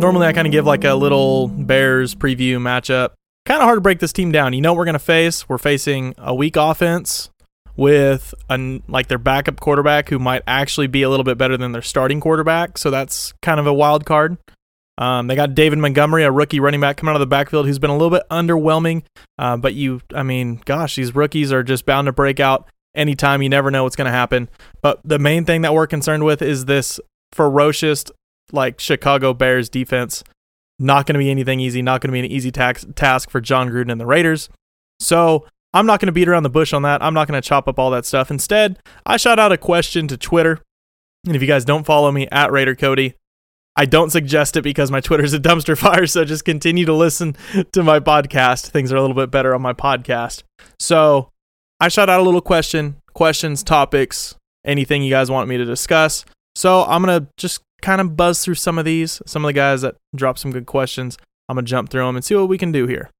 Normally, 0.02 0.26
I 0.26 0.32
kind 0.32 0.48
of 0.48 0.52
give 0.52 0.66
like 0.66 0.84
a 0.84 0.94
little 0.94 1.48
Bears 1.48 2.14
preview 2.14 2.56
matchup. 2.56 3.10
Kind 3.44 3.60
of 3.60 3.64
hard 3.64 3.76
to 3.76 3.80
break 3.80 3.98
this 3.98 4.12
team 4.12 4.32
down. 4.32 4.52
You 4.52 4.60
know 4.60 4.72
what 4.72 4.78
we're 4.78 4.84
going 4.84 4.94
to 4.94 4.98
face? 4.98 5.48
We're 5.48 5.58
facing 5.58 6.14
a 6.16 6.34
weak 6.34 6.56
offense 6.56 7.30
with 7.76 8.34
a, 8.50 8.80
like 8.88 9.08
their 9.08 9.18
backup 9.18 9.60
quarterback 9.60 10.08
who 10.08 10.18
might 10.18 10.42
actually 10.46 10.86
be 10.86 11.02
a 11.02 11.08
little 11.08 11.24
bit 11.24 11.38
better 11.38 11.56
than 11.56 11.72
their 11.72 11.82
starting 11.82 12.20
quarterback. 12.20 12.78
So 12.78 12.90
that's 12.90 13.32
kind 13.42 13.58
of 13.58 13.66
a 13.66 13.72
wild 13.72 14.04
card. 14.04 14.36
Um, 14.98 15.26
they 15.26 15.34
got 15.34 15.54
David 15.54 15.78
Montgomery, 15.78 16.22
a 16.22 16.30
rookie 16.30 16.60
running 16.60 16.80
back 16.80 16.98
coming 16.98 17.10
out 17.10 17.16
of 17.16 17.20
the 17.20 17.26
backfield 17.26 17.66
who's 17.66 17.78
been 17.78 17.90
a 17.90 17.96
little 17.96 18.10
bit 18.10 18.22
underwhelming. 18.30 19.04
Uh, 19.38 19.56
but 19.56 19.74
you, 19.74 20.02
I 20.14 20.22
mean, 20.22 20.60
gosh, 20.64 20.96
these 20.96 21.14
rookies 21.14 21.50
are 21.50 21.62
just 21.62 21.86
bound 21.86 22.06
to 22.06 22.12
break 22.12 22.40
out 22.40 22.68
anytime. 22.94 23.42
You 23.42 23.48
never 23.48 23.70
know 23.70 23.84
what's 23.84 23.96
going 23.96 24.06
to 24.06 24.12
happen. 24.12 24.48
But 24.82 25.00
the 25.02 25.18
main 25.18 25.44
thing 25.44 25.62
that 25.62 25.72
we're 25.72 25.86
concerned 25.86 26.24
with 26.24 26.42
is 26.42 26.66
this 26.66 27.00
ferocious, 27.32 28.04
like 28.52 28.80
Chicago 28.80 29.32
Bears 29.32 29.68
defense. 29.68 30.22
Not 30.78 31.06
going 31.06 31.14
to 31.14 31.18
be 31.18 31.30
anything 31.30 31.58
easy. 31.60 31.80
Not 31.80 32.00
going 32.00 32.08
to 32.08 32.12
be 32.12 32.20
an 32.20 32.30
easy 32.30 32.50
tax- 32.50 32.86
task 32.94 33.30
for 33.30 33.40
Jon 33.40 33.70
Gruden 33.70 33.90
and 33.90 34.00
the 34.00 34.06
Raiders. 34.06 34.50
So 35.00 35.46
I'm 35.74 35.86
not 35.86 36.00
going 36.00 36.06
to 36.06 36.12
beat 36.12 36.28
around 36.28 36.42
the 36.42 36.50
bush 36.50 36.72
on 36.72 36.82
that. 36.82 37.02
I'm 37.02 37.14
not 37.14 37.28
going 37.28 37.40
to 37.40 37.46
chop 37.46 37.66
up 37.66 37.78
all 37.78 37.90
that 37.90 38.04
stuff. 38.04 38.30
Instead, 38.30 38.78
I 39.06 39.16
shot 39.16 39.38
out 39.38 39.52
a 39.52 39.56
question 39.56 40.06
to 40.08 40.16
Twitter. 40.16 40.60
And 41.26 41.34
if 41.34 41.40
you 41.40 41.48
guys 41.48 41.64
don't 41.64 41.84
follow 41.84 42.12
me 42.12 42.28
at 42.30 42.52
Raider 42.52 42.74
Cody, 42.74 43.14
I 43.74 43.86
don't 43.86 44.10
suggest 44.10 44.56
it 44.56 44.62
because 44.62 44.90
my 44.90 45.00
Twitter's 45.00 45.32
a 45.32 45.38
dumpster 45.38 45.78
fire. 45.78 46.06
So 46.06 46.24
just 46.24 46.44
continue 46.44 46.84
to 46.84 46.92
listen 46.92 47.36
to 47.72 47.82
my 47.82 48.00
podcast. 48.00 48.68
Things 48.68 48.92
are 48.92 48.96
a 48.96 49.00
little 49.00 49.16
bit 49.16 49.30
better 49.30 49.54
on 49.54 49.62
my 49.62 49.72
podcast. 49.72 50.42
So 50.78 51.30
I 51.80 51.88
shot 51.88 52.10
out 52.10 52.20
a 52.20 52.22
little 52.22 52.42
question, 52.42 52.96
questions, 53.14 53.62
topics, 53.62 54.34
anything 54.64 55.02
you 55.02 55.10
guys 55.10 55.30
want 55.30 55.48
me 55.48 55.56
to 55.56 55.64
discuss. 55.64 56.24
So 56.54 56.84
I'm 56.84 57.02
going 57.02 57.22
to 57.22 57.28
just 57.38 57.62
kind 57.80 58.00
of 58.00 58.16
buzz 58.16 58.44
through 58.44 58.56
some 58.56 58.78
of 58.78 58.84
these. 58.84 59.22
Some 59.26 59.44
of 59.44 59.48
the 59.48 59.54
guys 59.54 59.80
that 59.82 59.96
dropped 60.14 60.38
some 60.38 60.52
good 60.52 60.66
questions. 60.66 61.16
I'm 61.48 61.56
going 61.56 61.64
to 61.64 61.70
jump 61.70 61.88
through 61.88 62.04
them 62.04 62.16
and 62.16 62.24
see 62.24 62.34
what 62.34 62.48
we 62.48 62.58
can 62.58 62.72
do 62.72 62.86
here. 62.86 63.10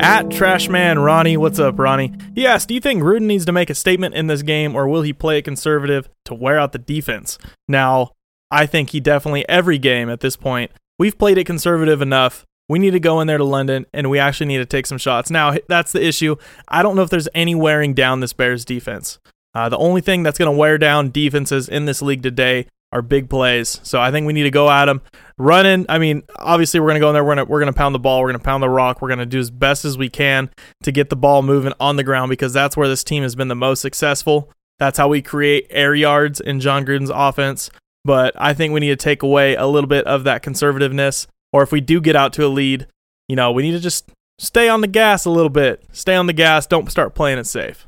At 0.00 0.26
Trashman 0.26 1.04
Ronnie, 1.04 1.36
what's 1.36 1.58
up, 1.58 1.78
Ronnie? 1.78 2.12
He 2.34 2.46
asked, 2.46 2.68
Do 2.68 2.74
you 2.74 2.80
think 2.80 3.02
Gruden 3.02 3.22
needs 3.22 3.44
to 3.46 3.52
make 3.52 3.68
a 3.68 3.74
statement 3.74 4.14
in 4.14 4.28
this 4.28 4.42
game 4.42 4.76
or 4.76 4.88
will 4.88 5.02
he 5.02 5.12
play 5.12 5.38
it 5.38 5.42
conservative 5.42 6.08
to 6.24 6.34
wear 6.34 6.58
out 6.58 6.72
the 6.72 6.78
defense? 6.78 7.36
Now, 7.66 8.12
I 8.50 8.66
think 8.66 8.90
he 8.90 9.00
definitely, 9.00 9.46
every 9.48 9.76
game 9.76 10.08
at 10.08 10.20
this 10.20 10.36
point, 10.36 10.70
we've 10.98 11.18
played 11.18 11.36
it 11.36 11.44
conservative 11.44 12.00
enough. 12.00 12.46
We 12.68 12.78
need 12.78 12.92
to 12.92 13.00
go 13.00 13.20
in 13.20 13.26
there 13.26 13.38
to 13.38 13.44
London 13.44 13.86
and 13.92 14.08
we 14.08 14.20
actually 14.20 14.46
need 14.46 14.58
to 14.58 14.66
take 14.66 14.86
some 14.86 14.98
shots. 14.98 15.30
Now, 15.30 15.56
that's 15.68 15.92
the 15.92 16.04
issue. 16.04 16.36
I 16.68 16.82
don't 16.82 16.94
know 16.94 17.02
if 17.02 17.10
there's 17.10 17.28
any 17.34 17.56
wearing 17.56 17.92
down 17.92 18.20
this 18.20 18.32
Bears 18.32 18.64
defense. 18.64 19.18
Uh, 19.54 19.68
the 19.68 19.78
only 19.78 20.00
thing 20.00 20.22
that's 20.22 20.38
going 20.38 20.50
to 20.50 20.56
wear 20.56 20.78
down 20.78 21.10
defenses 21.10 21.68
in 21.68 21.86
this 21.86 22.02
league 22.02 22.22
today 22.22 22.66
are 22.92 23.02
big 23.02 23.28
plays. 23.28 23.80
So 23.82 24.00
I 24.00 24.10
think 24.10 24.26
we 24.26 24.32
need 24.32 24.44
to 24.44 24.50
go 24.50 24.70
at 24.70 24.84
them 24.84 25.02
running. 25.38 25.86
I 25.88 25.98
mean, 25.98 26.24
obviously 26.36 26.80
we're 26.80 26.92
to 26.92 27.00
go 27.00 27.08
in 27.08 27.14
there. 27.14 27.24
We're 27.24 27.36
to 27.36 27.44
we're 27.44 27.64
to 27.64 27.72
pound 27.72 27.94
the 27.94 27.98
ball. 28.00 28.22
We're 28.22 28.32
to 28.32 28.38
pound 28.38 28.62
the 28.62 28.68
rock. 28.68 29.00
We're 29.00 29.14
to 29.14 29.26
do 29.26 29.38
as 29.38 29.50
best 29.50 29.84
as 29.84 29.96
we 29.96 30.08
can 30.08 30.50
to 30.82 30.92
get 30.92 31.08
the 31.08 31.16
ball 31.16 31.42
moving 31.42 31.72
on 31.80 31.96
the 31.96 32.04
ground 32.04 32.30
because 32.30 32.52
that's 32.52 32.76
where 32.76 32.88
this 32.88 33.04
team 33.04 33.22
has 33.22 33.34
been 33.34 33.48
the 33.48 33.54
most 33.54 33.80
successful. 33.80 34.50
That's 34.78 34.98
how 34.98 35.08
we 35.08 35.22
create 35.22 35.66
air 35.70 35.94
yards 35.94 36.40
in 36.40 36.60
Jon 36.60 36.84
Gruden's 36.84 37.10
offense. 37.10 37.70
But 38.04 38.34
I 38.36 38.54
think 38.54 38.72
we 38.72 38.80
need 38.80 38.88
to 38.88 38.96
take 38.96 39.22
away 39.22 39.54
a 39.54 39.66
little 39.66 39.88
bit 39.88 40.06
of 40.06 40.24
that 40.24 40.42
conservativeness. 40.42 41.26
Or 41.52 41.62
if 41.62 41.72
we 41.72 41.80
do 41.80 42.00
get 42.00 42.14
out 42.16 42.32
to 42.34 42.46
a 42.46 42.48
lead, 42.48 42.86
you 43.28 43.36
know, 43.36 43.50
we 43.50 43.62
need 43.62 43.72
to 43.72 43.80
just 43.80 44.10
stay 44.38 44.68
on 44.68 44.80
the 44.80 44.86
gas 44.86 45.24
a 45.24 45.30
little 45.30 45.50
bit. 45.50 45.82
Stay 45.92 46.14
on 46.14 46.26
the 46.26 46.32
gas. 46.32 46.66
Don't 46.66 46.90
start 46.90 47.14
playing 47.14 47.38
it 47.38 47.46
safe. 47.46 47.86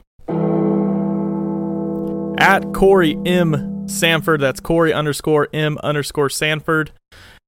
At 2.39 2.73
Corey 2.73 3.19
M. 3.27 3.87
Sanford, 3.87 4.41
that's 4.41 4.61
Corey 4.61 4.93
underscore 4.93 5.49
M 5.53 5.79
underscore 5.83 6.31
Sanford. 6.31 6.93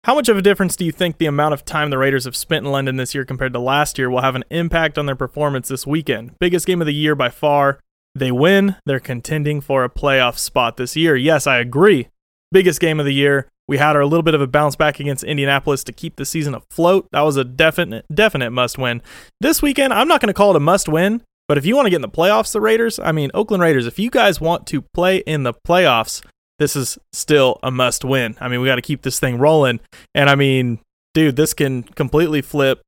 How 0.05 0.17
much 0.17 0.29
of 0.29 0.37
a 0.37 0.43
difference 0.43 0.75
do 0.75 0.85
you 0.85 0.91
think 0.91 1.19
the 1.19 1.27
amount 1.27 1.55
of 1.55 1.65
time 1.65 1.91
the 1.91 1.99
Raiders 1.99 2.25
have 2.25 2.35
spent 2.35 2.67
in 2.67 2.73
London 2.73 2.97
this 2.97 3.15
year 3.15 3.25
compared 3.25 3.53
to 3.53 3.61
last 3.61 3.99
year 3.99 4.11
will 4.11 4.21
have 4.21 4.35
an 4.35 4.43
impact 4.51 4.99
on 4.99 5.07
their 5.07 5.15
performance 5.15 5.69
this 5.69 5.87
weekend? 5.87 6.37
Biggest 6.41 6.67
game 6.67 6.81
of 6.83 6.89
the 6.89 6.93
year 6.93 7.15
by 7.15 7.29
far. 7.29 7.79
They 8.13 8.33
win, 8.33 8.75
they're 8.85 8.99
contending 8.99 9.61
for 9.61 9.85
a 9.85 9.89
playoff 9.89 10.39
spot 10.39 10.77
this 10.77 10.97
year. 10.97 11.15
Yes, 11.15 11.47
I 11.47 11.59
agree. 11.59 12.09
Biggest 12.51 12.81
game 12.81 12.99
of 12.99 13.07
the 13.07 13.15
year. 13.15 13.47
We 13.69 13.79
had 13.79 13.95
our 13.95 14.05
little 14.05 14.25
bit 14.25 14.35
of 14.35 14.41
a 14.41 14.49
bounce 14.49 14.75
back 14.75 14.99
against 14.99 15.23
Indianapolis 15.23 15.85
to 15.85 15.93
keep 15.93 16.17
the 16.17 16.25
season 16.25 16.53
afloat. 16.53 17.07
That 17.13 17.21
was 17.21 17.37
a 17.37 17.45
definite 17.45 18.05
definite 18.13 18.51
must 18.51 18.79
win. 18.79 19.03
This 19.41 19.63
weekend, 19.63 19.95
I'm 19.95 20.09
not 20.09 20.21
going 20.21 20.27
to 20.27 20.35
call 20.35 20.51
it 20.51 20.57
a 20.57 20.61
must 20.61 20.89
win, 20.89 21.23
but 21.47 21.59
if 21.59 21.65
you 21.65 21.77
want 21.77 21.87
to 21.87 21.91
get 21.91 21.97
in 21.97 22.03
the 22.03 22.09
playoffs, 22.09 22.53
the 22.53 22.61
Raiders, 22.61 22.99
I 22.99 23.13
mean, 23.13 23.31
Oakland 23.35 23.63
Raiders, 23.63 23.87
if 23.87 24.01
you 24.01 24.11
guys 24.11 24.41
want 24.41 24.67
to 24.67 24.83
play 24.83 25.19
in 25.19 25.45
the 25.45 25.55
playoffs, 25.55 26.25
this 26.63 26.77
is 26.77 26.97
still 27.13 27.59
a 27.63 27.71
must 27.73 28.05
win. 28.05 28.37
I 28.41 28.47
mean, 28.47 28.61
we 28.61 28.69
got 28.69 28.77
to 28.77 28.83
keep 28.83 29.03
this 29.03 29.19
thing 29.19 29.39
rolling. 29.39 29.81
And 30.15 30.31
I 30.31 30.37
mean, 30.37 30.79
dude, 31.13 31.35
this 31.35 31.55
can 31.55 31.83
completely 31.83 32.41
flip 32.41 32.81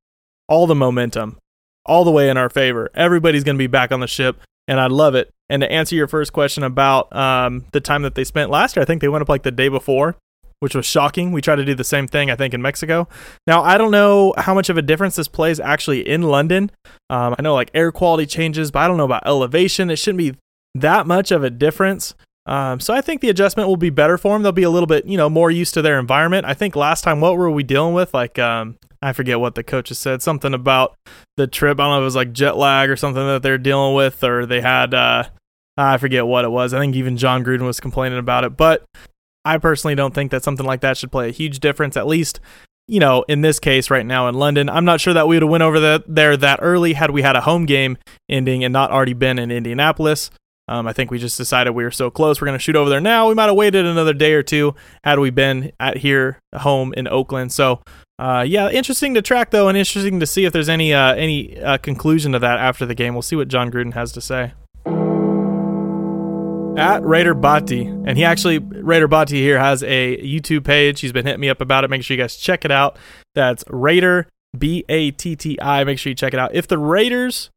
all 0.47 0.65
the 0.65 0.75
momentum 0.75 1.37
all 1.85 2.05
the 2.05 2.11
way 2.11 2.29
in 2.29 2.37
our 2.37 2.49
favor. 2.49 2.89
Everybody's 2.95 3.43
going 3.43 3.57
to 3.57 3.59
be 3.59 3.67
back 3.67 3.91
on 3.91 3.99
the 3.99 4.07
ship, 4.07 4.39
and 4.67 4.79
I 4.79 4.87
love 4.87 5.13
it. 5.13 5.29
And 5.49 5.61
to 5.61 5.71
answer 5.71 5.93
your 5.93 6.07
first 6.07 6.33
question 6.33 6.63
about 6.63 7.13
um, 7.15 7.65
the 7.73 7.81
time 7.81 8.01
that 8.03 8.15
they 8.15 8.23
spent 8.23 8.49
last 8.49 8.75
year, 8.75 8.81
I 8.81 8.85
think 8.85 9.01
they 9.01 9.09
went 9.09 9.21
up 9.21 9.29
like 9.29 9.43
the 9.43 9.51
day 9.51 9.67
before 9.67 10.15
which 10.59 10.73
was 10.73 10.85
shocking. 10.85 11.31
We 11.31 11.41
tried 11.41 11.57
to 11.57 11.65
do 11.65 11.75
the 11.75 11.83
same 11.83 12.07
thing, 12.07 12.31
I 12.31 12.35
think, 12.35 12.53
in 12.53 12.61
Mexico. 12.61 13.07
Now, 13.45 13.61
I 13.61 13.77
don't 13.77 13.91
know 13.91 14.33
how 14.37 14.53
much 14.53 14.69
of 14.69 14.77
a 14.77 14.81
difference 14.81 15.15
this 15.15 15.27
plays 15.27 15.59
actually 15.59 16.07
in 16.07 16.23
London. 16.23 16.71
Um, 17.09 17.35
I 17.37 17.41
know 17.41 17.53
like 17.53 17.69
air 17.73 17.91
quality 17.91 18.25
changes, 18.25 18.71
but 18.71 18.79
I 18.79 18.87
don't 18.87 18.97
know 18.97 19.05
about 19.05 19.27
elevation. 19.27 19.89
It 19.89 19.97
shouldn't 19.97 20.17
be 20.17 20.35
that 20.73 21.05
much 21.05 21.31
of 21.31 21.43
a 21.43 21.49
difference. 21.49 22.15
Um, 22.47 22.79
so 22.79 22.93
I 22.93 23.01
think 23.01 23.21
the 23.21 23.29
adjustment 23.29 23.67
will 23.67 23.77
be 23.77 23.89
better 23.89 24.17
for 24.17 24.33
them. 24.33 24.43
They'll 24.43 24.51
be 24.51 24.63
a 24.63 24.69
little 24.69 24.87
bit, 24.87 25.05
you 25.05 25.17
know, 25.17 25.29
more 25.29 25.49
used 25.49 25.73
to 25.73 25.81
their 25.81 25.99
environment. 25.99 26.45
I 26.45 26.53
think 26.53 26.75
last 26.75 27.03
time, 27.03 27.19
what 27.19 27.37
were 27.37 27.49
we 27.49 27.63
dealing 27.63 27.93
with? 27.93 28.13
Like, 28.13 28.37
um, 28.37 28.77
I 29.01 29.13
forget 29.13 29.39
what 29.39 29.55
the 29.55 29.63
coaches 29.63 29.97
said. 29.97 30.21
Something 30.21 30.53
about 30.53 30.95
the 31.37 31.47
trip. 31.47 31.79
I 31.79 31.83
don't 31.83 31.91
know 31.91 31.97
if 31.97 32.01
it 32.01 32.05
was 32.05 32.15
like 32.15 32.33
jet 32.33 32.57
lag 32.57 32.89
or 32.89 32.95
something 32.95 33.25
that 33.25 33.41
they're 33.41 33.57
dealing 33.57 33.95
with, 33.95 34.23
or 34.23 34.45
they 34.45 34.61
had. 34.61 34.93
Uh, 34.93 35.23
I 35.77 35.97
forget 35.97 36.25
what 36.27 36.45
it 36.45 36.51
was. 36.51 36.73
I 36.73 36.79
think 36.79 36.95
even 36.95 37.17
Jon 37.17 37.43
Gruden 37.43 37.65
was 37.65 37.79
complaining 37.79 38.19
about 38.19 38.43
it. 38.43 38.55
But 38.55 38.85
I 39.43 39.57
personally 39.57 39.95
don't 39.95 40.13
think 40.13 40.31
that 40.31 40.43
something 40.43 40.65
like 40.65 40.81
that 40.81 40.97
should 40.97 41.11
play 41.11 41.29
a 41.29 41.33
huge 41.33 41.59
difference, 41.59 41.97
at 41.97 42.07
least, 42.07 42.39
you 42.87 42.99
know, 42.99 43.25
in 43.27 43.41
this 43.41 43.59
case 43.59 43.89
right 43.89 44.05
now 44.05 44.27
in 44.27 44.35
London. 44.35 44.69
I'm 44.69 44.85
not 44.85 45.01
sure 45.01 45.13
that 45.13 45.27
we 45.27 45.35
would 45.35 45.43
have 45.43 45.51
went 45.51 45.63
over 45.63 45.79
the, 45.79 46.03
there 46.07 46.37
that 46.37 46.59
early 46.61 46.93
had 46.93 47.11
we 47.11 47.23
had 47.23 47.35
a 47.35 47.41
home 47.41 47.65
game 47.65 47.97
ending 48.29 48.63
and 48.63 48.71
not 48.71 48.91
already 48.91 49.13
been 49.13 49.37
in 49.37 49.51
Indianapolis. 49.51 50.31
Um, 50.67 50.87
I 50.87 50.93
think 50.93 51.11
we 51.11 51.19
just 51.19 51.37
decided 51.37 51.71
we 51.71 51.83
were 51.83 51.91
so 51.91 52.09
close, 52.09 52.41
we're 52.41 52.47
going 52.47 52.57
to 52.57 52.63
shoot 52.63 52.75
over 52.75 52.89
there 52.89 53.01
now. 53.01 53.27
We 53.27 53.35
might 53.35 53.45
have 53.45 53.55
waited 53.55 53.85
another 53.85 54.13
day 54.13 54.33
or 54.33 54.43
two 54.43 54.75
had 55.03 55.19
we 55.19 55.29
been 55.29 55.71
at 55.79 55.97
here 55.97 56.39
home 56.55 56.93
in 56.97 57.07
Oakland. 57.07 57.51
So, 57.51 57.81
uh, 58.17 58.43
yeah, 58.47 58.69
interesting 58.69 59.13
to 59.13 59.21
track 59.21 59.51
though, 59.51 59.67
and 59.67 59.77
interesting 59.77 60.19
to 60.19 60.25
see 60.25 60.45
if 60.45 60.53
there's 60.53 60.69
any 60.69 60.93
uh, 60.93 61.13
any 61.15 61.59
uh, 61.61 61.77
conclusion 61.77 62.31
to 62.31 62.39
that 62.39 62.59
after 62.59 62.85
the 62.85 62.95
game. 62.95 63.13
We'll 63.13 63.21
see 63.21 63.35
what 63.35 63.47
Jon 63.47 63.71
Gruden 63.71 63.93
has 63.93 64.11
to 64.13 64.21
say 64.21 64.53
at 66.77 67.03
Raider 67.03 67.33
Batti. 67.33 67.85
And 67.85 68.17
he 68.17 68.23
actually, 68.23 68.59
Raider 68.59 69.07
Batti 69.07 69.41
here 69.41 69.59
has 69.59 69.83
a 69.83 70.17
YouTube 70.17 70.63
page. 70.63 71.01
He's 71.01 71.11
been 71.11 71.25
hitting 71.25 71.41
me 71.41 71.49
up 71.49 71.61
about 71.61 71.83
it. 71.83 71.89
Make 71.89 72.03
sure 72.03 72.15
you 72.15 72.23
guys 72.23 72.35
check 72.35 72.65
it 72.65 72.71
out. 72.71 72.97
That's 73.33 73.63
Raider 73.69 74.27
B 74.57 74.85
A 74.89 75.11
T 75.11 75.35
T 75.35 75.59
I. 75.61 75.83
Make 75.83 75.99
sure 75.99 76.09
you 76.09 76.15
check 76.15 76.33
it 76.33 76.39
out. 76.39 76.53
If 76.53 76.67
the 76.67 76.77
Raiders, 76.77 77.49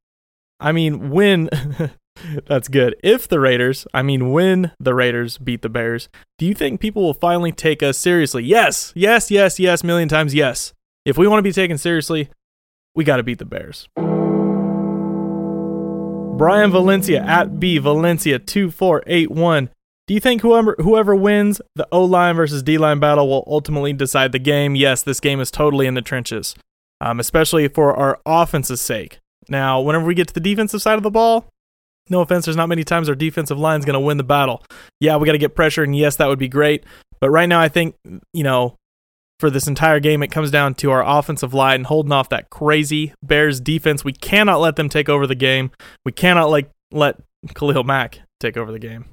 I 0.60 0.72
mean, 0.72 1.10
win, 1.10 1.48
that's 2.46 2.68
good. 2.68 2.96
If 3.02 3.28
the 3.28 3.40
Raiders, 3.40 3.86
I 3.92 4.02
mean, 4.02 4.30
when 4.30 4.72
the 4.78 4.94
Raiders 4.94 5.38
beat 5.38 5.62
the 5.62 5.68
Bears, 5.68 6.08
do 6.38 6.46
you 6.46 6.54
think 6.54 6.80
people 6.80 7.02
will 7.02 7.14
finally 7.14 7.52
take 7.52 7.82
us 7.82 7.98
seriously? 7.98 8.44
Yes, 8.44 8.92
yes, 8.94 9.30
yes, 9.30 9.58
yes, 9.58 9.84
million 9.84 10.08
times 10.08 10.34
yes. 10.34 10.72
If 11.04 11.16
we 11.16 11.26
want 11.26 11.38
to 11.38 11.42
be 11.42 11.52
taken 11.52 11.78
seriously, 11.78 12.28
we 12.94 13.04
got 13.04 13.16
to 13.16 13.22
beat 13.22 13.38
the 13.38 13.44
Bears. 13.44 13.88
Brian 16.36 16.70
Valencia 16.70 17.20
at 17.20 17.58
B 17.58 17.78
Valencia 17.78 18.38
2481. 18.38 19.70
Do 20.06 20.14
you 20.14 20.20
think 20.20 20.40
whoever 20.40 20.76
whoever 20.78 21.14
wins 21.14 21.60
the 21.74 21.86
O 21.92 22.04
line 22.04 22.36
versus 22.36 22.62
D 22.62 22.78
line 22.78 23.00
battle 23.00 23.28
will 23.28 23.44
ultimately 23.46 23.92
decide 23.92 24.32
the 24.32 24.38
game? 24.38 24.76
Yes, 24.76 25.02
this 25.02 25.20
game 25.20 25.40
is 25.40 25.50
totally 25.50 25.86
in 25.86 25.94
the 25.94 26.00
trenches, 26.00 26.54
um, 27.00 27.18
especially 27.20 27.68
for 27.68 27.94
our 27.94 28.20
offense's 28.24 28.80
sake. 28.80 29.18
Now, 29.48 29.80
whenever 29.80 30.04
we 30.04 30.14
get 30.14 30.28
to 30.28 30.34
the 30.34 30.40
defensive 30.40 30.80
side 30.80 30.96
of 30.96 31.02
the 31.02 31.10
ball, 31.10 31.48
no 32.10 32.20
offense, 32.20 32.44
there's 32.44 32.56
not 32.56 32.68
many 32.68 32.84
times 32.84 33.08
our 33.08 33.14
defensive 33.14 33.58
line 33.58 33.78
is 33.78 33.84
going 33.84 33.94
to 33.94 34.00
win 34.00 34.16
the 34.16 34.24
battle. 34.24 34.62
Yeah, 35.00 35.16
we 35.16 35.26
got 35.26 35.32
to 35.32 35.38
get 35.38 35.54
pressure, 35.54 35.82
and 35.82 35.96
yes, 35.96 36.16
that 36.16 36.28
would 36.28 36.38
be 36.38 36.48
great. 36.48 36.84
But 37.20 37.30
right 37.30 37.48
now, 37.48 37.60
I 37.60 37.68
think 37.68 37.96
you 38.32 38.44
know 38.44 38.76
for 39.40 39.50
this 39.50 39.68
entire 39.68 40.00
game, 40.00 40.22
it 40.22 40.30
comes 40.30 40.50
down 40.50 40.74
to 40.74 40.90
our 40.90 41.04
offensive 41.06 41.54
line 41.54 41.84
holding 41.84 42.12
off 42.12 42.28
that 42.30 42.50
crazy 42.50 43.12
Bears 43.22 43.60
defense. 43.60 44.04
We 44.04 44.12
cannot 44.12 44.60
let 44.60 44.76
them 44.76 44.88
take 44.88 45.08
over 45.08 45.26
the 45.26 45.34
game. 45.34 45.70
We 46.04 46.12
cannot 46.12 46.50
like 46.50 46.70
let 46.90 47.16
Khalil 47.54 47.84
Mack 47.84 48.20
take 48.40 48.56
over 48.56 48.72
the 48.72 48.78
game. 48.78 49.06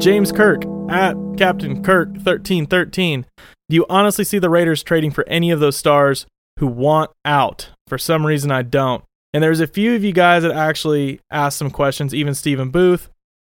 James 0.00 0.32
Kirk 0.32 0.64
at 0.90 1.14
Captain 1.36 1.82
Kirk 1.82 2.08
1313. 2.08 3.26
Do 3.68 3.76
you 3.76 3.86
honestly 3.88 4.24
see 4.24 4.38
the 4.38 4.50
Raiders 4.50 4.82
trading 4.82 5.12
for 5.12 5.26
any 5.28 5.50
of 5.50 5.60
those 5.60 5.76
stars 5.76 6.26
who 6.58 6.66
want 6.66 7.12
out? 7.24 7.70
For 7.86 7.98
some 7.98 8.26
reason, 8.26 8.50
I 8.50 8.62
don't. 8.62 9.04
And 9.34 9.42
there's 9.42 9.60
a 9.60 9.66
few 9.66 9.94
of 9.94 10.04
you 10.04 10.12
guys 10.12 10.42
that 10.42 10.52
actually 10.52 11.20
asked 11.30 11.58
some 11.58 11.70
questions, 11.70 12.14
even 12.14 12.34
Stephen 12.34 12.70
Booth, 12.70 13.08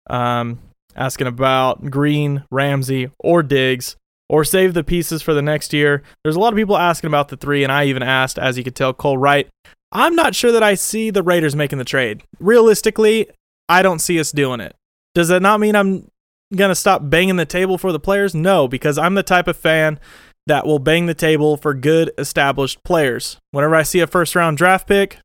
um, 0.08 0.60
asking 0.94 1.26
about 1.26 1.90
Green, 1.90 2.44
Ramsey, 2.50 3.10
or 3.18 3.42
Diggs 3.42 3.96
or 4.32 4.44
save 4.44 4.72
the 4.72 4.82
pieces 4.82 5.20
for 5.20 5.34
the 5.34 5.42
next 5.42 5.74
year. 5.74 6.02
There's 6.24 6.36
a 6.36 6.40
lot 6.40 6.54
of 6.54 6.56
people 6.56 6.78
asking 6.78 7.08
about 7.08 7.28
the 7.28 7.36
three, 7.36 7.62
and 7.62 7.70
I 7.70 7.84
even 7.84 8.02
asked, 8.02 8.38
as 8.38 8.56
you 8.56 8.64
could 8.64 8.74
tell, 8.74 8.94
Cole 8.94 9.18
Wright. 9.18 9.46
I'm 9.92 10.14
not 10.14 10.34
sure 10.34 10.52
that 10.52 10.62
I 10.62 10.74
see 10.74 11.10
the 11.10 11.22
Raiders 11.22 11.54
making 11.54 11.78
the 11.78 11.84
trade. 11.84 12.22
Realistically, 12.40 13.28
I 13.68 13.82
don't 13.82 13.98
see 13.98 14.18
us 14.18 14.32
doing 14.32 14.60
it. 14.60 14.74
Does 15.14 15.28
that 15.28 15.42
not 15.42 15.60
mean 15.60 15.76
I'm 15.76 16.08
going 16.56 16.70
to 16.70 16.74
stop 16.74 17.10
banging 17.10 17.36
the 17.36 17.44
table 17.44 17.76
for 17.76 17.92
the 17.92 18.00
players? 18.00 18.34
No, 18.34 18.66
because 18.66 18.96
I'm 18.96 19.14
the 19.14 19.22
type 19.22 19.48
of 19.48 19.56
fan 19.58 20.00
that 20.46 20.66
will 20.66 20.78
bang 20.78 21.04
the 21.04 21.14
table 21.14 21.58
for 21.58 21.74
good 21.74 22.10
established 22.16 22.82
players. 22.84 23.36
Whenever 23.50 23.74
I 23.74 23.82
see 23.82 24.00
a 24.00 24.06
first 24.06 24.34
round 24.34 24.56
draft 24.56 24.88
pick 24.88 25.18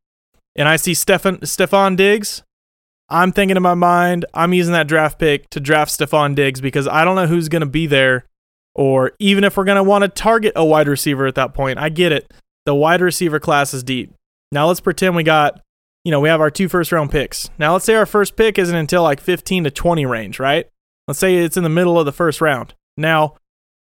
and 0.58 0.68
I 0.68 0.76
see 0.76 0.94
Stefan 0.94 1.38
Stefon 1.40 1.96
Diggs, 1.96 2.44
I'm 3.10 3.32
thinking 3.32 3.56
in 3.56 3.64
my 3.64 3.76
mind, 3.76 4.26
I'm 4.34 4.54
using 4.54 4.74
that 4.74 4.88
draft 4.88 5.20
pick 5.20 5.50
to 5.52 5.60
draft 5.60 5.98
Stefon 5.98 6.36
Diggs 6.36 6.60
because 6.60 6.88
I 6.88 7.06
don't 7.06 7.16
know 7.16 7.28
who's 7.28 7.48
going 7.48 7.62
to 7.62 7.66
be 7.66 7.88
there 7.88 8.26
or 8.78 9.14
even 9.20 9.44
if 9.44 9.58
we're 9.58 9.64
going 9.64 9.78
to 9.78 9.84
want 9.84 10.04
to 10.04 10.08
target 10.08 10.54
a 10.56 10.64
wide 10.64 10.88
receiver 10.88 11.26
at 11.26 11.36
that 11.36 11.54
point, 11.54 11.80
I 11.80 11.90
get 11.90 12.12
it. 12.12 12.32
The 12.66 12.76
wide 12.76 13.02
receiver 13.02 13.40
class 13.40 13.74
is 13.74 13.84
deep. 13.84 14.14
Now 14.52 14.68
let's 14.68 14.80
pretend 14.80 15.16
we 15.16 15.24
got, 15.24 15.62
you 16.04 16.12
know, 16.12 16.20
we 16.20 16.30
have 16.30 16.42
our 16.42 16.52
two 16.52 16.70
first 16.70 16.92
round 16.92 17.10
picks. 17.10 17.50
Now 17.58 17.74
let's 17.74 17.86
say 17.86 17.96
our 17.96 18.06
first 18.06 18.36
pick 18.36 18.60
isn't 18.60 18.76
until 18.76 19.04
like 19.04 19.20
15 19.20 19.64
to 19.64 19.72
20 19.72 20.06
range, 20.06 20.40
right? 20.40 20.70
Let's 21.08 21.20
say 21.20 21.38
it's 21.38 21.58
in 21.58 21.64
the 21.64 21.70
middle 21.70 22.00
of 22.00 22.06
the 22.06 22.12
first 22.12 22.40
round. 22.40 22.76
Now, 22.98 23.36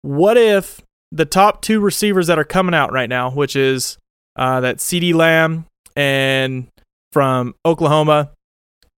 what 0.03 0.37
if 0.37 0.81
the 1.11 1.25
top 1.25 1.61
two 1.61 1.79
receivers 1.79 2.27
that 2.27 2.37
are 2.37 2.43
coming 2.43 2.75
out 2.75 2.91
right 2.91 3.09
now, 3.09 3.31
which 3.31 3.55
is 3.55 3.97
uh, 4.35 4.59
that 4.59 4.77
CeeDee 4.77 5.13
Lamb 5.13 5.65
and 5.95 6.67
from 7.11 7.55
Oklahoma, 7.65 8.31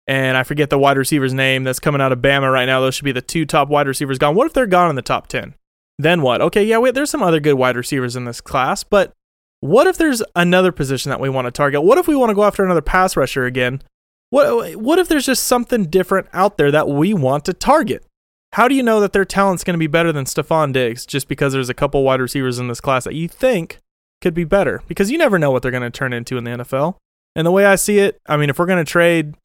and 0.07 0.37
I 0.37 0.43
forget 0.43 0.69
the 0.69 0.77
wide 0.77 0.97
receiver's 0.97 1.33
name 1.33 1.63
that's 1.63 1.79
coming 1.79 2.01
out 2.01 2.11
of 2.11 2.19
Bama 2.19 2.51
right 2.51 2.65
now. 2.65 2.79
Those 2.79 2.95
should 2.95 3.05
be 3.05 3.11
the 3.11 3.21
two 3.21 3.45
top 3.45 3.69
wide 3.69 3.87
receivers 3.87 4.17
gone. 4.17 4.35
What 4.35 4.47
if 4.47 4.53
they're 4.53 4.67
gone 4.67 4.89
in 4.89 4.95
the 4.95 5.01
top 5.01 5.27
10? 5.27 5.55
Then 5.97 6.21
what? 6.21 6.41
Okay, 6.41 6.63
yeah, 6.63 6.77
wait, 6.77 6.93
there's 6.93 7.09
some 7.09 7.23
other 7.23 7.39
good 7.39 7.55
wide 7.55 7.77
receivers 7.77 8.15
in 8.15 8.25
this 8.25 8.41
class, 8.41 8.83
but 8.83 9.13
what 9.61 9.87
if 9.87 9.97
there's 9.97 10.21
another 10.35 10.71
position 10.71 11.09
that 11.09 11.19
we 11.19 11.29
want 11.29 11.45
to 11.45 11.51
target? 11.51 11.83
What 11.83 11.97
if 11.97 12.07
we 12.07 12.15
want 12.15 12.29
to 12.29 12.35
go 12.35 12.43
after 12.43 12.63
another 12.63 12.81
pass 12.81 13.17
rusher 13.17 13.45
again? 13.45 13.81
What 14.29 14.75
what 14.75 14.99
if 14.99 15.07
there's 15.07 15.25
just 15.25 15.45
something 15.45 15.85
different 15.85 16.27
out 16.33 16.57
there 16.57 16.71
that 16.71 16.87
we 16.87 17.13
want 17.13 17.45
to 17.45 17.53
target? 17.53 18.05
How 18.53 18.67
do 18.67 18.75
you 18.75 18.83
know 18.83 18.99
that 18.99 19.13
their 19.13 19.25
talent's 19.25 19.63
going 19.63 19.73
to 19.73 19.79
be 19.79 19.87
better 19.87 20.11
than 20.11 20.25
Stefon 20.25 20.71
Diggs 20.71 21.05
just 21.05 21.27
because 21.27 21.53
there's 21.53 21.69
a 21.69 21.73
couple 21.73 22.03
wide 22.03 22.21
receivers 22.21 22.59
in 22.59 22.67
this 22.67 22.81
class 22.81 23.05
that 23.05 23.15
you 23.15 23.27
think 23.27 23.79
could 24.25 24.33
be 24.33 24.43
better? 24.43 24.81
Because 24.87 25.11
you 25.11 25.19
never 25.19 25.37
know 25.37 25.51
what 25.51 25.61
they're 25.61 25.69
going 25.69 25.83
to 25.83 25.91
turn 25.91 26.11
into 26.11 26.35
in 26.35 26.45
the 26.45 26.49
NFL. 26.49 26.95
And 27.35 27.45
the 27.45 27.51
way 27.51 27.63
I 27.63 27.75
see 27.75 27.99
it, 27.99 28.19
I 28.25 28.37
mean, 28.37 28.49
if 28.49 28.57
we're 28.57 28.65
going 28.65 28.83
to 28.83 28.91
trade 28.91 29.35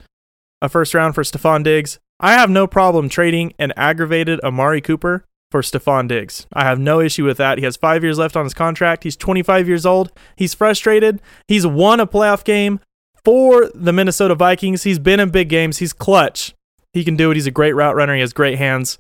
a 0.62 0.70
first 0.70 0.95
round 0.95 1.14
for 1.14 1.22
Stefon 1.22 1.62
Diggs, 1.62 1.99
I 2.18 2.33
have 2.33 2.49
no 2.49 2.66
problem 2.66 3.11
trading 3.11 3.53
an 3.59 3.74
aggravated 3.76 4.41
Amari 4.41 4.81
Cooper 4.81 5.26
for 5.51 5.61
Stefon 5.61 6.09
Diggs. 6.09 6.47
I 6.55 6.64
have 6.64 6.78
no 6.78 6.99
issue 6.99 7.26
with 7.26 7.37
that. 7.37 7.59
He 7.59 7.64
has 7.64 7.76
five 7.76 8.03
years 8.03 8.16
left 8.16 8.37
on 8.37 8.45
his 8.45 8.55
contract. 8.55 9.05
He's 9.05 9.18
25 9.18 9.68
years 9.68 9.85
old. 9.85 10.12
He's 10.35 10.55
frustrated. 10.55 11.20
He's 11.47 11.66
won 11.66 12.01
a 12.01 12.07
playoff 12.07 12.43
game 12.43 12.81
for 13.22 13.68
the 13.74 13.93
Minnesota 13.93 14.35
Vikings. 14.35 14.85
He's 14.85 14.99
been 14.99 15.20
in 15.20 15.28
big 15.28 15.51
games. 15.51 15.76
He's 15.76 15.93
clutch. 15.93 16.55
He 16.95 17.05
can 17.05 17.16
do 17.16 17.31
it. 17.31 17.35
He's 17.35 17.47
a 17.47 17.51
great 17.51 17.74
route 17.74 17.97
runner. 17.97 18.14
He 18.14 18.22
has 18.22 18.33
great 18.33 18.57
hands. 18.57 18.99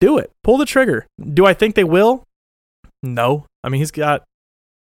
Do 0.00 0.16
it. 0.16 0.30
Pull 0.42 0.56
the 0.56 0.64
trigger. 0.64 1.06
Do 1.22 1.44
I 1.44 1.52
think 1.52 1.74
they 1.74 1.84
will? 1.84 2.24
No. 3.02 3.44
I 3.62 3.68
mean, 3.68 3.80
he's 3.82 3.90
got 3.90 4.24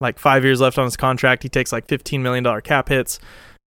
like 0.01 0.19
five 0.19 0.45
years 0.45 0.61
left 0.61 0.79
on 0.79 0.85
his 0.85 0.97
contract. 0.97 1.43
He 1.43 1.49
takes 1.49 1.73
like 1.73 1.87
$15 1.87 2.21
million 2.21 2.61
cap 2.63 2.89
hits. 2.89 3.19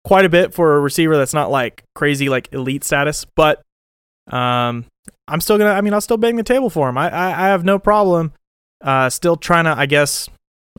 Quite 0.03 0.25
a 0.25 0.29
bit 0.29 0.53
for 0.53 0.75
a 0.75 0.79
receiver 0.79 1.15
that's 1.17 1.33
not 1.33 1.49
like 1.49 1.83
crazy, 1.95 2.27
like 2.27 2.49
elite 2.51 2.83
status, 2.83 3.25
but 3.35 3.61
um, 4.27 4.85
I'm 5.27 5.41
still 5.41 5.57
gonna. 5.57 5.71
I 5.71 5.81
mean, 5.81 5.93
I'll 5.93 6.01
still 6.01 6.17
bang 6.17 6.35
the 6.35 6.43
table 6.43 6.69
for 6.69 6.89
him. 6.89 6.97
I 6.97 7.09
I, 7.09 7.27
I 7.27 7.47
have 7.47 7.63
no 7.63 7.79
problem. 7.79 8.33
Uh, 8.81 9.09
still 9.09 9.37
trying 9.37 9.63
to, 9.63 9.77
I 9.77 9.85
guess, 9.85 10.27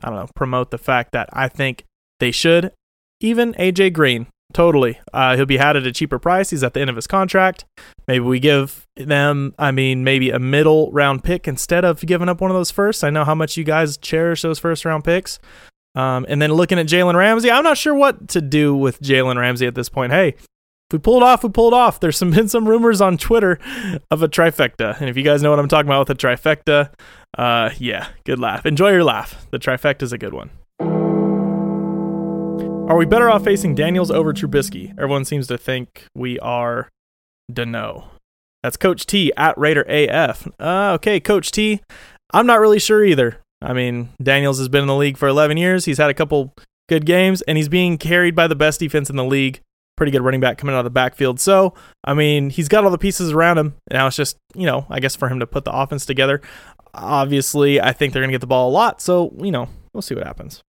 I 0.03 0.09
don't 0.09 0.19
know, 0.19 0.27
promote 0.35 0.69
the 0.69 0.77
fact 0.77 1.11
that 1.13 1.27
I 1.33 1.47
think 1.47 1.85
they 2.19 2.31
should. 2.31 2.71
Even 3.19 3.53
AJ 3.53 3.93
Green, 3.93 4.27
totally. 4.53 4.99
Uh, 5.13 5.35
he'll 5.35 5.45
be 5.45 5.57
had 5.57 5.75
at 5.75 5.85
a 5.85 5.91
cheaper 5.91 6.19
price. 6.19 6.49
He's 6.49 6.63
at 6.63 6.73
the 6.73 6.81
end 6.81 6.89
of 6.89 6.95
his 6.95 7.07
contract. 7.07 7.65
Maybe 8.07 8.23
we 8.23 8.39
give 8.39 8.87
them, 8.95 9.53
I 9.59 9.71
mean, 9.71 10.03
maybe 10.03 10.29
a 10.29 10.39
middle 10.39 10.91
round 10.91 11.23
pick 11.23 11.47
instead 11.47 11.85
of 11.85 12.01
giving 12.01 12.29
up 12.29 12.41
one 12.41 12.51
of 12.51 12.55
those 12.55 12.71
firsts. 12.71 13.03
I 13.03 13.09
know 13.09 13.23
how 13.23 13.35
much 13.35 13.57
you 13.57 13.63
guys 13.63 13.97
cherish 13.97 14.41
those 14.41 14.59
first 14.59 14.85
round 14.85 15.03
picks. 15.03 15.39
Um, 15.95 16.25
and 16.27 16.41
then 16.41 16.51
looking 16.51 16.77
at 16.77 16.87
Jalen 16.87 17.15
Ramsey, 17.15 17.49
I'm 17.49 17.63
not 17.63 17.77
sure 17.77 17.95
what 17.95 18.27
to 18.29 18.41
do 18.41 18.75
with 18.75 18.99
Jalen 19.01 19.37
Ramsey 19.37 19.65
at 19.65 19.75
this 19.75 19.89
point. 19.89 20.11
Hey, 20.11 20.29
if 20.29 20.93
we 20.93 20.99
pull 20.99 21.17
it 21.17 21.23
off, 21.23 21.43
we 21.43 21.49
pull 21.49 21.69
it 21.69 21.73
off. 21.73 21.99
There's 21.99 22.17
some 22.17 22.31
been 22.35 22.49
some 22.49 22.67
rumors 22.67 23.01
on 23.01 23.17
Twitter 23.17 23.59
of 24.11 24.21
a 24.21 24.27
trifecta, 24.27 24.99
and 24.99 25.09
if 25.09 25.17
you 25.17 25.23
guys 25.23 25.41
know 25.41 25.49
what 25.49 25.59
I'm 25.59 25.67
talking 25.67 25.87
about 25.87 26.07
with 26.07 26.23
a 26.23 26.27
trifecta, 26.27 26.91
uh, 27.37 27.69
yeah, 27.77 28.09
good 28.25 28.39
laugh. 28.39 28.65
Enjoy 28.65 28.91
your 28.91 29.03
laugh. 29.03 29.47
The 29.51 29.59
trifecta 29.59 30.03
is 30.03 30.13
a 30.13 30.17
good 30.17 30.33
one. 30.33 30.51
Are 32.87 32.97
we 32.97 33.05
better 33.05 33.29
off 33.29 33.43
facing 33.43 33.73
Daniels 33.73 34.11
over 34.11 34.31
Trubisky? 34.31 34.91
Everyone 34.91 35.25
seems 35.25 35.47
to 35.47 35.57
think 35.57 36.05
we 36.13 36.37
are. 36.39 36.89
Dunno. 37.51 38.11
That's 38.61 38.77
Coach 38.77 39.05
T 39.05 39.33
at 39.35 39.57
Raider 39.57 39.83
AF. 39.87 40.47
Uh, 40.59 40.93
okay, 40.93 41.19
Coach 41.19 41.51
T. 41.51 41.81
I'm 42.31 42.45
not 42.45 42.59
really 42.59 42.79
sure 42.79 43.03
either. 43.03 43.39
I 43.61 43.73
mean, 43.73 44.09
Daniels 44.21 44.59
has 44.59 44.69
been 44.69 44.81
in 44.81 44.87
the 44.87 44.95
league 44.95 45.17
for 45.17 45.27
11 45.27 45.57
years. 45.57 45.85
He's 45.85 45.97
had 45.97 46.09
a 46.09 46.13
couple 46.13 46.53
good 46.87 47.05
games, 47.05 47.41
and 47.43 47.57
he's 47.57 47.69
being 47.69 47.97
carried 47.97 48.35
by 48.35 48.47
the 48.47 48.55
best 48.55 48.79
defense 48.79 49.09
in 49.09 49.15
the 49.15 49.25
league 49.25 49.61
pretty 49.95 50.11
good 50.11 50.21
running 50.21 50.41
back 50.41 50.57
coming 50.57 50.75
out 50.75 50.79
of 50.79 50.83
the 50.83 50.89
backfield. 50.89 51.39
So, 51.39 51.73
I 52.03 52.13
mean, 52.13 52.49
he's 52.49 52.67
got 52.67 52.83
all 52.83 52.91
the 52.91 52.97
pieces 52.97 53.31
around 53.31 53.57
him. 53.57 53.75
Now 53.91 54.07
it's 54.07 54.15
just, 54.15 54.37
you 54.53 54.65
know, 54.65 54.85
I 54.89 54.99
guess 54.99 55.15
for 55.15 55.29
him 55.29 55.39
to 55.39 55.47
put 55.47 55.65
the 55.65 55.71
offense 55.71 56.05
together. 56.05 56.41
Obviously, 56.93 57.81
I 57.81 57.93
think 57.93 58.13
they're 58.13 58.21
going 58.21 58.29
to 58.29 58.35
get 58.35 58.41
the 58.41 58.47
ball 58.47 58.69
a 58.69 58.71
lot. 58.71 59.01
So, 59.01 59.33
you 59.37 59.51
know, 59.51 59.69
we'll 59.93 60.01
see 60.01 60.15
what 60.15 60.25
happens. 60.25 60.61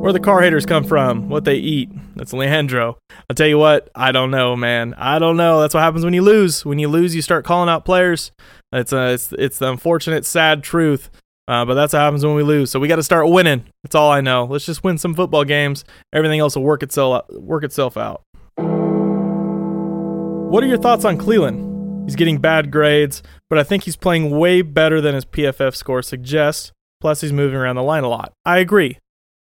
Where 0.00 0.14
the 0.14 0.18
Carr 0.18 0.40
haters 0.40 0.64
come 0.64 0.84
from, 0.84 1.28
what 1.28 1.44
they 1.44 1.56
eat. 1.56 1.90
That's 2.16 2.32
Leandro. 2.32 2.96
I'll 3.28 3.36
tell 3.36 3.46
you 3.46 3.58
what, 3.58 3.90
I 3.94 4.12
don't 4.12 4.30
know, 4.30 4.56
man. 4.56 4.94
I 4.94 5.18
don't 5.18 5.36
know. 5.36 5.60
That's 5.60 5.74
what 5.74 5.82
happens 5.82 6.06
when 6.06 6.14
you 6.14 6.22
lose. 6.22 6.64
When 6.64 6.78
you 6.78 6.88
lose, 6.88 7.14
you 7.14 7.20
start 7.20 7.44
calling 7.44 7.68
out 7.68 7.84
players. 7.84 8.32
It's 8.72 8.94
a, 8.94 9.12
it's, 9.12 9.34
it's 9.38 9.58
the 9.58 9.70
unfortunate, 9.70 10.24
sad 10.24 10.62
truth. 10.62 11.10
Uh, 11.46 11.66
but 11.66 11.74
that's 11.74 11.92
what 11.92 12.00
happens 12.00 12.24
when 12.24 12.34
we 12.34 12.42
lose. 12.42 12.70
So 12.70 12.80
we 12.80 12.88
got 12.88 12.96
to 12.96 13.02
start 13.02 13.28
winning. 13.28 13.66
That's 13.82 13.94
all 13.94 14.10
I 14.10 14.22
know. 14.22 14.46
Let's 14.46 14.64
just 14.64 14.82
win 14.82 14.96
some 14.96 15.14
football 15.14 15.44
games. 15.44 15.84
Everything 16.14 16.40
else 16.40 16.56
will 16.56 16.62
work 16.62 16.82
itself 16.82 17.26
work 17.28 17.62
itself 17.62 17.98
out. 17.98 18.22
What 18.56 20.64
are 20.64 20.66
your 20.66 20.78
thoughts 20.78 21.04
on 21.04 21.18
Clelin? 21.18 22.06
He's 22.06 22.16
getting 22.16 22.38
bad 22.38 22.70
grades, 22.70 23.22
but 23.50 23.58
I 23.58 23.64
think 23.64 23.84
he's 23.84 23.96
playing 23.96 24.30
way 24.30 24.62
better 24.62 25.02
than 25.02 25.14
his 25.14 25.26
PFF 25.26 25.76
score 25.76 26.00
suggests. 26.00 26.72
Plus, 27.02 27.20
he's 27.20 27.32
moving 27.32 27.56
around 27.56 27.76
the 27.76 27.82
line 27.82 28.04
a 28.04 28.08
lot. 28.08 28.32
I 28.46 28.58
agree. 28.58 28.96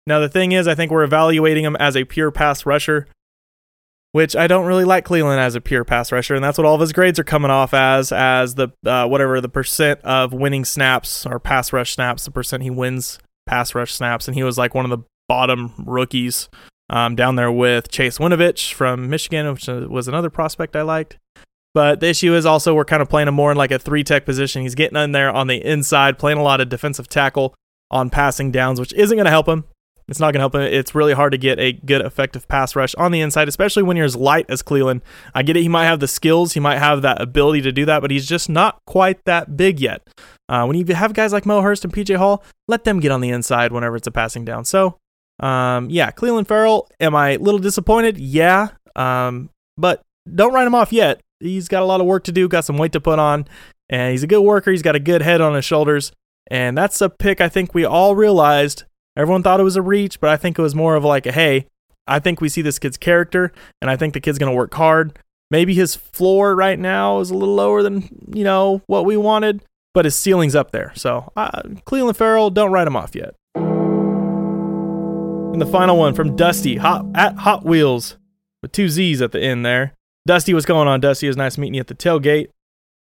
Now, 0.08 0.20
the 0.20 0.30
thing 0.30 0.52
is, 0.52 0.68
I 0.68 0.76
think 0.76 0.92
we're 0.92 1.04
evaluating 1.04 1.66
him 1.66 1.76
as 1.78 1.96
a 1.96 2.06
pure 2.06 2.32
pass 2.32 2.66
rusher 2.66 3.08
which 4.16 4.34
I 4.34 4.48
don't 4.48 4.66
really 4.66 4.86
like 4.86 5.06
Clelin 5.06 5.38
as 5.38 5.56
a 5.56 5.60
pure 5.62 5.84
pass 5.84 6.10
rusher, 6.10 6.36
and 6.36 6.42
that's 6.42 6.58
what 6.58 6.64
all 6.64 6.76
of 6.76 6.80
his 6.80 6.94
grades 6.94 7.20
are 7.20 7.26
coming 7.26 7.52
off 7.52 7.74
as, 7.74 8.14
as 8.14 8.56
the 8.56 8.70
uh, 8.86 9.06
whatever 9.06 9.42
the 9.42 9.50
percent 9.50 10.00
of 10.06 10.32
winning 10.32 10.64
snaps 10.64 11.26
or 11.26 11.38
pass 11.38 11.74
rush 11.74 11.96
snaps, 11.96 12.24
the 12.24 12.32
percent 12.32 12.64
he 12.64 12.70
wins 12.70 13.20
pass 13.46 13.76
rush 13.76 13.94
snaps, 13.94 14.30
and 14.30 14.36
he 14.36 14.42
was 14.42 14.58
like 14.58 14.74
one 14.74 14.86
of 14.86 14.90
the 14.90 15.06
bottom 15.28 15.74
rookies 15.86 16.48
um, 16.90 17.18
down 17.18 17.36
there 17.36 17.52
with 17.52 17.92
Chase 17.92 18.18
Winovich 18.18 18.72
from 18.72 19.10
Michigan, 19.10 19.52
which 19.52 19.68
was 19.68 20.08
another 20.08 20.30
prospect 20.30 20.78
I 20.78 20.84
liked. 20.84 21.18
But 21.74 22.00
the 22.00 22.08
issue 22.08 22.34
is 22.36 22.46
also 22.46 22.74
we're 22.74 22.86
kind 22.86 23.02
of 23.02 23.10
playing 23.10 23.28
him 23.28 23.34
more 23.34 23.52
in 23.52 23.58
like 23.58 23.72
a 23.72 23.80
three 23.80 24.06
tech 24.06 24.26
position. 24.26 24.62
He's 24.62 24.76
getting 24.76 24.98
in 24.98 25.12
there 25.12 25.30
on 25.30 25.48
the 25.48 25.58
inside, 25.58 26.18
playing 26.18 26.38
a 26.38 26.44
lot 26.44 26.62
of 26.62 26.70
defensive 26.70 27.10
tackle 27.10 27.54
on 27.92 28.10
passing 28.10 28.50
downs, 28.50 28.80
which 28.80 28.94
isn't 28.94 29.18
going 29.18 29.26
to 29.26 29.30
help 29.30 29.50
him. 29.50 29.66
It's 30.08 30.20
not 30.20 30.34
going 30.34 30.36
to 30.36 30.42
help 30.42 30.56
him. 30.56 30.62
It's 30.62 30.94
really 30.94 31.14
hard 31.14 31.32
to 31.32 31.38
get 31.38 31.60
a 31.60 31.74
good, 31.74 32.02
effective 32.02 32.48
pass 32.48 32.76
rush 32.76 32.94
on 32.96 33.12
the 33.12 33.22
inside, 33.22 33.48
especially 33.48 33.84
when 33.84 33.98
you're 33.98 34.06
as 34.06 34.16
light 34.16 34.46
as 34.50 34.62
Clelin. 34.62 35.02
I 35.34 35.42
get 35.42 35.58
it. 35.58 35.62
He 35.62 35.68
might 35.68 35.86
have 35.86 36.00
the 36.00 36.08
skills, 36.08 36.54
he 36.54 36.60
might 36.60 36.78
have 36.78 37.02
that 37.02 37.22
ability 37.22 37.62
to 37.64 37.72
do 37.72 37.86
that, 37.86 38.02
but 38.02 38.12
he's 38.12 38.28
just 38.28 38.50
not 38.50 38.80
quite 38.86 39.24
that 39.26 39.58
big 39.58 39.80
yet. 39.80 40.08
Uh, 40.48 40.66
when 40.66 40.78
you 40.78 40.86
have 40.94 41.14
guys 41.14 41.34
like 41.34 41.46
Mo 41.46 41.62
Hurst 41.62 41.84
and 41.84 41.94
PJ 41.94 42.16
Hall, 42.18 42.44
let 42.68 42.84
them 42.84 43.00
get 43.00 43.12
on 43.12 43.22
the 43.22 43.30
inside 43.30 43.72
whenever 43.72 43.96
it's 43.96 44.08
a 44.08 44.12
passing 44.12 44.46
down. 44.46 44.64
So, 44.64 44.98
um, 45.40 45.90
yeah, 45.90 46.12
Clelin 46.12 46.46
Ferrell, 46.46 46.88
am 47.00 47.16
I 47.16 47.32
a 47.32 47.40
little 47.40 47.60
disappointed? 47.60 48.18
Yeah. 48.20 48.70
Um, 48.96 49.50
but 49.78 50.02
don't 50.34 50.54
write 50.54 50.68
him 50.68 50.76
off 50.76 50.94
yet. 50.94 51.20
He's 51.40 51.68
got 51.68 51.82
a 51.82 51.86
lot 51.86 52.00
of 52.00 52.06
work 52.06 52.24
to 52.26 52.32
do, 52.32 52.48
got 52.48 52.66
some 52.66 52.78
weight 52.78 52.94
to 52.94 53.02
put 53.02 53.20
on, 53.20 53.48
and 53.90 54.12
he's 54.12 54.24
a 54.24 54.28
good 54.28 54.42
worker. 54.42 54.72
He's 54.72 54.82
got 54.82 54.96
a 54.96 55.00
good 55.00 55.22
head 55.22 55.42
on 55.42 55.56
his 55.56 55.66
shoulders. 55.66 56.12
And 56.48 56.78
that's 56.78 57.02
a 57.02 57.10
pick 57.10 57.42
I 57.42 57.50
think 57.50 57.74
we 57.74 57.86
all 57.86 58.16
realized 58.16 58.84
Everyone 59.18 59.44
thought 59.44 59.60
it 59.60 59.64
was 59.64 59.78
a 59.78 59.82
reach, 59.82 60.20
but 60.20 60.30
I 60.30 60.38
think 60.38 60.60
it 60.60 60.62
was 60.62 60.76
more 60.76 60.96
of 60.96 61.04
like 61.04 61.26
a 61.26 61.32
hey, 61.32 61.68
I 62.08 62.20
think 62.20 62.42
we 62.42 62.50
see 62.50 62.62
this 62.62 62.80
kid's 62.80 62.98
character, 62.98 63.52
and 63.82 63.90
I 63.90 63.96
think 63.96 64.14
the 64.14 64.20
kid's 64.20 64.38
going 64.38 64.52
to 64.52 64.56
work 64.56 64.74
hard. 64.74 65.18
Maybe 65.50 65.74
his 65.74 65.96
floor 65.96 66.56
right 66.56 66.78
now 66.78 67.20
is 67.20 67.30
a 67.30 67.36
little 67.36 67.56
lower 67.56 67.82
than 67.82 68.10
you 68.34 68.44
know 68.44 68.82
what 68.88 69.06
we 69.06 69.18
wanted, 69.18 69.64
but 69.94 70.06
his 70.06 70.16
ceiling's 70.16 70.56
up 70.56 70.72
there. 70.72 70.92
So 70.96 71.32
uh, 71.36 71.62
Clelin 71.86 72.16
Ferrell, 72.16 72.50
don't 72.50 72.72
write 72.72 72.88
him 72.88 72.96
off 72.96 73.16
yet. 73.16 73.36
And 73.56 75.62
the 75.62 75.66
final 75.66 75.98
one 75.98 76.14
from 76.14 76.36
Dusty 76.36 76.78
Hot 76.78 77.06
at 77.16 77.38
Hot 77.38 77.64
Wheels 77.64 78.18
with 78.62 78.74
two 78.74 78.90
Z's 78.90 79.22
at 79.22 79.32
the 79.32 79.42
end 79.42 79.66
there. 79.66 79.94
Dusty, 80.28 80.54
what's 80.54 80.66
going 80.66 80.88
on? 80.88 81.00
Dusty, 81.00 81.28
it 81.28 81.30
was 81.30 81.38
nice 81.38 81.58
meeting 81.58 81.76
you 81.76 81.80
at 81.80 81.88
the 81.88 81.96
tailgate. 81.96 82.50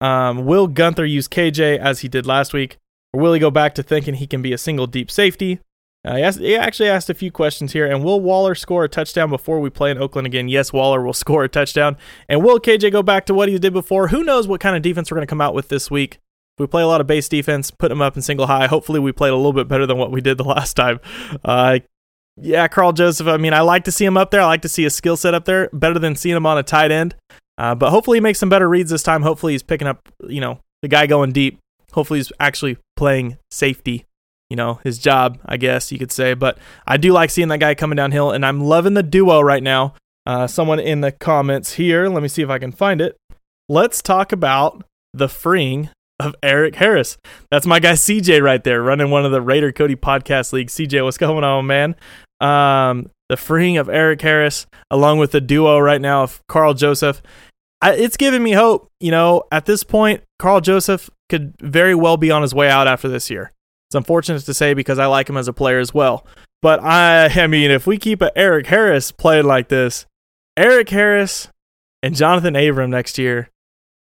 Um, 0.02 0.44
will 0.44 0.68
Guenther 0.68 1.08
use 1.08 1.28
KJ 1.28 1.78
as 1.78 2.00
he 2.00 2.08
did 2.08 2.26
last 2.26 2.52
week, 2.52 2.76
or 3.12 3.20
will 3.20 3.32
he 3.32 3.40
go 3.40 3.50
back 3.50 3.74
to 3.76 3.82
thinking 3.82 4.14
he 4.14 4.26
can 4.26 4.42
be 4.42 4.52
a 4.52 4.58
single 4.58 4.88
deep 4.88 5.10
safety? 5.10 5.60
Uh, 6.04 6.16
he, 6.16 6.22
asked, 6.22 6.38
he, 6.40 6.56
actually 6.56 6.88
asked 6.88 7.10
a 7.10 7.14
few 7.14 7.30
questions 7.30 7.72
here. 7.72 7.86
And 7.86 8.02
will 8.02 8.20
Waller 8.20 8.54
score 8.54 8.84
a 8.84 8.88
touchdown 8.88 9.30
before 9.30 9.60
we 9.60 9.70
play 9.70 9.90
in 9.90 9.98
Oakland 9.98 10.26
again? 10.26 10.48
Yes, 10.48 10.72
Waller 10.72 11.02
will 11.02 11.12
score 11.12 11.44
a 11.44 11.48
touchdown. 11.48 11.96
And 12.28 12.42
will 12.42 12.58
KJ 12.58 12.90
go 12.90 13.02
back 13.02 13.26
to 13.26 13.34
what 13.34 13.48
he 13.48 13.58
did 13.58 13.72
before? 13.72 14.08
Who 14.08 14.24
knows 14.24 14.48
what 14.48 14.60
kind 14.60 14.76
of 14.76 14.82
defense 14.82 15.10
we're 15.10 15.16
going 15.16 15.26
to 15.26 15.30
come 15.30 15.40
out 15.40 15.54
with 15.54 15.68
this 15.68 15.90
week? 15.90 16.18
If 16.56 16.60
we 16.60 16.66
play 16.66 16.82
a 16.82 16.86
lot 16.86 17.00
of 17.00 17.06
base 17.06 17.28
defense, 17.28 17.70
put 17.70 17.88
them 17.88 18.02
up 18.02 18.16
in 18.16 18.22
single 18.22 18.46
high. 18.46 18.66
Hopefully, 18.66 19.00
we 19.00 19.12
played 19.12 19.32
a 19.32 19.36
little 19.36 19.52
bit 19.52 19.68
better 19.68 19.86
than 19.86 19.96
what 19.96 20.10
we 20.10 20.20
did 20.20 20.38
the 20.38 20.44
last 20.44 20.74
time. 20.74 21.00
Uh, 21.44 21.78
yeah, 22.36 22.66
Karl 22.68 22.92
Joseph. 22.92 23.26
I 23.26 23.36
mean, 23.36 23.54
I 23.54 23.60
like 23.60 23.84
to 23.84 23.92
see 23.92 24.04
him 24.04 24.16
up 24.16 24.30
there. 24.30 24.40
I 24.40 24.46
like 24.46 24.62
to 24.62 24.68
see 24.68 24.82
his 24.82 24.94
skill 24.94 25.16
set 25.16 25.34
up 25.34 25.44
there, 25.44 25.70
better 25.72 25.98
than 25.98 26.16
seeing 26.16 26.36
him 26.36 26.46
on 26.46 26.58
a 26.58 26.62
tight 26.62 26.90
end. 26.90 27.14
Uh, 27.58 27.74
but 27.74 27.90
hopefully, 27.90 28.16
he 28.16 28.20
makes 28.20 28.38
some 28.38 28.48
better 28.48 28.68
reads 28.68 28.90
this 28.90 29.02
time. 29.02 29.22
Hopefully, 29.22 29.52
he's 29.52 29.62
picking 29.62 29.86
up, 29.86 30.08
you 30.26 30.40
know, 30.40 30.60
the 30.82 30.88
guy 30.88 31.06
going 31.06 31.32
deep. 31.32 31.58
Hopefully, 31.92 32.18
he's 32.18 32.32
actually 32.40 32.76
playing 32.96 33.38
safety 33.50 34.04
you 34.52 34.56
know, 34.56 34.80
his 34.84 34.98
job, 34.98 35.38
I 35.46 35.56
guess 35.56 35.90
you 35.90 35.98
could 35.98 36.12
say. 36.12 36.34
But 36.34 36.58
I 36.86 36.98
do 36.98 37.10
like 37.10 37.30
seeing 37.30 37.48
that 37.48 37.60
guy 37.60 37.74
coming 37.74 37.96
downhill, 37.96 38.32
and 38.32 38.44
I'm 38.44 38.60
loving 38.60 38.92
the 38.92 39.02
duo 39.02 39.40
right 39.40 39.62
now. 39.62 39.94
Uh, 40.26 40.46
someone 40.46 40.78
in 40.78 41.00
the 41.00 41.10
comments 41.10 41.72
here, 41.72 42.06
let 42.06 42.22
me 42.22 42.28
see 42.28 42.42
if 42.42 42.50
I 42.50 42.58
can 42.58 42.70
find 42.70 43.00
it. 43.00 43.16
Let's 43.70 44.02
talk 44.02 44.30
about 44.30 44.84
the 45.14 45.30
freeing 45.30 45.88
of 46.20 46.36
Erik 46.42 46.74
Harris. 46.74 47.16
That's 47.50 47.64
my 47.64 47.80
guy 47.80 47.92
CJ 47.92 48.42
right 48.42 48.62
there, 48.62 48.82
running 48.82 49.10
one 49.10 49.24
of 49.24 49.32
the 49.32 49.40
Raider 49.40 49.72
Cody 49.72 49.96
podcast 49.96 50.52
leagues. 50.52 50.74
CJ, 50.74 51.02
what's 51.02 51.16
going 51.16 51.44
on, 51.44 51.66
man? 51.66 51.96
Um, 52.38 53.08
the 53.30 53.38
freeing 53.38 53.78
of 53.78 53.88
Erik 53.88 54.20
Harris, 54.20 54.66
along 54.90 55.18
with 55.18 55.32
the 55.32 55.40
duo 55.40 55.78
right 55.78 56.02
now 56.02 56.24
of 56.24 56.42
Karl 56.46 56.74
Joseph. 56.74 57.22
I, 57.80 57.94
it's 57.94 58.18
giving 58.18 58.42
me 58.42 58.52
hope. 58.52 58.90
You 59.00 59.12
know, 59.12 59.44
at 59.50 59.64
this 59.64 59.82
point, 59.82 60.22
Karl 60.38 60.60
Joseph 60.60 61.08
could 61.30 61.54
very 61.58 61.94
well 61.94 62.18
be 62.18 62.30
on 62.30 62.42
his 62.42 62.54
way 62.54 62.68
out 62.68 62.86
after 62.86 63.08
this 63.08 63.30
year. 63.30 63.50
It's 63.92 63.94
unfortunate 63.94 64.40
to 64.46 64.54
say 64.54 64.72
because 64.72 64.98
I 64.98 65.04
like 65.04 65.28
him 65.28 65.36
as 65.36 65.48
a 65.48 65.52
player 65.52 65.78
as 65.78 65.92
well. 65.92 66.26
But 66.62 66.82
I, 66.82 67.26
I 67.42 67.46
mean, 67.46 67.70
if 67.70 67.86
we 67.86 67.98
keep 67.98 68.22
a 68.22 68.36
Erik 68.36 68.66
Harris 68.66 69.12
playing 69.12 69.44
like 69.44 69.68
this, 69.68 70.06
Erik 70.56 70.88
Harris 70.88 71.48
and 72.02 72.14
Johnathan 72.14 72.56
Abram 72.70 72.90
next 72.90 73.18
year 73.18 73.50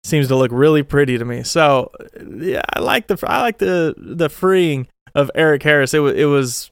seems 0.05 0.29
to 0.29 0.37
look 0.37 0.51
really 0.53 0.83
pretty 0.83 1.17
to 1.17 1.25
me. 1.25 1.43
So 1.43 1.91
yeah, 2.37 2.61
I 2.73 2.79
like 2.79 3.07
the 3.07 3.21
I 3.27 3.41
like 3.41 3.57
the 3.57 3.93
the 3.97 4.29
freeing 4.29 4.87
of 5.15 5.29
Erik 5.35 5.63
Harris. 5.63 5.93
It 5.93 5.99
was 5.99 6.13
it 6.13 6.25
was, 6.25 6.71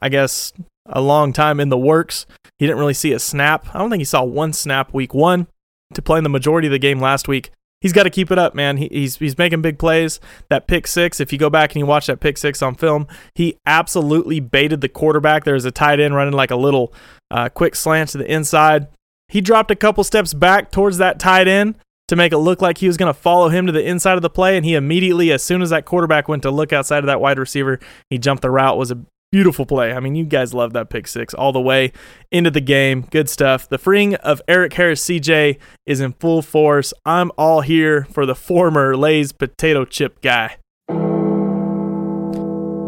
I 0.00 0.08
guess, 0.08 0.52
a 0.86 1.00
long 1.00 1.32
time 1.32 1.58
in 1.58 1.68
the 1.68 1.76
works. 1.76 2.26
He 2.60 2.66
didn't 2.66 2.78
really 2.78 2.94
see 2.94 3.12
a 3.12 3.18
snap. 3.18 3.74
I 3.74 3.78
don't 3.78 3.90
think 3.90 4.02
he 4.02 4.04
saw 4.04 4.22
one 4.22 4.52
snap 4.52 4.94
week 4.94 5.14
one 5.14 5.48
to 5.94 6.00
play 6.00 6.18
in 6.18 6.24
the 6.24 6.30
majority 6.30 6.68
of 6.68 6.72
the 6.72 6.78
game 6.78 7.00
last 7.00 7.26
week. 7.26 7.50
He's 7.80 7.94
got 7.94 8.02
to 8.02 8.10
keep 8.10 8.30
it 8.30 8.38
up, 8.38 8.54
man. 8.54 8.76
He, 8.76 8.88
he's 8.90 9.16
he's 9.16 9.38
making 9.38 9.62
big 9.62 9.78
plays. 9.78 10.20
That 10.50 10.66
pick 10.66 10.86
six, 10.86 11.18
if 11.18 11.32
you 11.32 11.38
go 11.38 11.48
back 11.48 11.70
and 11.72 11.80
you 11.80 11.86
watch 11.86 12.06
that 12.08 12.20
pick 12.20 12.36
six 12.36 12.62
on 12.62 12.74
film, 12.74 13.06
he 13.34 13.56
absolutely 13.64 14.38
baited 14.38 14.82
the 14.82 14.88
quarterback. 14.88 15.44
There 15.44 15.54
was 15.54 15.64
a 15.64 15.70
tight 15.70 15.98
end 15.98 16.14
running 16.14 16.34
like 16.34 16.50
a 16.50 16.56
little 16.56 16.92
uh, 17.30 17.48
quick 17.48 17.74
slant 17.74 18.10
to 18.10 18.18
the 18.18 18.30
inside. 18.30 18.88
He 19.28 19.40
dropped 19.40 19.70
a 19.70 19.76
couple 19.76 20.04
steps 20.04 20.34
back 20.34 20.70
towards 20.70 20.98
that 20.98 21.18
tight 21.18 21.48
end 21.48 21.76
to 22.08 22.16
make 22.16 22.32
it 22.32 22.38
look 22.38 22.60
like 22.60 22.78
he 22.78 22.88
was 22.88 22.96
going 22.96 23.12
to 23.12 23.18
follow 23.18 23.48
him 23.48 23.66
to 23.66 23.72
the 23.72 23.86
inside 23.86 24.14
of 24.14 24.22
the 24.22 24.28
play. 24.28 24.56
And 24.56 24.66
he 24.66 24.74
immediately, 24.74 25.30
as 25.30 25.44
soon 25.44 25.62
as 25.62 25.70
that 25.70 25.84
quarterback 25.84 26.28
went 26.28 26.42
to 26.42 26.50
look 26.50 26.72
outside 26.72 26.98
of 26.98 27.06
that 27.06 27.20
wide 27.20 27.38
receiver, 27.38 27.78
he 28.10 28.18
jumped 28.18 28.42
the 28.42 28.50
route. 28.50 28.76
Was 28.76 28.90
a 28.90 28.98
beautiful 29.32 29.66
play. 29.66 29.92
I 29.92 30.00
mean, 30.00 30.14
you 30.14 30.24
guys 30.24 30.52
love 30.52 30.72
that 30.72 30.90
pick 30.90 31.06
six 31.06 31.34
all 31.34 31.52
the 31.52 31.60
way 31.60 31.92
into 32.30 32.50
the 32.50 32.60
game. 32.60 33.02
Good 33.10 33.28
stuff. 33.28 33.68
The 33.68 33.78
freeing 33.78 34.14
of 34.16 34.42
Erik 34.48 34.72
Harris 34.72 35.04
CJ 35.04 35.58
is 35.86 36.00
in 36.00 36.12
full 36.14 36.42
force. 36.42 36.92
I'm 37.04 37.30
all 37.38 37.60
here 37.60 38.04
for 38.04 38.26
the 38.26 38.34
former 38.34 38.96
Lay's 38.96 39.32
potato 39.32 39.84
chip 39.84 40.20
guy. 40.20 40.56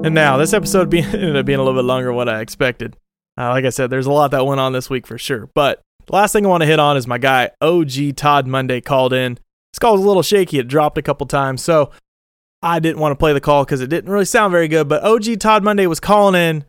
And 0.04 0.16
now, 0.16 0.36
this 0.36 0.52
episode 0.52 0.90
being, 0.90 1.04
ended 1.12 1.36
up 1.36 1.46
being 1.46 1.60
a 1.60 1.62
little 1.62 1.78
bit 1.78 1.86
longer 1.86 2.08
than 2.08 2.16
what 2.16 2.28
I 2.28 2.40
expected. 2.40 2.96
Uh, 3.38 3.50
like 3.50 3.64
I 3.64 3.70
said, 3.70 3.88
there's 3.88 4.06
a 4.06 4.12
lot 4.12 4.32
that 4.32 4.44
went 4.44 4.60
on 4.60 4.72
this 4.72 4.90
week 4.90 5.06
for 5.06 5.16
sure. 5.16 5.48
But 5.54 5.80
the 6.06 6.14
last 6.14 6.32
thing 6.32 6.44
I 6.44 6.48
want 6.48 6.62
to 6.62 6.66
hit 6.66 6.80
on 6.80 6.96
is 6.96 7.06
my 7.06 7.18
guy 7.18 7.50
OG 7.60 8.16
Todd 8.16 8.46
Monday 8.46 8.80
called 8.80 9.12
in. 9.12 9.38
His 9.72 9.78
call 9.78 9.92
was 9.92 10.02
a 10.02 10.06
little 10.06 10.22
shaky. 10.22 10.58
It 10.58 10.68
dropped 10.68 10.98
a 10.98 11.02
couple 11.02 11.26
times. 11.26 11.62
So 11.62 11.92
I 12.62 12.78
didn't 12.78 13.00
want 13.00 13.12
to 13.12 13.16
play 13.16 13.32
the 13.32 13.40
call 13.40 13.64
because 13.64 13.80
it 13.80 13.88
didn't 13.88 14.10
really 14.10 14.24
sound 14.24 14.52
very 14.52 14.68
good. 14.68 14.88
But 14.88 15.02
OG 15.02 15.40
Todd 15.40 15.64
Monday 15.64 15.86
was 15.86 16.00
calling 16.00 16.34
in 16.34 16.64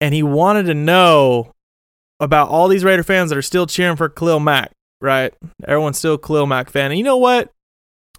and 0.00 0.14
he 0.14 0.22
wanted 0.22 0.64
to 0.64 0.74
know 0.74 1.52
about 2.20 2.48
all 2.48 2.68
these 2.68 2.84
Raider 2.84 3.02
fans 3.02 3.30
that 3.30 3.38
are 3.38 3.42
still 3.42 3.66
cheering 3.66 3.96
for 3.96 4.08
Khalil 4.08 4.40
Mack, 4.40 4.70
right? 5.00 5.34
Everyone's 5.66 5.98
still 5.98 6.16
Khalil 6.16 6.46
Mack 6.46 6.70
fan. 6.70 6.92
And 6.92 6.98
you 6.98 7.04
know 7.04 7.16
what? 7.16 7.50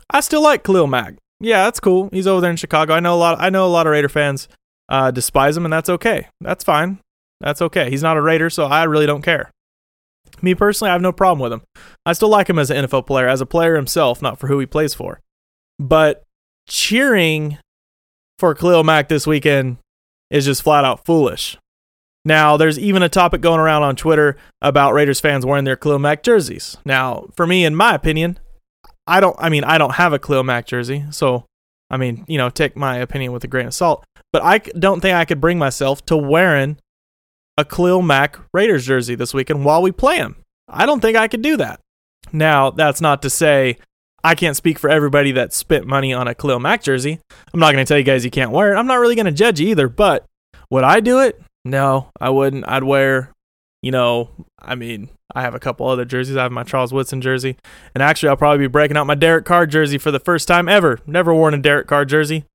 I 0.09 0.19
still 0.19 0.43
like 0.43 0.63
Khalil 0.63 0.87
Mack. 0.87 1.15
Yeah, 1.39 1.63
that's 1.63 1.79
cool. 1.79 2.09
He's 2.11 2.27
over 2.27 2.41
there 2.41 2.51
in 2.51 2.57
Chicago. 2.57 2.93
I 2.93 2.99
know 2.99 3.15
a 3.15 3.17
lot 3.17 3.35
Of, 3.35 3.41
I 3.41 3.49
know 3.49 3.65
a 3.65 3.67
lot 3.67 3.87
of 3.87 3.91
Raider 3.91 4.09
fans 4.09 4.49
uh, 4.89 5.11
despise 5.11 5.55
him 5.55 5.65
and 5.65 5.73
that's 5.73 5.89
okay. 5.89 6.27
That's 6.41 6.63
fine. 6.63 6.99
That's 7.39 7.61
okay. 7.61 7.89
He's 7.89 8.03
not 8.03 8.17
a 8.17 8.21
Raider, 8.21 8.49
so 8.49 8.65
I 8.65 8.83
really 8.83 9.05
don't 9.05 9.21
care. 9.21 9.51
Me 10.41 10.55
personally, 10.55 10.89
I 10.89 10.93
have 10.93 11.01
no 11.01 11.11
problem 11.11 11.39
with 11.39 11.53
him. 11.53 11.61
I 12.05 12.13
still 12.13 12.29
like 12.29 12.49
him 12.49 12.59
as 12.59 12.69
an 12.69 12.85
NFL 12.85 13.07
player, 13.07 13.27
as 13.27 13.41
a 13.41 13.45
player 13.45 13.75
himself, 13.75 14.21
not 14.21 14.39
for 14.39 14.47
who 14.47 14.59
he 14.59 14.65
plays 14.65 14.93
for. 14.93 15.19
But 15.79 16.23
cheering 16.67 17.57
for 18.39 18.53
Khalil 18.55 18.83
Mack 18.83 19.09
this 19.09 19.27
weekend 19.27 19.77
is 20.29 20.45
just 20.45 20.63
flat 20.63 20.85
out 20.85 21.05
foolish. 21.05 21.57
Now, 22.25 22.55
there's 22.55 22.79
even 22.79 23.03
a 23.03 23.09
topic 23.09 23.41
going 23.41 23.59
around 23.59 23.83
on 23.83 23.95
Twitter 23.95 24.37
about 24.61 24.93
Raiders 24.93 25.19
fans 25.19 25.45
wearing 25.45 25.65
their 25.65 25.75
Khalil 25.75 25.99
Mack 25.99 26.23
jerseys. 26.23 26.77
Now, 26.85 27.27
for 27.35 27.45
me, 27.45 27.65
in 27.65 27.75
my 27.75 27.93
opinion, 27.93 28.39
I 29.05 29.19
don't. 29.19 29.35
I 29.37 29.49
mean, 29.49 29.65
I 29.65 29.77
don't 29.77 29.95
have 29.95 30.13
a 30.13 30.19
Khalil 30.19 30.43
Mack 30.43 30.65
jersey, 30.65 31.05
so 31.11 31.45
I 31.89 31.97
mean, 31.97 32.23
you 32.27 32.37
know, 32.37 32.49
take 32.49 32.77
my 32.77 32.97
opinion 32.97 33.33
with 33.33 33.43
a 33.43 33.47
grain 33.47 33.67
of 33.67 33.73
salt. 33.73 34.05
But 34.31 34.41
I 34.41 34.59
don't 34.59 35.01
think 35.01 35.15
I 35.15 35.25
could 35.25 35.41
bring 35.41 35.59
myself 35.59 36.05
to 36.07 36.17
wearing 36.17 36.77
a 37.57 37.65
Khalil 37.65 38.01
Mack 38.01 38.39
Raiders 38.53 38.85
jersey 38.85 39.15
this 39.15 39.33
weekend 39.33 39.65
while 39.65 39.81
we 39.81 39.91
play 39.91 40.15
him. 40.17 40.37
I 40.67 40.85
don't 40.85 41.01
think 41.01 41.17
I 41.17 41.27
could 41.27 41.41
do 41.41 41.57
that. 41.57 41.81
Now, 42.31 42.71
that's 42.71 43.01
not 43.01 43.21
to 43.21 43.29
say 43.29 43.77
I 44.23 44.35
can't 44.35 44.55
speak 44.55 44.79
for 44.79 44.89
everybody 44.89 45.33
that 45.33 45.53
spent 45.53 45.85
money 45.85 46.13
on 46.13 46.27
a 46.27 46.35
Khalil 46.35 46.59
Mack 46.59 46.81
jersey. 46.81 47.19
I'm 47.53 47.59
not 47.59 47.73
going 47.73 47.85
to 47.85 47.87
tell 47.87 47.97
you 47.97 48.05
guys 48.05 48.23
you 48.23 48.31
can't 48.31 48.51
wear 48.51 48.73
it. 48.73 48.77
I'm 48.77 48.87
not 48.87 48.99
really 48.99 49.15
going 49.15 49.25
to 49.25 49.31
judge 49.31 49.59
you 49.59 49.67
either, 49.69 49.89
but 49.89 50.25
would 50.69 50.83
I 50.83 51.01
do 51.01 51.19
it? 51.19 51.41
No, 51.65 52.09
I 52.19 52.29
wouldn't. 52.29 52.67
I'd 52.67 52.83
wear, 52.83 53.33
you 53.81 53.91
know, 53.91 54.29
I 54.59 54.75
mean, 54.75 55.09
I 55.35 55.41
have 55.41 55.55
a 55.55 55.59
couple 55.59 55.87
other 55.87 56.05
jerseys. 56.05 56.37
I 56.37 56.43
have 56.43 56.51
my 56.51 56.63
Charles 56.63 56.93
Woodson 56.93 57.21
jersey. 57.21 57.57
And 57.93 58.01
actually, 58.01 58.29
I'll 58.29 58.37
probably 58.37 58.59
be 58.59 58.67
breaking 58.67 58.97
out 58.97 59.07
my 59.07 59.15
Derek 59.15 59.45
Carr 59.45 59.65
jersey 59.65 59.97
for 59.97 60.11
the 60.11 60.19
first 60.19 60.47
time 60.47 60.69
ever. 60.69 60.99
Never 61.05 61.33
worn 61.33 61.53
a 61.53 61.57
Derek 61.57 61.87
Carr 61.87 62.05
jersey. 62.05 62.45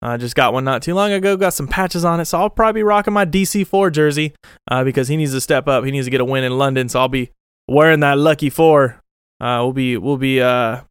I 0.00 0.16
just 0.16 0.36
got 0.36 0.52
one 0.52 0.64
not 0.64 0.82
too 0.82 0.94
long 0.94 1.12
ago. 1.12 1.36
Got 1.36 1.54
some 1.54 1.66
patches 1.66 2.04
on 2.04 2.20
it, 2.20 2.26
so 2.26 2.38
I'll 2.38 2.50
probably 2.50 2.80
be 2.80 2.84
rocking 2.84 3.12
my 3.12 3.26
DC4 3.26 3.90
jersey 3.90 4.32
uh, 4.70 4.84
because 4.84 5.08
he 5.08 5.16
needs 5.16 5.32
to 5.32 5.40
step 5.40 5.66
up. 5.66 5.84
He 5.84 5.90
needs 5.90 6.06
to 6.06 6.10
get 6.10 6.20
a 6.20 6.24
win 6.24 6.44
in 6.44 6.56
London, 6.56 6.88
so 6.88 7.00
I'll 7.00 7.08
be 7.08 7.30
wearing 7.66 8.00
that 8.00 8.16
lucky 8.16 8.48
four. 8.48 9.02
Uh, 9.40 9.58
we'll 9.62 9.72
be 9.72 9.96
we'll 9.96 10.16
be 10.16 10.40
uh, 10.40 10.82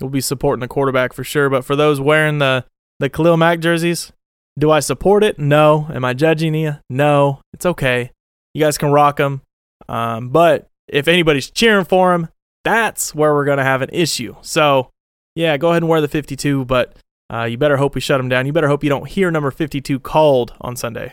we'll 0.00 0.10
be 0.10 0.20
supporting 0.20 0.60
the 0.60 0.68
quarterback 0.68 1.12
for 1.12 1.24
sure. 1.24 1.48
But 1.48 1.64
for 1.64 1.76
those 1.76 2.00
wearing 2.00 2.38
the 2.38 2.64
the 2.98 3.08
Khalil 3.08 3.36
Mack 3.36 3.60
jerseys, 3.60 4.12
do 4.58 4.70
I 4.70 4.80
support 4.80 5.22
it? 5.22 5.38
No. 5.38 5.86
Am 5.92 6.04
I 6.04 6.14
judging 6.14 6.54
you? 6.54 6.76
No. 6.88 7.40
It's 7.52 7.66
okay. 7.66 8.10
You 8.54 8.62
guys 8.62 8.78
can 8.78 8.90
rock 8.90 9.16
them. 9.16 9.42
Um, 9.88 10.30
but 10.30 10.68
if 10.88 11.08
anybody's 11.08 11.50
cheering 11.50 11.84
for 11.84 12.14
him, 12.14 12.28
that's 12.64 13.14
where 13.14 13.34
we're 13.34 13.44
gonna 13.44 13.64
have 13.64 13.82
an 13.82 13.90
issue. 13.92 14.36
So 14.40 14.90
yeah, 15.34 15.56
go 15.58 15.70
ahead 15.70 15.82
and 15.82 15.88
wear 15.90 16.00
the 16.00 16.08
52, 16.08 16.64
but 16.64 16.96
uh, 17.32 17.44
you 17.44 17.58
better 17.58 17.76
hope 17.76 17.94
we 17.94 18.00
shut 18.00 18.18
him 18.18 18.28
down. 18.28 18.46
You 18.46 18.52
better 18.52 18.68
hope 18.68 18.82
you 18.82 18.88
don't 18.88 19.08
hear 19.08 19.30
number 19.30 19.50
52 19.50 20.00
called 20.00 20.54
on 20.60 20.76
Sunday. 20.76 21.12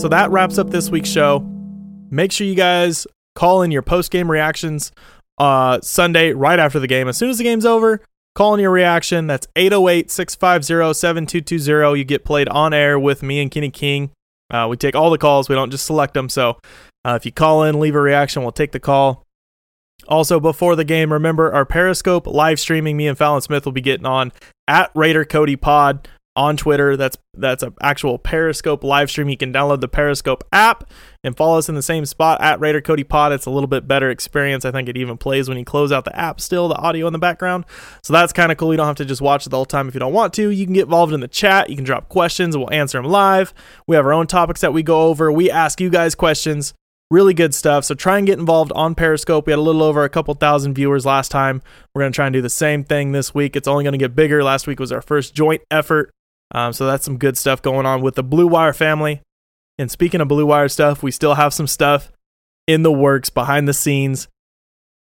So 0.00 0.08
that 0.08 0.30
wraps 0.30 0.58
up 0.58 0.70
this 0.70 0.90
week's 0.90 1.10
show. 1.10 1.40
Make 2.10 2.32
sure 2.32 2.46
you 2.46 2.54
guys 2.54 3.06
call 3.34 3.62
in 3.62 3.70
your 3.70 3.82
post 3.82 4.10
game 4.10 4.30
reactions 4.30 4.92
uh, 5.38 5.80
Sunday 5.82 6.32
right 6.32 6.58
after 6.58 6.78
the 6.78 6.86
game. 6.86 7.08
As 7.08 7.16
soon 7.16 7.30
as 7.30 7.38
the 7.38 7.44
game's 7.44 7.64
over, 7.64 8.00
call 8.34 8.54
in 8.54 8.60
your 8.60 8.70
reaction. 8.70 9.26
That's 9.26 9.46
808 9.56 10.10
650 10.10 10.94
7220. 10.94 11.98
You 11.98 12.04
get 12.04 12.24
played 12.24 12.48
on 12.48 12.72
air 12.72 12.98
with 12.98 13.22
me 13.22 13.40
and 13.40 13.50
Kenny 13.50 13.70
King. 13.70 14.10
Uh, 14.50 14.66
we 14.68 14.76
take 14.76 14.94
all 14.94 15.10
the 15.10 15.18
calls, 15.18 15.48
we 15.48 15.54
don't 15.54 15.70
just 15.70 15.84
select 15.84 16.14
them. 16.14 16.28
So 16.28 16.58
uh, 17.04 17.14
if 17.14 17.26
you 17.26 17.32
call 17.32 17.64
in, 17.64 17.80
leave 17.80 17.94
a 17.94 18.00
reaction, 18.00 18.42
we'll 18.42 18.52
take 18.52 18.72
the 18.72 18.80
call. 18.80 19.24
Also, 20.06 20.40
before 20.40 20.74
the 20.74 20.84
game, 20.84 21.12
remember 21.12 21.52
our 21.52 21.66
Periscope 21.66 22.26
live 22.26 22.58
streaming. 22.58 22.96
Me 22.96 23.08
and 23.08 23.18
Fallon 23.18 23.42
Smith 23.42 23.64
will 23.64 23.72
be 23.72 23.82
getting 23.82 24.06
on 24.06 24.32
at 24.66 24.90
Raider 24.94 25.24
Cody 25.24 25.56
Pod 25.56 26.08
on 26.38 26.56
Twitter. 26.56 26.96
That's 26.96 27.18
that's 27.34 27.64
an 27.64 27.74
actual 27.82 28.16
Periscope 28.16 28.84
live 28.84 29.10
stream. 29.10 29.28
You 29.28 29.36
can 29.36 29.52
download 29.52 29.80
the 29.80 29.88
Periscope 29.88 30.44
app 30.52 30.88
and 31.24 31.36
follow 31.36 31.58
us 31.58 31.68
in 31.68 31.74
the 31.74 31.82
same 31.82 32.06
spot 32.06 32.40
at 32.40 32.60
Raider 32.60 32.80
Cody 32.80 33.02
Pod. 33.02 33.32
It's 33.32 33.44
a 33.44 33.50
little 33.50 33.66
bit 33.66 33.88
better 33.88 34.08
experience. 34.08 34.64
I 34.64 34.70
think 34.70 34.88
it 34.88 34.96
even 34.96 35.18
plays 35.18 35.48
when 35.48 35.58
you 35.58 35.64
close 35.64 35.90
out 35.90 36.04
the 36.04 36.16
app 36.16 36.40
still, 36.40 36.68
the 36.68 36.76
audio 36.76 37.08
in 37.08 37.12
the 37.12 37.18
background. 37.18 37.64
So 38.04 38.12
that's 38.12 38.32
kind 38.32 38.52
of 38.52 38.56
cool. 38.56 38.72
You 38.72 38.76
don't 38.76 38.86
have 38.86 38.96
to 38.96 39.04
just 39.04 39.20
watch 39.20 39.46
it 39.46 39.50
the 39.50 39.56
whole 39.56 39.66
time 39.66 39.88
if 39.88 39.94
you 39.94 40.00
don't 40.00 40.12
want 40.12 40.32
to. 40.34 40.48
You 40.50 40.64
can 40.64 40.74
get 40.74 40.84
involved 40.84 41.12
in 41.12 41.18
the 41.18 41.28
chat. 41.28 41.70
You 41.70 41.76
can 41.76 41.84
drop 41.84 42.08
questions. 42.08 42.56
We'll 42.56 42.72
answer 42.72 43.02
them 43.02 43.10
live. 43.10 43.52
We 43.88 43.96
have 43.96 44.06
our 44.06 44.12
own 44.12 44.28
topics 44.28 44.60
that 44.60 44.72
we 44.72 44.84
go 44.84 45.08
over. 45.08 45.32
We 45.32 45.50
ask 45.50 45.80
you 45.80 45.90
guys 45.90 46.14
questions. 46.14 46.72
Really 47.10 47.34
good 47.34 47.54
stuff. 47.54 47.84
So 47.84 47.94
try 47.94 48.18
and 48.18 48.26
get 48.26 48.38
involved 48.38 48.70
on 48.72 48.94
Periscope. 48.94 49.46
We 49.46 49.52
had 49.52 49.58
a 49.58 49.62
little 49.62 49.82
over 49.82 50.04
a 50.04 50.10
couple 50.10 50.34
thousand 50.34 50.74
viewers 50.74 51.06
last 51.06 51.30
time. 51.30 51.62
We're 51.94 52.02
going 52.02 52.12
to 52.12 52.16
try 52.16 52.26
and 52.26 52.32
do 52.34 52.42
the 52.42 52.50
same 52.50 52.84
thing 52.84 53.12
this 53.12 53.34
week. 53.34 53.56
It's 53.56 53.66
only 53.66 53.82
going 53.82 53.92
to 53.92 53.98
get 53.98 54.14
bigger. 54.14 54.44
Last 54.44 54.66
week 54.66 54.78
was 54.78 54.92
our 54.92 55.00
first 55.00 55.34
joint 55.34 55.62
effort. 55.70 56.12
Um, 56.52 56.72
so 56.72 56.86
that's 56.86 57.04
some 57.04 57.18
good 57.18 57.36
stuff 57.36 57.60
going 57.62 57.86
on 57.86 58.00
with 58.00 58.14
the 58.14 58.22
Blue 58.22 58.46
Wire 58.46 58.72
family. 58.72 59.20
And 59.78 59.90
speaking 59.90 60.20
of 60.20 60.28
Blue 60.28 60.46
Wire 60.46 60.68
stuff, 60.68 61.02
we 61.02 61.10
still 61.10 61.34
have 61.34 61.54
some 61.54 61.66
stuff 61.66 62.10
in 62.66 62.82
the 62.82 62.92
works 62.92 63.30
behind 63.30 63.68
the 63.68 63.74
scenes. 63.74 64.28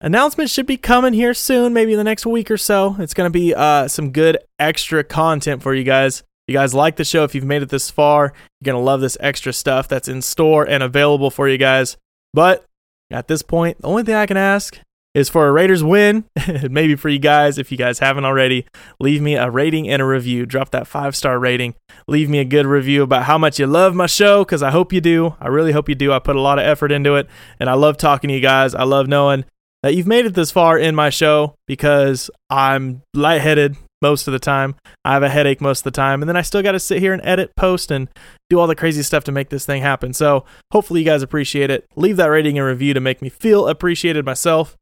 Announcements 0.02 0.52
should 0.52 0.66
be 0.66 0.78
coming 0.78 1.14
here 1.14 1.34
soon, 1.34 1.74
maybe 1.74 1.94
in 1.94 1.98
the 1.98 2.04
next 2.04 2.26
week 2.26 2.52
or 2.52 2.58
so. 2.58 2.96
It's 3.00 3.14
going 3.14 3.32
to 3.32 3.34
be 3.34 3.54
uh, 3.56 3.88
some 3.88 4.12
good 4.12 4.38
extra 4.60 5.04
content 5.04 5.64
for 5.64 5.74
you 5.74 5.84
guys 5.84 6.24
you 6.48 6.54
guys 6.54 6.74
like 6.74 6.96
the 6.96 7.04
show, 7.04 7.24
if 7.24 7.34
you've 7.34 7.44
made 7.44 7.64
it 7.64 7.70
this 7.70 7.90
far, 7.90 8.34
you're 8.62 8.74
going 8.74 8.80
to 8.80 8.86
love 8.86 9.02
this 9.02 9.18
extra 9.20 9.52
stuff 9.52 9.88
that's 9.88 10.08
in 10.08 10.22
store 10.22 10.64
and 10.64 10.84
available 10.84 11.32
for 11.32 11.50
you 11.50 11.58
guys. 11.58 11.98
But 12.34 12.64
at 13.10 13.28
this 13.28 13.42
point, 13.42 13.82
the 13.82 13.88
only 13.88 14.04
thing 14.04 14.16
I 14.16 14.28
can 14.28 14.38
ask 14.38 14.78
is 15.16 15.30
for 15.30 15.48
a 15.48 15.52
Raiders 15.52 15.84
win. 15.84 16.26
Maybe 16.70 16.96
for 16.96 17.10
you 17.10 17.18
guys, 17.18 17.58
if 17.58 17.72
you 17.72 17.78
guys 17.78 18.00
haven't 18.00 18.26
already, 18.26 18.68
leave 19.00 19.22
me 19.22 19.36
a 19.36 19.50
rating 19.50 19.90
and 19.90 20.02
a 20.02 20.06
review. 20.06 20.46
Drop 20.46 20.70
that 20.72 20.86
five 20.86 21.16
star 21.16 21.40
rating. 21.40 21.74
Leave 22.08 22.30
me 22.30 22.40
a 22.40 22.46
good 22.46 22.68
review 22.68 23.02
about 23.02 23.24
how 23.24 23.38
much 23.38 23.58
you 23.58 23.66
love 23.66 23.96
my 23.96 24.06
show, 24.06 24.44
because 24.44 24.62
I 24.62 24.72
hope 24.72 24.92
you 24.92 25.02
do. 25.02 25.36
I 25.40 25.48
really 25.48 25.72
hope 25.72 25.88
you 25.90 25.96
do. 25.96 26.12
I 26.12 26.20
put 26.20 26.36
a 26.36 26.42
lot 26.42 26.60
of 26.60 26.66
effort 26.66 26.92
into 26.92 27.16
it, 27.16 27.28
and 27.60 27.70
I 27.70 27.74
love 27.74 27.98
talking 27.98 28.28
to 28.28 28.34
you 28.34 28.42
guys. 28.42 28.76
I 28.76 28.84
love 28.84 29.08
knowing 29.08 29.46
that 29.82 29.96
you've 29.96 30.06
made 30.06 30.26
it 30.26 30.34
this 30.34 30.52
far 30.52 30.78
in 30.78 30.96
my 30.96 31.10
show 31.10 31.56
because 31.66 32.30
I'm 32.50 33.02
lightheaded 33.14 33.78
most 34.02 34.28
of 34.28 34.34
the 34.34 34.40
time. 34.40 34.76
I 35.06 35.14
have 35.14 35.24
a 35.24 35.30
headache 35.30 35.62
most 35.62 35.80
of 35.80 35.84
the 35.86 35.92
time, 35.92 36.22
and 36.22 36.28
then 36.28 36.36
I 36.36 36.42
still 36.42 36.62
got 36.62 36.74
to 36.74 36.80
sit 36.80 37.00
here 37.00 37.14
and 37.14 37.22
edit, 37.24 37.56
post, 37.56 37.90
and 37.90 38.10
do 38.50 38.60
all 38.60 38.68
the 38.68 38.76
crazy 38.76 39.02
stuff 39.02 39.24
to 39.24 39.32
make 39.32 39.50
this 39.50 39.66
thing 39.66 39.82
happen. 39.82 40.12
So 40.14 40.44
hopefully 40.72 41.00
you 41.00 41.06
guys 41.06 41.22
appreciate 41.22 41.72
it. 41.72 41.86
Leave 41.96 42.18
that 42.18 42.28
rating 42.28 42.58
and 42.58 42.68
review 42.68 42.94
to 42.94 43.00
make 43.00 43.22
me 43.22 43.30
feel 43.30 43.68
appreciated 43.68 44.26
myself. 44.26 44.76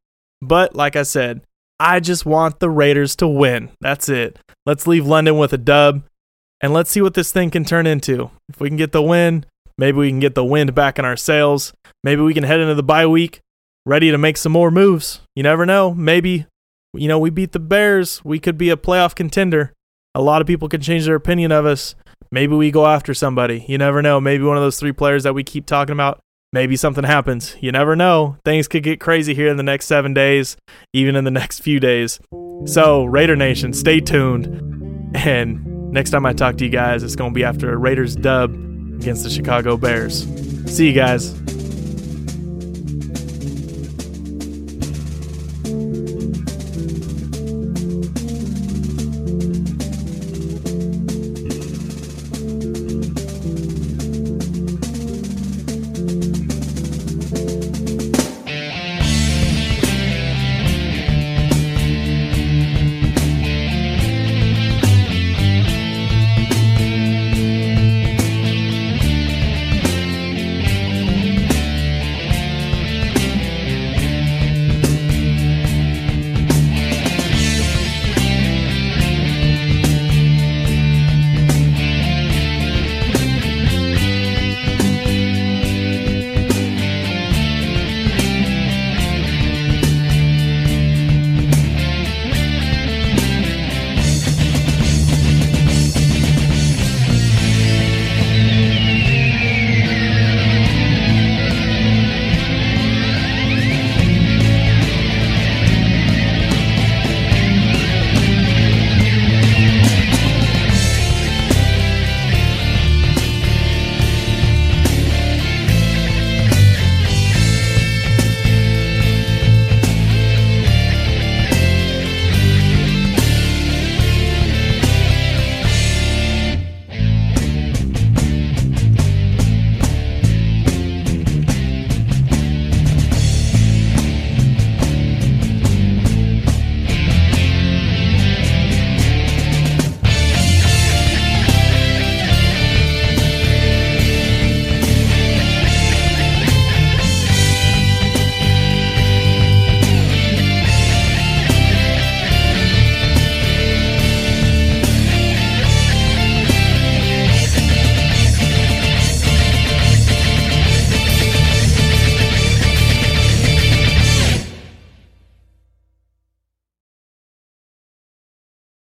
But 0.48 0.76
like 0.76 0.96
I 0.96 1.04
said, 1.04 1.42
I 1.80 2.00
just 2.00 2.26
want 2.26 2.60
the 2.60 2.70
Raiders 2.70 3.16
to 3.18 3.28
win. 3.28 3.70
That's 3.82 4.10
it. 4.10 4.40
Let's 4.66 4.88
leave 4.88 5.06
London 5.06 5.38
with 5.38 5.54
a 5.54 5.58
dub 5.58 6.04
and 6.62 6.74
let's 6.74 6.90
see 6.90 7.02
what 7.02 7.14
this 7.14 7.32
thing 7.32 7.50
can 7.50 7.66
turn 7.66 7.86
into. 7.86 8.32
If 8.48 8.60
we 8.60 8.70
can 8.70 8.78
get 8.78 8.94
the 8.94 9.02
win, 9.02 9.46
maybe 9.78 9.98
we 9.98 10.10
can 10.10 10.20
get 10.20 10.36
the 10.36 10.46
wind 10.46 10.74
back 10.74 10.98
in 10.98 11.06
our 11.06 11.18
sails. 11.18 11.74
Maybe 12.04 12.22
we 12.22 12.34
can 12.34 12.44
head 12.44 12.60
into 12.60 12.76
the 12.76 12.84
bye 12.84 13.08
week 13.08 13.42
ready 13.86 14.12
to 14.12 14.18
make 14.18 14.38
some 14.38 14.52
more 14.52 14.72
moves. 14.72 15.22
You 15.36 15.44
never 15.44 15.66
know. 15.66 15.94
Maybe, 15.94 16.46
you 16.94 17.08
know, 17.08 17.20
we 17.20 17.30
beat 17.30 17.52
the 17.52 17.60
Bears. 17.60 18.24
We 18.24 18.40
could 18.40 18.58
be 18.58 18.70
a 18.70 18.78
playoff 18.78 19.16
contender. 19.16 19.74
A 20.16 20.22
lot 20.22 20.42
of 20.42 20.48
people 20.48 20.70
can 20.70 20.82
change 20.82 21.06
their 21.06 21.16
opinion 21.16 21.52
of 21.52 21.66
us. 21.66 21.96
Maybe 22.32 22.56
we 22.56 22.72
go 22.72 22.86
after 22.86 23.14
somebody. 23.14 23.66
You 23.68 23.78
never 23.78 24.02
know. 24.02 24.22
Maybe 24.22 24.44
one 24.44 24.58
of 24.58 24.64
those 24.64 24.80
three 24.80 24.94
players 24.94 25.24
that 25.24 25.34
we 25.34 25.44
keep 25.44 25.66
talking 25.66 25.94
about 25.94 26.20
maybe 26.54 26.78
something 26.78 27.04
happens. 27.04 27.58
You 27.60 27.74
never 27.74 27.96
know. 27.96 28.38
Things 28.46 28.70
could 28.70 28.84
get 28.84 29.02
crazy 29.02 29.34
here 29.34 29.50
in 29.50 29.58
the 29.58 29.64
next 29.64 29.88
seven 29.88 30.14
days, 30.14 30.56
even 30.94 31.18
in 31.18 31.26
the 31.26 31.32
next 31.42 31.60
few 31.60 31.82
days. 31.82 32.20
So, 32.66 33.04
Raider 33.04 33.36
Nation, 33.36 33.74
stay 33.74 34.00
tuned. 34.00 34.48
And 35.16 35.92
next 35.92 36.12
time 36.12 36.26
I 36.26 36.34
talk 36.34 36.58
to 36.58 36.64
you 36.64 36.70
guys, 36.70 37.04
it's 37.04 37.16
going 37.16 37.32
to 37.32 37.36
be 37.36 37.44
after 37.44 37.74
a 37.74 37.78
Raiders 37.78 38.16
dub 38.16 38.54
against 38.96 39.24
the 39.24 39.30
Chicago 39.30 39.76
Bears. 39.76 40.24
See 40.74 40.88
you 40.88 40.94
guys. 40.94 41.34